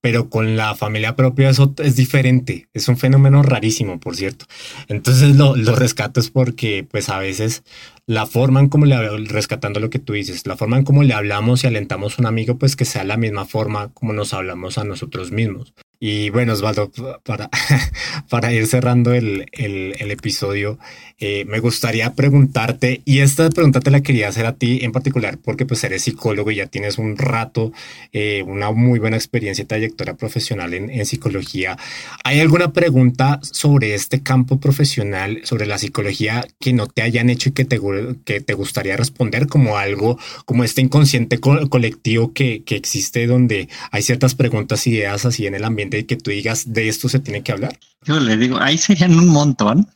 pero 0.00 0.28
con 0.28 0.56
la 0.56 0.74
familia 0.74 1.16
propia 1.16 1.50
eso 1.50 1.74
es 1.78 1.96
diferente. 1.96 2.68
Es 2.72 2.88
un 2.88 2.96
fenómeno 2.98 3.42
rarísimo, 3.42 4.00
por 4.00 4.16
cierto. 4.16 4.46
Entonces 4.88 5.36
lo, 5.36 5.56
lo 5.56 5.74
rescato 5.76 6.20
es 6.20 6.30
porque 6.30 6.86
pues 6.88 7.08
a 7.08 7.18
veces 7.18 7.62
la 8.06 8.26
forma 8.26 8.60
en 8.60 8.70
le 8.84 9.26
rescatando 9.26 9.78
lo 9.78 9.90
que 9.90 10.00
tú 10.00 10.12
dices, 10.12 10.46
la 10.46 10.56
forma 10.56 10.76
en 10.76 10.84
cómo 10.84 11.04
le 11.04 11.14
hablamos 11.14 11.62
y 11.62 11.68
alentamos 11.68 12.18
a 12.18 12.22
un 12.22 12.26
amigo, 12.26 12.58
pues 12.58 12.74
que 12.74 12.84
sea 12.84 13.04
la 13.04 13.16
misma 13.16 13.44
forma 13.44 13.92
como 13.94 14.12
nos 14.12 14.34
hablamos 14.34 14.76
a 14.78 14.84
nosotros 14.84 15.30
mismos. 15.30 15.72
Y 16.04 16.30
bueno, 16.30 16.54
Osvaldo, 16.54 16.90
para, 17.22 17.48
para 18.28 18.52
ir 18.52 18.66
cerrando 18.66 19.12
el, 19.12 19.46
el, 19.52 20.10
episodio, 20.10 20.80
eh, 21.20 21.44
me 21.44 21.60
gustaría 21.60 22.12
preguntarte, 22.14 23.02
y 23.04 23.20
esta 23.20 23.48
pregunta 23.50 23.78
te 23.78 23.92
la 23.92 24.00
quería 24.00 24.26
hacer 24.26 24.46
a 24.46 24.54
ti 24.54 24.80
en 24.82 24.90
particular, 24.90 25.38
porque 25.38 25.64
pues 25.64 25.84
eres 25.84 26.02
psicólogo 26.02 26.50
y 26.50 26.56
ya 26.56 26.66
tienes 26.66 26.98
un 26.98 27.16
rato, 27.16 27.72
eh, 28.12 28.42
una 28.44 28.72
muy 28.72 28.98
buena 28.98 29.16
experiencia 29.16 29.62
y 29.62 29.66
trayectoria 29.66 30.14
profesional 30.14 30.74
en, 30.74 31.06
psicología. 31.06 31.78
¿Hay 32.24 32.40
alguna 32.40 32.72
pregunta 32.72 33.38
sobre 33.42 33.94
este 33.94 34.24
campo 34.24 34.58
profesional, 34.58 35.42
sobre 35.44 35.66
la 35.66 35.78
psicología, 35.78 36.44
que 36.58 36.72
no 36.72 36.88
te 36.88 37.02
hayan 37.02 37.30
hecho 37.30 37.50
y 37.50 37.52
que 37.52 37.64
te, 37.64 37.80
que 38.24 38.40
te 38.40 38.54
gustaría 38.54 38.96
responder 38.96 39.46
como 39.46 39.76
algo, 39.76 40.18
como 40.46 40.64
este 40.64 40.80
inconsciente 40.80 41.38
colectivo 41.38 42.32
que, 42.32 42.64
que 42.64 42.74
existe 42.74 43.28
donde 43.28 43.68
hay 43.92 44.02
ciertas 44.02 44.34
preguntas, 44.34 44.84
ideas 44.88 45.24
así 45.26 45.46
en 45.46 45.54
el 45.54 45.62
ambiente? 45.62 45.91
De 45.96 46.06
que 46.06 46.16
tú 46.16 46.30
digas 46.30 46.72
de 46.72 46.88
esto 46.88 47.08
se 47.08 47.20
tiene 47.20 47.42
que 47.42 47.52
hablar? 47.52 47.78
Yo 48.04 48.18
le 48.20 48.36
digo, 48.36 48.58
ahí 48.60 48.78
serían 48.78 49.18
un 49.18 49.28
montón. 49.28 49.88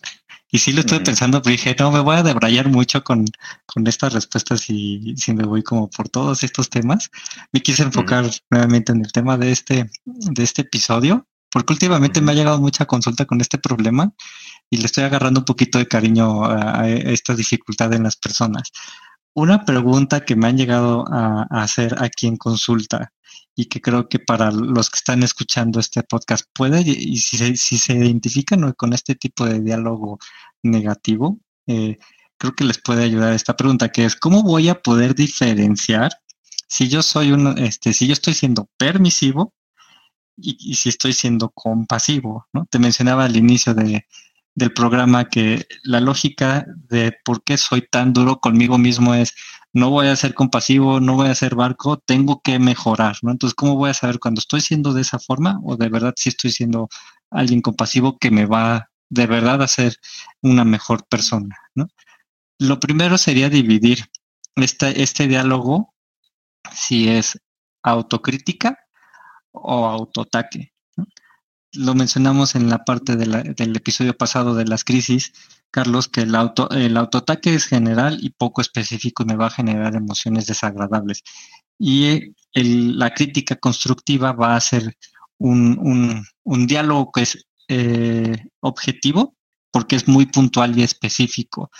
Y 0.51 0.59
sí 0.59 0.73
lo 0.73 0.81
estoy 0.81 1.01
pensando, 1.01 1.43
pero 1.43 1.53
dije, 1.53 1.75
no, 1.79 1.91
me 1.91 2.01
voy 2.01 2.17
a 2.17 2.23
debrayar 2.23 2.69
mucho 2.69 3.03
con, 3.03 3.27
con 3.67 3.87
estas 3.87 4.13
respuestas 4.13 4.71
y 4.71 5.15
si 5.17 5.35
me 5.35 5.45
voy 5.45 5.63
como 5.63 5.91
por 5.91 6.09
todos 6.09 6.45
estos 6.45 6.71
temas. 6.71 7.11
Me 7.53 7.61
quise 7.61 7.83
enfocar 7.83 8.31
nuevamente 8.51 8.93
en 8.93 9.05
el 9.05 9.11
tema 9.11 9.37
de 9.37 9.51
este, 9.51 9.91
de 10.05 10.43
este 10.43 10.63
episodio, 10.63 11.27
porque 11.51 11.73
últimamente 11.73 12.21
me 12.21 12.33
ha 12.33 12.35
llegado 12.35 12.61
mucha 12.61 12.87
consulta 12.87 13.25
con 13.25 13.41
este 13.41 13.59
problema 13.59 14.13
y 14.71 14.79
le 14.79 14.87
estoy 14.87 15.05
agarrando 15.05 15.41
un 15.41 15.45
poquito 15.45 15.79
de 15.79 15.87
cariño 15.87 16.45
a, 16.45 16.89
esta 16.89 17.35
dificultad 17.35 17.93
en 17.95 18.05
las 18.05 18.17
personas. 18.17 18.71
Una 19.37 19.67
pregunta 19.67 20.25
que 20.25 20.35
me 20.35 20.47
han 20.47 20.57
llegado 20.57 21.05
a 21.13 21.43
hacer 21.51 21.95
aquí 22.03 22.27
en 22.27 22.39
consulta 22.39 23.13
y 23.55 23.67
que 23.67 23.83
creo 23.83 24.09
que 24.09 24.19
para 24.19 24.51
los 24.51 24.89
que 24.89 24.97
están 24.97 25.23
escuchando 25.23 25.79
este 25.79 26.03
podcast 26.03 26.47
puede, 26.55 26.81
y 26.81 27.19
si 27.19 27.37
se, 27.37 27.55
si 27.55 27.93
identifican 27.93 28.73
con 28.73 28.95
este 28.95 29.15
tipo 29.15 29.45
de 29.45 29.61
diálogo 29.61 30.19
negativo, 30.63 31.39
eh, 31.67 31.99
creo 32.39 32.55
que 32.55 32.65
les 32.65 32.81
puede 32.81 33.05
ayudar 33.05 33.35
esta 33.35 33.55
pregunta, 33.55 33.91
que 33.91 34.07
es, 34.07 34.17
¿cómo 34.17 34.43
voy 34.43 34.71
a 34.71 34.81
poder 34.81 35.15
diferenciar 35.15 36.13
si 36.67 36.89
yo 36.89 37.03
soy 37.03 37.33
un, 37.33 37.59
este, 37.59 37.93
si 37.93 38.07
yo 38.07 38.15
estoy 38.15 38.33
siendo 38.33 38.71
permisivo 38.79 39.53
y, 40.39 40.77
si 40.77 40.89
estoy 40.89 41.13
siendo 41.13 41.51
compasivo? 41.51 42.47
¿no? 42.55 42.65
Te 42.71 42.79
mencionaba 42.79 43.25
al 43.27 43.37
inicio 43.37 43.75
de, 43.75 44.07
del 44.57 44.73
programa 44.73 45.29
que 45.29 45.69
la 45.85 46.01
lógica 46.01 46.67
de 46.89 47.15
por 47.25 47.45
qué 47.45 47.59
soy 47.59 47.83
tan 47.83 48.15
duro 48.15 48.41
conmigo 48.41 48.79
mismo 48.79 49.15
es, 49.15 49.35
no 49.75 49.91
voy 49.91 50.09
a 50.09 50.17
ser 50.17 50.33
compasivo, 50.33 50.99
no 50.99 51.15
voy 51.15 51.29
a 51.29 51.35
ser 51.35 51.55
barco, 51.55 51.99
tengo 51.99 52.41
que 52.43 52.59
mejorar, 52.59 53.17
¿no? 53.23 53.31
Entonces, 53.31 53.55
¿cómo 53.55 53.77
voy 53.77 53.91
a 53.91 53.95
saber 53.95 54.19
cuando 54.19 54.39
estoy 54.39 54.63
siendo 54.63 54.95
de 54.95 55.03
esa 55.03 55.19
forma 55.19 55.61
o 55.63 55.77
de 55.77 55.91
verdad 55.91 56.15
si 56.17 56.31
estoy 56.31 56.51
siendo 56.51 56.89
alguien 57.31 57.61
compasivo 57.61 58.17
que 58.19 58.31
me 58.31 58.47
va 58.47 58.89
de 59.11 59.27
verdad 59.27 59.63
a 59.63 59.69
ser 59.69 59.97
una 60.41 60.65
mejor 60.65 61.07
persona, 61.07 61.57
¿no? 61.75 61.89
Lo 62.59 62.81
primero 62.81 63.19
sería 63.19 63.51
dividir 63.51 64.07
este, 64.57 65.03
este 65.03 65.29
diálogo 65.29 65.95
si 66.73 67.11
es 67.11 67.39
autocrítica 67.83 68.79
o 69.53 69.87
autoataque. 69.87 70.73
Lo 71.77 71.95
mencionamos 71.95 72.55
en 72.55 72.69
la 72.71 72.85
parte 72.85 73.17
del 73.17 73.77
episodio 73.77 74.17
pasado 74.17 74.55
de 74.55 74.65
las 74.65 74.85
crisis, 74.85 75.33
Carlos, 75.71 76.09
que 76.09 76.23
el, 76.23 76.35
auto, 76.35 76.71
el 76.71 76.97
autoataque 76.97 77.55
es 77.55 77.67
general 77.67 78.19
y 78.21 78.31
poco 78.31 78.61
específico 78.61 79.23
y 79.23 79.27
me 79.27 79.37
va 79.37 79.47
a 79.47 79.51
generar 79.51 79.95
emociones 79.95 80.47
desagradables. 80.47 81.23
Y 81.79 82.33
la 82.55 83.13
crítica 83.13 83.57
constructiva 83.57 84.33
va 84.33 84.57
a 84.57 84.61
ser 84.61 84.97
un, 85.39 86.25
diálogo 86.67 87.13
que 87.13 87.23
es 87.23 87.47
eh, 87.69 88.37
objetivo 88.61 89.37
porque 89.71 89.97
es 89.97 90.09
muy 90.09 90.27
puntual 90.27 90.79
y 90.79 90.83
específico. 90.83 91.71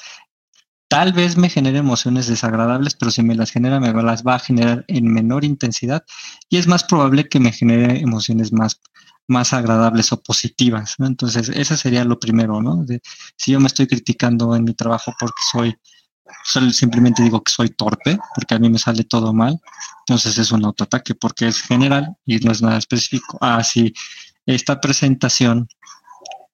Tal 0.89 1.13
vez 1.13 1.37
me 1.37 1.49
genere 1.49 1.79
emociones 1.79 2.27
desagradables, 2.27 2.95
pero 2.95 3.11
si 3.11 3.23
me 3.23 3.35
las 3.35 3.51
genera, 3.51 3.81
me 3.81 3.93
las 4.03 4.23
va 4.23 4.37
a 4.37 4.39
generar 4.39 4.85
en 4.87 5.13
menor 5.13 5.45
intensidad 5.45 6.05
y 6.49 6.59
es 6.59 6.67
más 6.67 6.85
probable 6.85 7.29
que 7.29 7.41
me 7.41 7.53
genere 7.53 7.99
emociones 8.01 8.53
más 8.53 8.81
más 9.29 9.53
agradables 9.53 10.13
o 10.13 10.23
positivas. 10.23 10.95
¿no? 10.99 11.07
Entonces, 11.07 11.49
eso 11.49 11.77
sería 11.77 12.05
lo 12.05 12.19
primero, 12.19 12.63
¿no? 12.63 12.85
Si 13.37 13.53
yo 13.53 13.61
me 13.61 13.67
estoy 13.67 13.87
criticando 13.87 14.55
en 14.55 14.65
mi 14.65 14.75
trabajo 14.75 15.15
porque 15.19 15.43
soy, 15.53 16.73
simplemente 16.73 17.23
digo 17.23 17.43
que 17.43 17.53
soy 17.53 17.71
torpe, 17.71 18.19
porque 18.35 18.55
a 18.55 18.59
mí 18.59 18.71
me 18.71 18.79
sale 18.79 19.05
todo 19.05 19.33
mal, 19.33 19.59
entonces 20.01 20.39
es 20.39 20.53
un 20.53 20.65
autoataque 20.65 21.15
porque 21.15 21.49
es 21.49 21.63
general 21.63 22.17
y 22.25 22.39
no 22.39 22.53
es 22.53 22.63
nada 22.63 22.79
específico. 22.79 23.39
Ah, 23.41 23.63
si 23.65 23.93
esta 24.47 24.81
presentación 24.81 25.69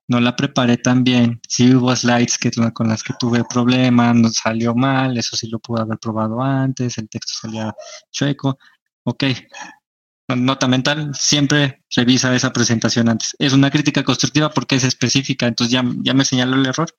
no 0.08 0.20
la 0.20 0.36
preparé 0.36 0.76
tan 0.78 1.04
bien, 1.04 1.40
si 1.48 1.74
hubo 1.74 1.94
slides 1.94 2.38
que, 2.38 2.50
con 2.72 2.88
las 2.88 3.02
que 3.02 3.14
tuve 3.18 3.44
problemas, 3.44 4.14
no 4.16 4.28
salió 4.30 4.74
mal, 4.74 5.16
eso 5.16 5.36
sí 5.36 5.48
lo 5.48 5.58
pude 5.58 5.82
haber 5.82 5.98
probado 5.98 6.42
antes, 6.42 6.98
el 6.98 7.08
texto 7.08 7.32
salía 7.40 7.74
chueco, 8.10 8.58
ok, 9.04 9.24
nota 10.36 10.68
mental, 10.68 11.12
siempre 11.14 11.82
revisa 11.94 12.34
esa 12.34 12.52
presentación 12.52 13.08
antes. 13.08 13.36
Es 13.38 13.52
una 13.52 13.70
crítica 13.70 14.02
constructiva 14.04 14.50
porque 14.50 14.76
es 14.76 14.84
específica, 14.84 15.46
entonces 15.46 15.72
ya, 15.72 15.84
ya 16.02 16.14
me 16.14 16.24
señaló 16.24 16.56
el 16.56 16.66
error, 16.66 16.94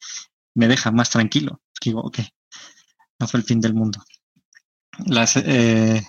me 0.55 0.67
deja 0.67 0.91
más 0.91 1.09
tranquilo. 1.09 1.61
Digo, 1.83 2.01
ok, 2.01 2.19
no 3.19 3.27
fue 3.27 3.39
el 3.39 3.45
fin 3.45 3.59
del 3.59 3.73
mundo. 3.73 4.03
Eh, 5.35 6.01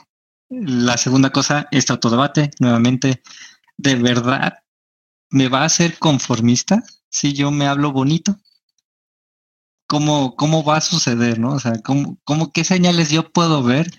la 0.50 0.96
segunda 0.96 1.30
cosa, 1.30 1.66
este 1.70 1.92
autodebate, 1.92 2.50
nuevamente, 2.60 3.22
¿de 3.76 3.96
verdad 3.96 4.58
me 5.30 5.48
va 5.48 5.62
a 5.62 5.66
hacer 5.66 5.98
conformista 5.98 6.82
si 7.08 7.32
yo 7.32 7.50
me 7.50 7.66
hablo 7.66 7.92
bonito? 7.92 8.36
¿Cómo, 9.86 10.36
cómo 10.36 10.64
va 10.64 10.78
a 10.78 10.80
suceder, 10.80 11.38
no? 11.38 11.50
O 11.54 11.60
sea, 11.60 11.80
¿cómo, 11.82 12.18
cómo, 12.24 12.52
¿qué 12.52 12.64
señales 12.64 13.10
yo 13.10 13.32
puedo 13.32 13.62
ver 13.62 13.90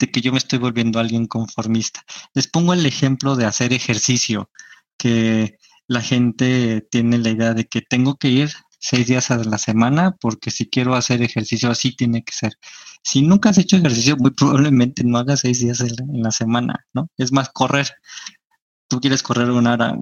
de 0.00 0.10
que 0.10 0.20
yo 0.20 0.32
me 0.32 0.38
estoy 0.38 0.58
volviendo 0.58 0.98
alguien 0.98 1.26
conformista. 1.26 2.02
Les 2.34 2.48
pongo 2.48 2.72
el 2.72 2.86
ejemplo 2.86 3.36
de 3.36 3.44
hacer 3.44 3.72
ejercicio, 3.72 4.50
que 4.98 5.58
la 5.86 6.00
gente 6.00 6.86
tiene 6.90 7.18
la 7.18 7.30
idea 7.30 7.54
de 7.54 7.66
que 7.66 7.82
tengo 7.82 8.16
que 8.16 8.28
ir 8.28 8.50
seis 8.80 9.06
días 9.06 9.30
a 9.30 9.36
la 9.44 9.58
semana 9.58 10.16
porque 10.20 10.50
si 10.50 10.68
quiero 10.68 10.94
hacer 10.94 11.22
ejercicio 11.22 11.70
así 11.70 11.94
tiene 11.94 12.24
que 12.24 12.32
ser. 12.32 12.54
Si 13.02 13.22
nunca 13.22 13.50
has 13.50 13.58
hecho 13.58 13.76
ejercicio, 13.76 14.16
muy 14.16 14.30
probablemente 14.32 15.04
no 15.04 15.18
hagas 15.18 15.40
seis 15.40 15.60
días 15.60 15.80
en 15.80 16.22
la 16.22 16.30
semana, 16.30 16.86
¿no? 16.94 17.08
Es 17.16 17.32
más, 17.32 17.50
correr. 17.50 17.88
Tú 18.88 19.00
quieres 19.00 19.22
correr 19.22 19.50
una 19.50 19.74
hora, 19.74 19.96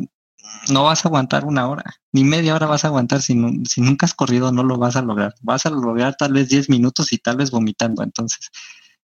no 0.70 0.84
vas 0.84 1.04
a 1.04 1.08
aguantar 1.08 1.44
una 1.44 1.68
hora, 1.68 1.84
ni 2.12 2.24
media 2.24 2.54
hora 2.54 2.66
vas 2.66 2.84
a 2.84 2.88
aguantar. 2.88 3.22
Si, 3.22 3.34
si 3.68 3.80
nunca 3.80 4.06
has 4.06 4.14
corrido, 4.14 4.52
no 4.52 4.62
lo 4.62 4.78
vas 4.78 4.96
a 4.96 5.02
lograr. 5.02 5.34
Vas 5.42 5.66
a 5.66 5.70
lograr 5.70 6.16
tal 6.16 6.32
vez 6.32 6.48
10 6.48 6.70
minutos 6.70 7.12
y 7.12 7.18
tal 7.18 7.36
vez 7.36 7.50
vomitando. 7.50 8.02
Entonces, 8.02 8.50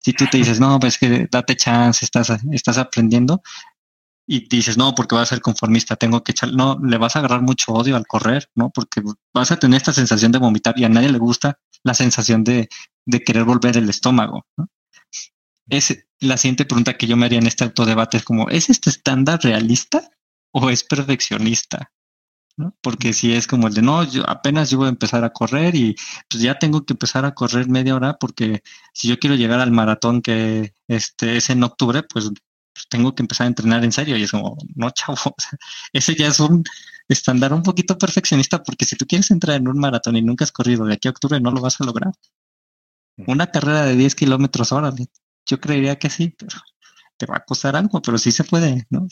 si 0.03 0.13
tú 0.13 0.27
te 0.31 0.39
dices, 0.39 0.61
no, 0.61 0.79
pues 0.81 0.99
que 0.99 1.29
date 1.31 1.57
chance, 1.57 2.05
estás, 2.05 2.33
estás 2.51 2.79
aprendiendo, 2.79 3.43
y 4.27 4.49
dices, 4.49 4.79
no, 4.79 4.95
porque 4.95 5.15
vas 5.15 5.29
a 5.31 5.35
ser 5.35 5.43
conformista, 5.43 5.97
tengo 5.97 6.23
que 6.23 6.33
echar, 6.33 6.53
no, 6.53 6.79
le 6.83 6.97
vas 6.97 7.17
a 7.17 7.19
agarrar 7.19 7.43
mucho 7.43 7.73
odio 7.73 7.97
al 7.97 8.07
correr, 8.07 8.49
¿no? 8.55 8.71
Porque 8.71 9.03
vas 9.35 9.51
a 9.51 9.59
tener 9.59 9.79
esta 9.79 9.93
sensación 9.93 10.33
de 10.33 10.39
vomitar 10.39 10.79
y 10.79 10.85
a 10.85 10.89
nadie 10.89 11.11
le 11.11 11.19
gusta 11.19 11.59
la 11.83 11.95
sensación 11.95 12.45
de, 12.45 12.69
de 13.05 13.25
querer 13.25 13.45
volver 13.45 13.77
el 13.77 13.89
estómago. 13.89 14.47
Es 15.69 16.07
la 16.21 16.37
siguiente 16.37 16.65
pregunta 16.65 16.97
que 16.97 17.07
yo 17.07 17.17
me 17.17 17.27
haría 17.27 17.39
en 17.39 17.47
este 17.47 17.65
autodebate 17.65 18.19
es 18.19 18.25
como, 18.25 18.49
¿es 18.49 18.71
este 18.71 18.91
estándar 18.91 19.41
realista 19.43 20.09
o 20.53 20.71
es 20.71 20.85
perfeccionista? 20.85 21.93
¿No? 22.63 22.77
Porque 22.81 23.13
si 23.13 23.33
es 23.33 23.47
como 23.49 23.67
el 23.67 23.75
de, 23.75 23.83
no, 23.83 24.05
yo 24.05 24.29
apenas 24.29 24.71
yo 24.71 24.79
voy 24.79 24.87
a 24.87 24.91
empezar 24.91 25.25
a 25.25 25.33
correr 25.33 25.75
y 25.75 25.97
pues 26.29 26.43
ya 26.43 26.59
tengo 26.59 26.85
que 26.85 26.93
empezar 26.93 27.25
a 27.25 27.35
correr 27.35 27.69
media 27.69 27.97
hora 27.97 28.19
porque 28.19 28.63
si 28.95 29.09
yo 29.09 29.19
quiero 29.19 29.35
llegar 29.37 29.61
al 29.61 29.73
maratón 29.73 30.23
que 30.23 30.75
este 30.87 31.37
es 31.37 31.51
en 31.51 31.65
octubre, 31.65 32.03
pues, 32.05 32.31
pues 32.73 32.89
tengo 32.89 33.15
que 33.15 33.23
empezar 33.25 33.47
a 33.47 33.49
entrenar 33.49 33.85
en 33.85 33.93
serio. 33.93 34.17
Y 34.17 34.23
es 34.23 34.31
como, 34.31 34.57
no, 34.77 34.91
chavo, 34.91 35.17
ese 35.93 36.15
ya 36.15 36.29
es 36.29 36.39
un 36.41 36.63
estándar 37.09 37.53
un 37.53 37.63
poquito 37.65 37.99
perfeccionista 37.99 38.63
porque 38.63 38.85
si 38.85 38.97
tú 38.97 39.07
quieres 39.07 39.31
entrar 39.33 39.57
en 39.57 39.69
un 39.69 39.79
maratón 39.79 40.17
y 40.17 40.23
nunca 40.23 40.45
has 40.45 40.53
corrido 40.53 40.85
de 40.85 40.95
aquí 40.95 41.09
a 41.09 41.11
octubre, 41.13 41.41
no 41.41 41.51
lo 41.51 41.61
vas 41.61 41.81
a 41.81 41.85
lograr. 41.85 42.13
Una 43.27 43.49
carrera 43.49 43.85
de 43.85 43.97
10 43.97 44.15
kilómetros 44.15 44.73
hora, 44.73 44.93
yo 45.47 45.61
creería 45.61 45.99
que 45.99 46.11
sí, 46.11 46.35
pero 46.39 46.59
te 47.17 47.27
va 47.27 47.39
a 47.39 47.45
costar 47.45 47.77
algo, 47.77 48.01
pero 48.01 48.19
sí 48.19 48.33
se 48.33 48.45
puede, 48.45 48.87
¿no? 48.91 49.09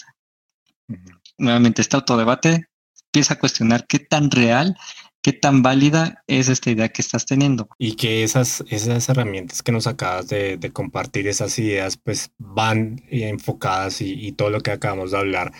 Nuevamente, 1.38 1.82
este 1.82 1.96
autodebate 1.96 2.69
empieza 3.12 3.34
a 3.34 3.38
cuestionar 3.38 3.86
qué 3.88 3.98
tan 3.98 4.30
real, 4.30 4.76
qué 5.20 5.32
tan 5.32 5.62
válida 5.62 6.22
es 6.28 6.48
esta 6.48 6.70
idea 6.70 6.88
que 6.90 7.02
estás 7.02 7.26
teniendo. 7.26 7.68
Y 7.76 7.96
que 7.96 8.22
esas, 8.22 8.62
esas 8.70 9.08
herramientas 9.08 9.62
que 9.62 9.72
nos 9.72 9.88
acabas 9.88 10.28
de, 10.28 10.70
compartir, 10.72 11.26
esas 11.26 11.58
ideas, 11.58 11.96
pues 11.96 12.30
van 12.38 13.02
enfocadas 13.10 14.00
y, 14.00 14.12
y, 14.12 14.32
todo 14.32 14.50
lo 14.50 14.60
que 14.60 14.70
acabamos 14.70 15.10
de 15.10 15.18
hablar 15.18 15.52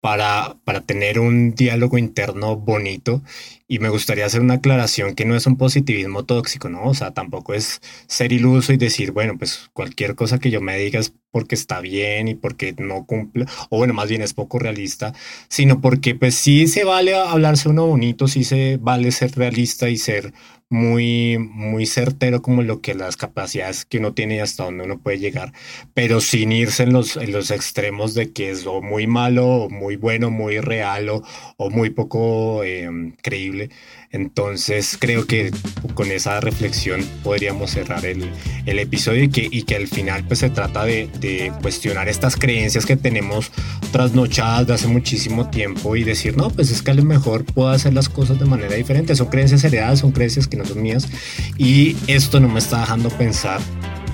para, 0.00 0.56
para 0.64 0.80
tener 0.80 1.18
un 1.18 1.54
diálogo 1.54 1.98
interno 1.98 2.56
bonito 2.56 3.22
y 3.66 3.80
me 3.80 3.88
gustaría 3.88 4.26
hacer 4.26 4.40
una 4.40 4.54
aclaración 4.54 5.14
que 5.14 5.24
no 5.24 5.34
es 5.36 5.46
un 5.46 5.56
positivismo 5.56 6.24
tóxico, 6.24 6.68
¿no? 6.68 6.84
O 6.84 6.94
sea, 6.94 7.12
tampoco 7.12 7.52
es 7.52 7.80
ser 8.06 8.32
iluso 8.32 8.72
y 8.72 8.76
decir, 8.76 9.12
bueno, 9.12 9.36
pues 9.36 9.70
cualquier 9.72 10.14
cosa 10.14 10.38
que 10.38 10.50
yo 10.50 10.60
me 10.60 10.78
diga 10.78 11.00
es 11.00 11.12
porque 11.30 11.54
está 11.54 11.80
bien 11.80 12.28
y 12.28 12.34
porque 12.34 12.74
no 12.78 13.04
cumple, 13.04 13.44
o 13.68 13.76
bueno, 13.76 13.92
más 13.92 14.08
bien 14.08 14.22
es 14.22 14.32
poco 14.32 14.58
realista, 14.58 15.12
sino 15.48 15.80
porque 15.80 16.14
pues 16.14 16.34
sí 16.34 16.66
se 16.68 16.84
vale 16.84 17.14
hablarse 17.14 17.68
uno 17.68 17.86
bonito, 17.86 18.28
sí 18.28 18.44
se 18.44 18.78
vale 18.80 19.10
ser 19.12 19.32
realista 19.32 19.90
y 19.90 19.98
ser 19.98 20.32
muy, 20.70 21.38
muy 21.38 21.86
certero 21.86 22.42
como 22.42 22.62
lo 22.62 22.80
que 22.82 22.94
las 22.94 23.16
capacidades 23.16 23.84
que 23.86 23.98
uno 23.98 24.12
tiene 24.12 24.36
y 24.36 24.38
hasta 24.40 24.64
dónde 24.64 24.84
uno 24.84 24.98
puede 24.98 25.18
llegar, 25.18 25.52
pero 25.94 26.20
sin 26.20 26.52
irse 26.52 26.82
en 26.82 26.92
los, 26.92 27.16
en 27.16 27.32
los 27.32 27.50
extremos 27.50 28.14
de 28.14 28.32
que 28.32 28.50
es 28.50 28.66
o 28.66 28.82
muy 28.82 29.06
malo, 29.06 29.46
o 29.46 29.70
muy 29.70 29.96
bueno, 29.96 30.30
muy 30.30 30.58
real, 30.60 31.08
o, 31.08 31.22
o 31.56 31.70
muy 31.70 31.90
poco 31.90 32.64
em, 32.64 33.14
creíble. 33.22 33.70
Entonces 34.10 34.96
creo 34.98 35.26
que 35.26 35.50
con 35.94 36.10
esa 36.10 36.40
reflexión 36.40 37.02
podríamos 37.22 37.70
cerrar 37.70 38.06
el, 38.06 38.30
el 38.66 38.78
episodio 38.78 39.24
y 39.24 39.28
que, 39.28 39.48
y 39.50 39.62
que 39.62 39.76
al 39.76 39.86
final 39.86 40.24
pues 40.26 40.40
se 40.40 40.50
trata 40.50 40.84
de, 40.84 41.08
de, 41.20 41.52
cuestionar 41.62 42.08
estas 42.08 42.36
creencias 42.36 42.86
que 42.86 42.96
tenemos 42.96 43.52
trasnochadas 43.92 44.66
de 44.66 44.74
hace 44.74 44.86
muchísimo 44.86 45.50
tiempo 45.50 45.96
y 45.96 46.04
decir, 46.04 46.36
no, 46.36 46.50
pues 46.50 46.70
es 46.70 46.82
que 46.82 46.90
a 46.90 46.94
lo 46.94 47.04
mejor 47.04 47.44
puedo 47.44 47.68
hacer 47.68 47.92
las 47.92 48.08
cosas 48.08 48.38
de 48.38 48.46
manera 48.46 48.74
diferente. 48.74 49.14
Son 49.14 49.28
creencias 49.28 49.64
heredadas, 49.64 50.00
son 50.00 50.12
creencias 50.12 50.46
que 50.46 50.57
no 50.64 50.74
mías 50.74 51.08
y 51.56 51.96
esto 52.06 52.40
no 52.40 52.48
me 52.48 52.58
está 52.58 52.80
dejando 52.80 53.08
pensar 53.10 53.60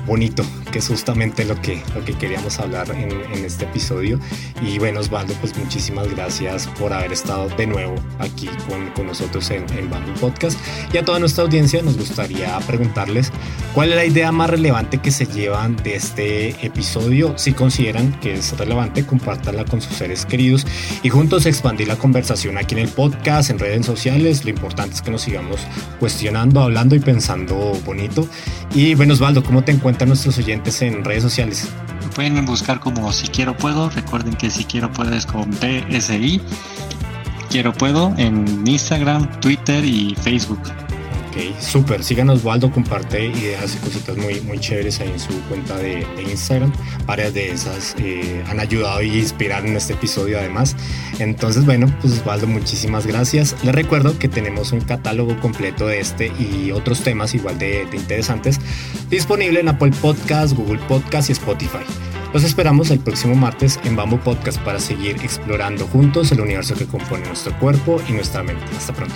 bonito, 0.06 0.44
que 0.74 0.80
es 0.80 0.88
justamente 0.88 1.44
lo 1.44 1.60
que, 1.62 1.80
lo 1.94 2.04
que 2.04 2.14
queríamos 2.14 2.58
hablar 2.58 2.90
en, 2.90 3.12
este 3.44 3.64
episodio. 3.64 4.18
Y 4.60 4.78
bueno, 4.78 5.00
Osvaldo, 5.00 5.32
pues 5.34 5.56
muchísimas 5.56 6.08
gracias 6.10 6.66
por 6.80 6.92
haber 6.92 7.12
estado 7.12 7.48
de 7.50 7.66
nuevo 7.66 7.94
aquí 8.18 8.48
con, 8.68 8.90
con 8.90 9.06
nosotros 9.06 9.48
en, 9.50 9.64
en 9.78 9.88
Bamboo 9.88 10.14
Podcast. 10.14 10.58
Y 10.92 10.98
a 10.98 11.04
toda 11.04 11.18
nuestra 11.20 11.44
audiencia 11.44 11.80
nos 11.82 11.96
gustaría 11.96 12.58
preguntarles 12.66 13.30
cuál 13.72 13.90
es 13.90 13.96
la 13.96 14.04
idea 14.04 14.32
más 14.32 14.50
relevante 14.50 14.98
que 14.98 15.12
se 15.12 15.26
llevan 15.26 15.76
de 15.76 15.94
este 15.94 16.66
episodio. 16.66 17.38
Si 17.38 17.52
consideran 17.52 18.18
que 18.18 18.34
es 18.34 18.56
relevante, 18.58 19.06
compártanla 19.06 19.64
con 19.66 19.80
sus 19.80 19.96
seres 19.96 20.26
queridos 20.26 20.66
y 21.04 21.08
juntos 21.08 21.46
expandir 21.46 21.86
la 21.86 21.96
conversación 21.96 22.58
aquí 22.58 22.74
en 22.74 22.80
el 22.80 22.88
podcast, 22.88 23.50
en 23.50 23.60
redes 23.60 23.86
sociales. 23.86 24.42
Lo 24.44 24.50
importante 24.50 24.96
es 24.96 25.02
que 25.02 25.12
nos 25.12 25.22
sigamos 25.22 25.60
cuestionando, 26.00 26.60
hablando 26.62 26.96
y 26.96 26.98
pensando 26.98 27.72
bonito. 27.84 28.26
Y 28.74 28.96
bueno, 28.96 29.12
Osvaldo, 29.12 29.44
¿cómo 29.44 29.62
te 29.62 29.70
encuentras? 29.70 29.94
a 30.02 30.06
nuestros 30.06 30.38
oyentes 30.38 30.63
en 30.66 31.04
redes 31.04 31.22
sociales? 31.22 31.68
Pueden 32.14 32.44
buscar 32.46 32.80
como 32.80 33.12
Si 33.12 33.28
Quiero 33.28 33.56
Puedo. 33.56 33.90
Recuerden 33.90 34.34
que 34.34 34.50
Si 34.50 34.64
Quiero 34.64 34.92
Puedo 34.92 35.14
es 35.14 35.26
con 35.26 35.52
PSI. 35.52 36.40
Quiero 37.50 37.72
Puedo 37.72 38.14
en 38.16 38.66
Instagram, 38.66 39.40
Twitter 39.40 39.84
y 39.84 40.14
Facebook. 40.14 40.60
Súper. 41.60 42.02
Síganos, 42.04 42.44
Waldo, 42.44 42.70
comparte 42.70 43.26
ideas 43.26 43.74
y 43.74 43.78
cositas 43.78 44.16
muy, 44.16 44.40
muy 44.42 44.58
chéveres 44.58 45.00
ahí 45.00 45.08
en 45.08 45.20
su 45.20 45.32
cuenta 45.48 45.76
de, 45.76 46.06
Instagram. 46.30 46.72
Varias 47.06 47.34
de 47.34 47.50
esas 47.50 47.94
eh, 47.98 48.42
han 48.48 48.60
ayudado 48.60 49.02
y 49.02 49.18
inspiraron 49.18 49.68
en 49.68 49.76
este 49.76 49.94
episodio 49.94 50.38
además. 50.38 50.76
Entonces, 51.18 51.64
bueno, 51.64 51.92
pues 52.00 52.14
Osvaldo, 52.14 52.46
muchísimas 52.46 53.06
gracias. 53.06 53.56
Les 53.64 53.74
recuerdo 53.74 54.18
que 54.18 54.28
tenemos 54.28 54.72
un 54.72 54.80
catálogo 54.80 55.38
completo 55.40 55.86
de 55.86 56.00
este 56.00 56.32
y 56.38 56.72
otros 56.72 57.02
temas 57.02 57.34
igual 57.34 57.58
de, 57.58 57.86
de 57.86 57.96
interesantes 57.96 58.60
disponible 59.10 59.60
en 59.60 59.68
Apple 59.68 59.92
Podcast, 60.00 60.54
Google 60.54 60.80
Podcast 60.88 61.28
y 61.30 61.32
Spotify. 61.32 61.84
Los 62.32 62.42
esperamos 62.42 62.90
el 62.90 62.98
próximo 62.98 63.36
martes 63.36 63.78
en 63.84 63.94
Bamboo 63.94 64.18
Podcast 64.18 64.58
para 64.62 64.80
seguir 64.80 65.16
explorando 65.22 65.86
juntos 65.86 66.32
el 66.32 66.40
universo 66.40 66.74
que 66.74 66.84
compone 66.84 67.26
nuestro 67.26 67.56
cuerpo 67.60 68.02
y 68.08 68.12
nuestra 68.12 68.42
mente. 68.42 68.64
Hasta 68.76 68.92
pronto. 68.92 69.14